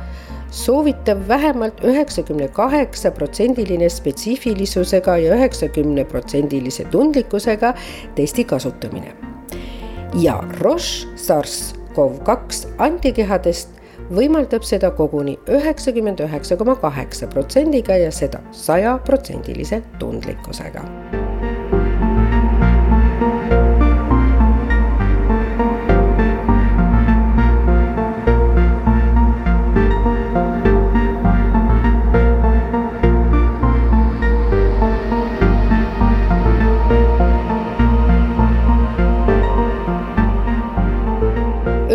soovitav 0.50 1.22
vähemalt 1.28 1.84
üheksakümne 1.86 2.48
kaheksa 2.56 3.12
protsendiline 3.14 3.86
spetsiifilisusega 3.92 5.16
ja 5.22 5.38
üheksakümne 5.38 6.04
protsendilise 6.10 6.88
tundlikkusega 6.90 7.74
testi 8.18 8.44
kasutamine. 8.44 9.14
ja 10.18 10.40
Roche 10.60 11.06
SARS-CoV-2 11.16 12.68
antikehadest 12.78 13.77
võimaldab 14.14 14.64
seda 14.66 14.90
koguni 14.96 15.36
üheksakümmend 15.52 16.20
üheksa 16.24 16.56
koma 16.60 16.76
kaheksa 16.80 17.28
protsendiga 17.32 17.96
ja 18.00 18.12
seda 18.14 18.42
sajaprotsendilise 18.56 19.82
tundlikkusega 19.98 20.84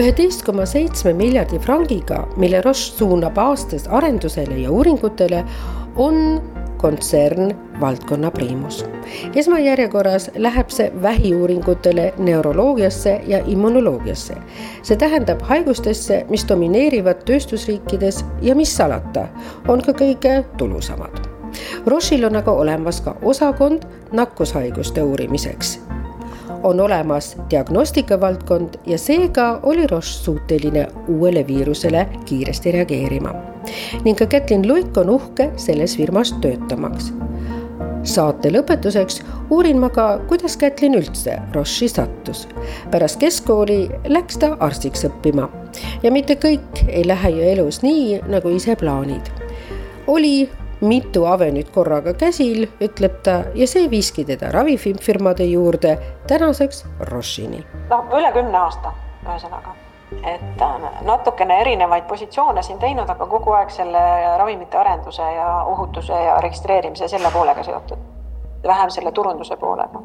üheteist 0.04 0.42
koma 0.44 0.66
seitsme 0.68 1.14
miljardi 1.16 1.56
frangiga, 1.64 2.26
mille 2.36 2.60
Roche 2.62 2.92
suunab 2.98 3.38
aastas 3.40 3.86
arendusele 3.88 4.58
ja 4.60 4.72
uuringutele, 4.72 5.44
on 5.96 6.42
kontsern 6.78 7.54
valdkonna 7.80 8.32
priimus. 8.32 8.86
esmajärjekorras 9.36 10.30
läheb 10.36 10.70
see 10.70 10.92
vähiuuringutele, 11.02 12.14
neuroloogiasse 12.18 13.22
ja 13.28 13.40
immunoloogiasse. 13.46 14.36
see 14.82 14.98
tähendab 14.98 15.42
haigustesse, 15.42 16.26
mis 16.30 16.46
domineerivad 16.50 17.24
tööstusriikides 17.24 18.26
ja 18.42 18.56
mis 18.56 18.76
salata, 18.76 19.28
on 19.68 19.82
ka 19.82 19.92
kõige 19.92 20.44
tulusamad. 20.58 21.28
Roche'il 21.88 22.26
on 22.26 22.36
aga 22.36 22.52
olemas 22.52 23.02
ka 23.02 23.16
osakond 23.22 23.88
nakkushaiguste 24.12 25.04
uurimiseks 25.04 25.80
on 26.64 26.80
olemas 26.80 27.38
diagnostikavaldkond 27.50 28.80
ja 28.86 28.98
seega 28.98 29.60
oli 29.64 29.88
Roche 29.88 30.14
suuteline 30.24 30.88
uuele 31.08 31.48
viirusele 31.48 32.08
kiiresti 32.26 32.72
reageerima. 32.72 33.34
ning 34.04 34.18
ka 34.18 34.26
Kätlin 34.26 34.68
Luik 34.68 34.98
on 34.98 35.10
uhke 35.10 35.52
selles 35.56 35.98
firmas 35.98 36.34
töötamaks 36.42 37.14
saate 38.04 38.52
lõpetuseks 38.52 39.22
uurin 39.52 39.80
ma 39.80 39.90
ka, 39.94 40.20
kuidas 40.28 40.58
Kätlin 40.60 40.98
üldse 41.00 41.38
Roche'i 41.56 41.90
sattus. 41.90 42.48
pärast 42.92 43.20
keskkooli 43.20 43.90
läks 44.08 44.38
ta 44.38 44.54
arstiks 44.60 45.06
õppima 45.08 45.48
ja 46.04 46.12
mitte 46.12 46.36
kõik 46.36 46.84
ei 46.88 47.08
lähe 47.08 47.30
ju 47.30 47.48
elus 47.54 47.82
nii, 47.82 48.22
nagu 48.28 48.50
ise 48.50 48.76
plaanid. 48.76 49.32
oli 50.08 50.50
mitu 50.84 51.26
avenüüd 51.26 51.72
korraga 51.74 52.14
käsil, 52.14 52.68
ütleb 52.82 53.22
ta 53.24 53.40
ja 53.56 53.68
see 53.68 53.90
viiski 53.92 54.26
teda 54.26 54.52
ravifirmade 54.52 55.48
juurde 55.50 55.98
tänaseks 56.28 56.86
Roche'ini. 57.12 57.64
noh, 57.90 58.06
üle 58.20 58.32
kümne 58.36 58.58
aasta 58.58 58.94
ühesõnaga 59.24 59.76
et 60.24 60.62
natukene 61.06 61.62
erinevaid 61.62 62.04
positsioone 62.08 62.64
siin 62.64 62.80
teinud, 62.80 63.10
aga 63.10 63.26
kogu 63.28 63.54
aeg 63.58 63.72
selle 63.74 64.02
ravimite 64.38 64.78
arenduse 64.78 65.24
ja 65.36 65.48
ohutuse 65.70 66.14
ja 66.14 66.38
registreerimise 66.42 67.08
selle 67.08 67.32
poolega 67.34 67.64
seotud. 67.64 67.98
vähem 68.68 68.90
selle 68.90 69.12
turunduse 69.12 69.58
poolega. 69.58 70.02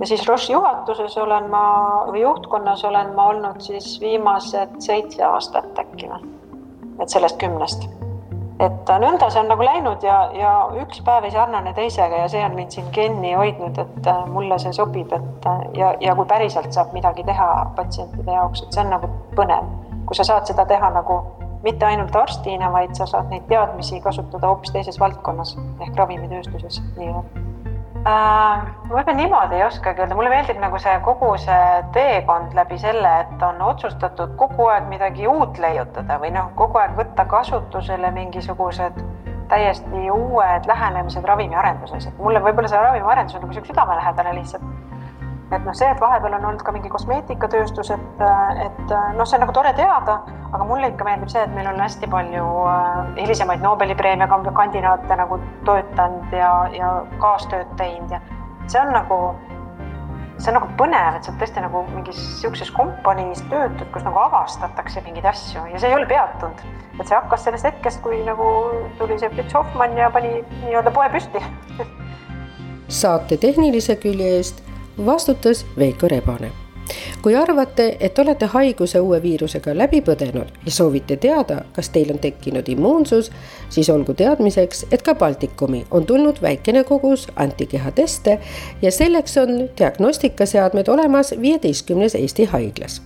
ja 0.00 0.06
siis 0.06 0.28
Roche'i 0.28 0.52
juhatuses 0.52 1.18
olen 1.18 1.50
ma 1.50 1.62
või 2.06 2.20
juhtkonnas 2.20 2.84
olen 2.84 3.14
ma 3.14 3.26
olnud 3.26 3.60
siis 3.60 4.00
viimased 4.00 4.80
seitse 4.80 5.24
aastat 5.24 5.78
äkki 5.78 6.08
või, 6.08 6.28
et 7.02 7.08
sellest 7.08 7.36
kümnest 7.36 8.07
et 8.58 8.92
nõnda 9.02 9.28
see 9.30 9.40
on 9.42 9.50
nagu 9.52 9.64
läinud 9.64 10.04
ja, 10.04 10.18
ja 10.34 10.52
üks 10.82 11.02
päev 11.06 11.28
ei 11.28 11.34
sarnane 11.34 11.72
teisega 11.76 12.24
ja 12.24 12.28
see 12.30 12.42
on 12.44 12.56
mind 12.58 12.74
siin 12.74 12.88
genni 12.94 13.32
hoidnud, 13.38 13.78
et 13.78 14.10
äh, 14.10 14.22
mulle 14.34 14.58
see 14.62 14.74
sobib, 14.74 15.12
et 15.14 15.50
äh, 15.50 15.66
ja, 15.78 15.92
ja 16.02 16.14
kui 16.18 16.26
päriselt 16.30 16.72
saab 16.74 16.94
midagi 16.96 17.24
teha 17.28 17.48
patsientide 17.76 18.38
jaoks, 18.38 18.64
et 18.64 18.74
see 18.74 18.84
on 18.84 18.94
nagu 18.96 19.10
põnev, 19.38 19.68
kui 20.06 20.18
sa 20.18 20.26
saad 20.26 20.50
seda 20.50 20.66
teha 20.68 20.90
nagu 20.98 21.20
mitte 21.62 21.86
ainult 21.86 22.16
arstina, 22.16 22.70
vaid 22.74 22.94
sa 22.98 23.06
saad 23.06 23.30
neid 23.32 23.46
teadmisi 23.50 24.00
kasutada 24.02 24.50
hoopis 24.50 24.74
teises 24.74 25.00
valdkonnas 25.00 25.56
ehk 25.84 25.94
ravimitööstuses 25.98 26.82
nii-öelda? 26.96 27.47
Ma 28.04 28.64
võib-olla 28.88 29.14
niimoodi 29.16 29.58
ei 29.58 29.64
oskagi 29.66 30.02
öelda, 30.02 30.16
mulle 30.16 30.30
meeldib 30.32 30.60
nagu 30.62 30.78
see 30.82 30.94
kogu 31.04 31.30
see 31.42 31.82
teekond 31.96 32.54
läbi 32.58 32.78
selle, 32.78 33.12
et 33.24 33.42
on 33.42 33.62
otsustatud 33.68 34.36
kogu 34.40 34.68
aeg 34.72 34.88
midagi 34.90 35.26
uut 35.28 35.58
leiutada 35.58 36.18
või 36.22 36.32
noh, 36.34 36.52
kogu 36.58 36.78
aeg 36.82 36.96
võtta 36.98 37.26
kasutusele 37.30 38.10
mingisugused 38.14 39.02
täiesti 39.48 40.10
uued 40.12 40.66
lähenemised 40.68 41.24
ravimiarenduses, 41.24 42.06
et 42.06 42.18
mulle 42.20 42.42
võib-olla 42.44 42.68
see 42.68 42.80
ravimiarendus 42.84 43.38
on 43.38 43.46
nagu 43.46 43.56
sihuke 43.56 43.72
südamelähedane 43.72 44.34
lihtsalt 44.36 44.97
et 45.52 45.64
noh, 45.64 45.74
see, 45.76 45.88
et 45.88 46.00
vahepeal 46.00 46.36
on 46.36 46.46
olnud 46.50 46.62
ka 46.64 46.72
mingi 46.74 46.90
kosmeetikatööstus, 46.92 47.92
et, 47.94 48.22
et 48.64 48.94
noh, 49.16 49.24
see 49.24 49.38
on 49.38 49.44
nagu 49.46 49.54
tore 49.56 49.72
teada, 49.78 50.18
aga 50.52 50.64
mulle 50.68 50.90
ikka 50.92 51.06
meeldib 51.08 51.32
see, 51.32 51.44
et 51.44 51.54
meil 51.56 51.68
on 51.70 51.80
hästi 51.80 52.08
palju 52.12 52.46
äh, 52.68 52.96
hilisemaid 53.22 53.64
Nobeli 53.64 53.96
preemia 53.98 54.28
kandidaate 54.28 55.20
nagu 55.20 55.40
toetanud 55.68 56.34
ja, 56.36 56.52
ja 56.76 56.90
kaastööd 57.22 57.70
teinud 57.80 58.12
ja 58.12 58.20
see 58.68 58.80
on 58.82 58.92
nagu, 58.92 59.18
see 60.36 60.52
on 60.52 60.58
nagu 60.60 60.68
põnev, 60.80 61.16
et 61.16 61.24
sa 61.24 61.32
oled 61.32 61.40
tõesti 61.42 61.64
nagu 61.64 61.84
mingis 61.94 62.20
sihukeses 62.42 62.72
kompaniis 62.76 63.40
töötud, 63.48 63.88
kus 63.94 64.04
nagu 64.04 64.20
avastatakse 64.26 65.04
mingeid 65.06 65.28
asju 65.32 65.64
ja 65.72 65.80
see 65.80 65.92
ei 65.92 65.96
ole 65.96 66.08
peatunud. 66.10 66.64
et 66.98 67.06
see 67.06 67.16
hakkas 67.16 67.48
sellest 67.48 67.68
hetkest, 67.70 68.02
kui 68.04 68.20
nagu 68.26 68.52
tuli 69.00 69.16
see 69.20 69.32
Fritz 69.32 69.56
Hoffmann 69.56 69.96
ja 69.96 70.12
pani 70.12 70.42
nii-öelda 70.60 70.92
poe 70.92 71.08
püsti 71.14 71.44
saate 73.00 73.36
tehnilise 73.36 73.96
külje 74.00 74.32
eest 74.38 74.67
vastutas 75.06 75.66
Veiko 75.78 76.08
Rebane. 76.08 76.52
kui 77.22 77.36
arvate, 77.36 77.96
et 78.00 78.18
olete 78.18 78.46
haiguse 78.46 79.00
uue 79.00 79.22
viirusega 79.22 79.74
läbi 79.76 80.00
põdenud 80.00 80.48
ja 80.64 80.72
soovite 80.72 81.16
teada, 81.16 81.58
kas 81.72 81.90
teil 81.92 82.12
on 82.14 82.18
tekkinud 82.18 82.68
immuunsus, 82.68 83.30
siis 83.68 83.90
olgu 83.90 84.14
teadmiseks, 84.14 84.86
et 84.92 85.02
ka 85.02 85.14
Baltikumi 85.14 85.84
on 85.90 86.06
tulnud 86.06 86.40
väikene 86.42 86.84
kogus 86.84 87.26
antikehateste 87.36 88.38
ja 88.82 88.92
selleks 88.92 89.36
on 89.36 89.68
diagnostikaseadmed 89.78 90.88
olemas 90.88 91.34
viieteistkümnes 91.40 92.14
Eesti 92.14 92.44
haiglas. 92.44 93.02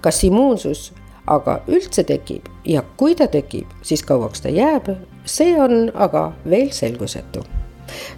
kas 0.00 0.24
immuunsus 0.24 0.92
aga 1.26 1.60
üldse 1.70 2.04
tekib 2.06 2.48
ja 2.66 2.82
kui 2.96 3.14
ta 3.14 3.26
tekib, 3.30 3.70
siis 3.82 4.02
kauaks 4.02 4.42
ta 4.42 4.50
jääb, 4.52 4.90
see 5.24 5.54
on 5.60 5.90
aga 5.94 6.32
veel 6.48 6.70
selgusetu. 6.70 7.44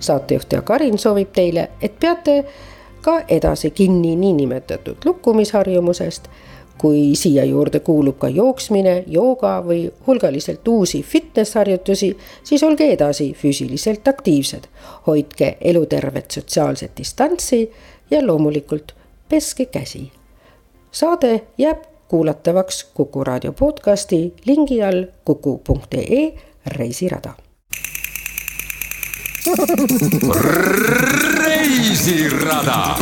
saatejuht 0.00 0.52
Jaak 0.52 0.70
Arin 0.70 0.98
soovib 0.98 1.32
teile, 1.32 1.70
et 1.82 1.98
peate 2.00 2.44
ka 3.04 3.20
edasi 3.28 3.70
kinni 3.70 4.16
niinimetatud 4.16 4.96
lukkumisharjumusest. 5.04 6.28
kui 6.78 7.14
siia 7.14 7.44
juurde 7.44 7.80
kuulub 7.80 8.18
ka 8.18 8.28
jooksmine, 8.28 9.04
jooga 9.06 9.62
või 9.66 9.92
hulgaliselt 10.06 10.68
uusi 10.68 11.02
fitness 11.02 11.54
harjutusi, 11.54 12.16
siis 12.42 12.62
olge 12.62 12.88
edasi 12.92 13.36
füüsiliselt 13.42 14.08
aktiivsed. 14.08 14.64
hoidke 15.06 15.56
elutervet 15.60 16.30
sotsiaalset 16.30 16.90
distantsi 16.96 17.70
ja 18.10 18.26
loomulikult 18.26 18.94
peske 19.28 19.64
käsi. 19.64 20.12
saade 20.92 21.42
jääb 21.58 21.78
kuulatavaks 22.08 22.84
Kuku 22.94 23.24
raadio 23.24 23.52
podcasti 23.52 24.34
lingi 24.46 24.82
all 24.82 25.04
kuku.ee 25.24 26.34
reisirada 26.66 27.34
reisirada 31.78 32.96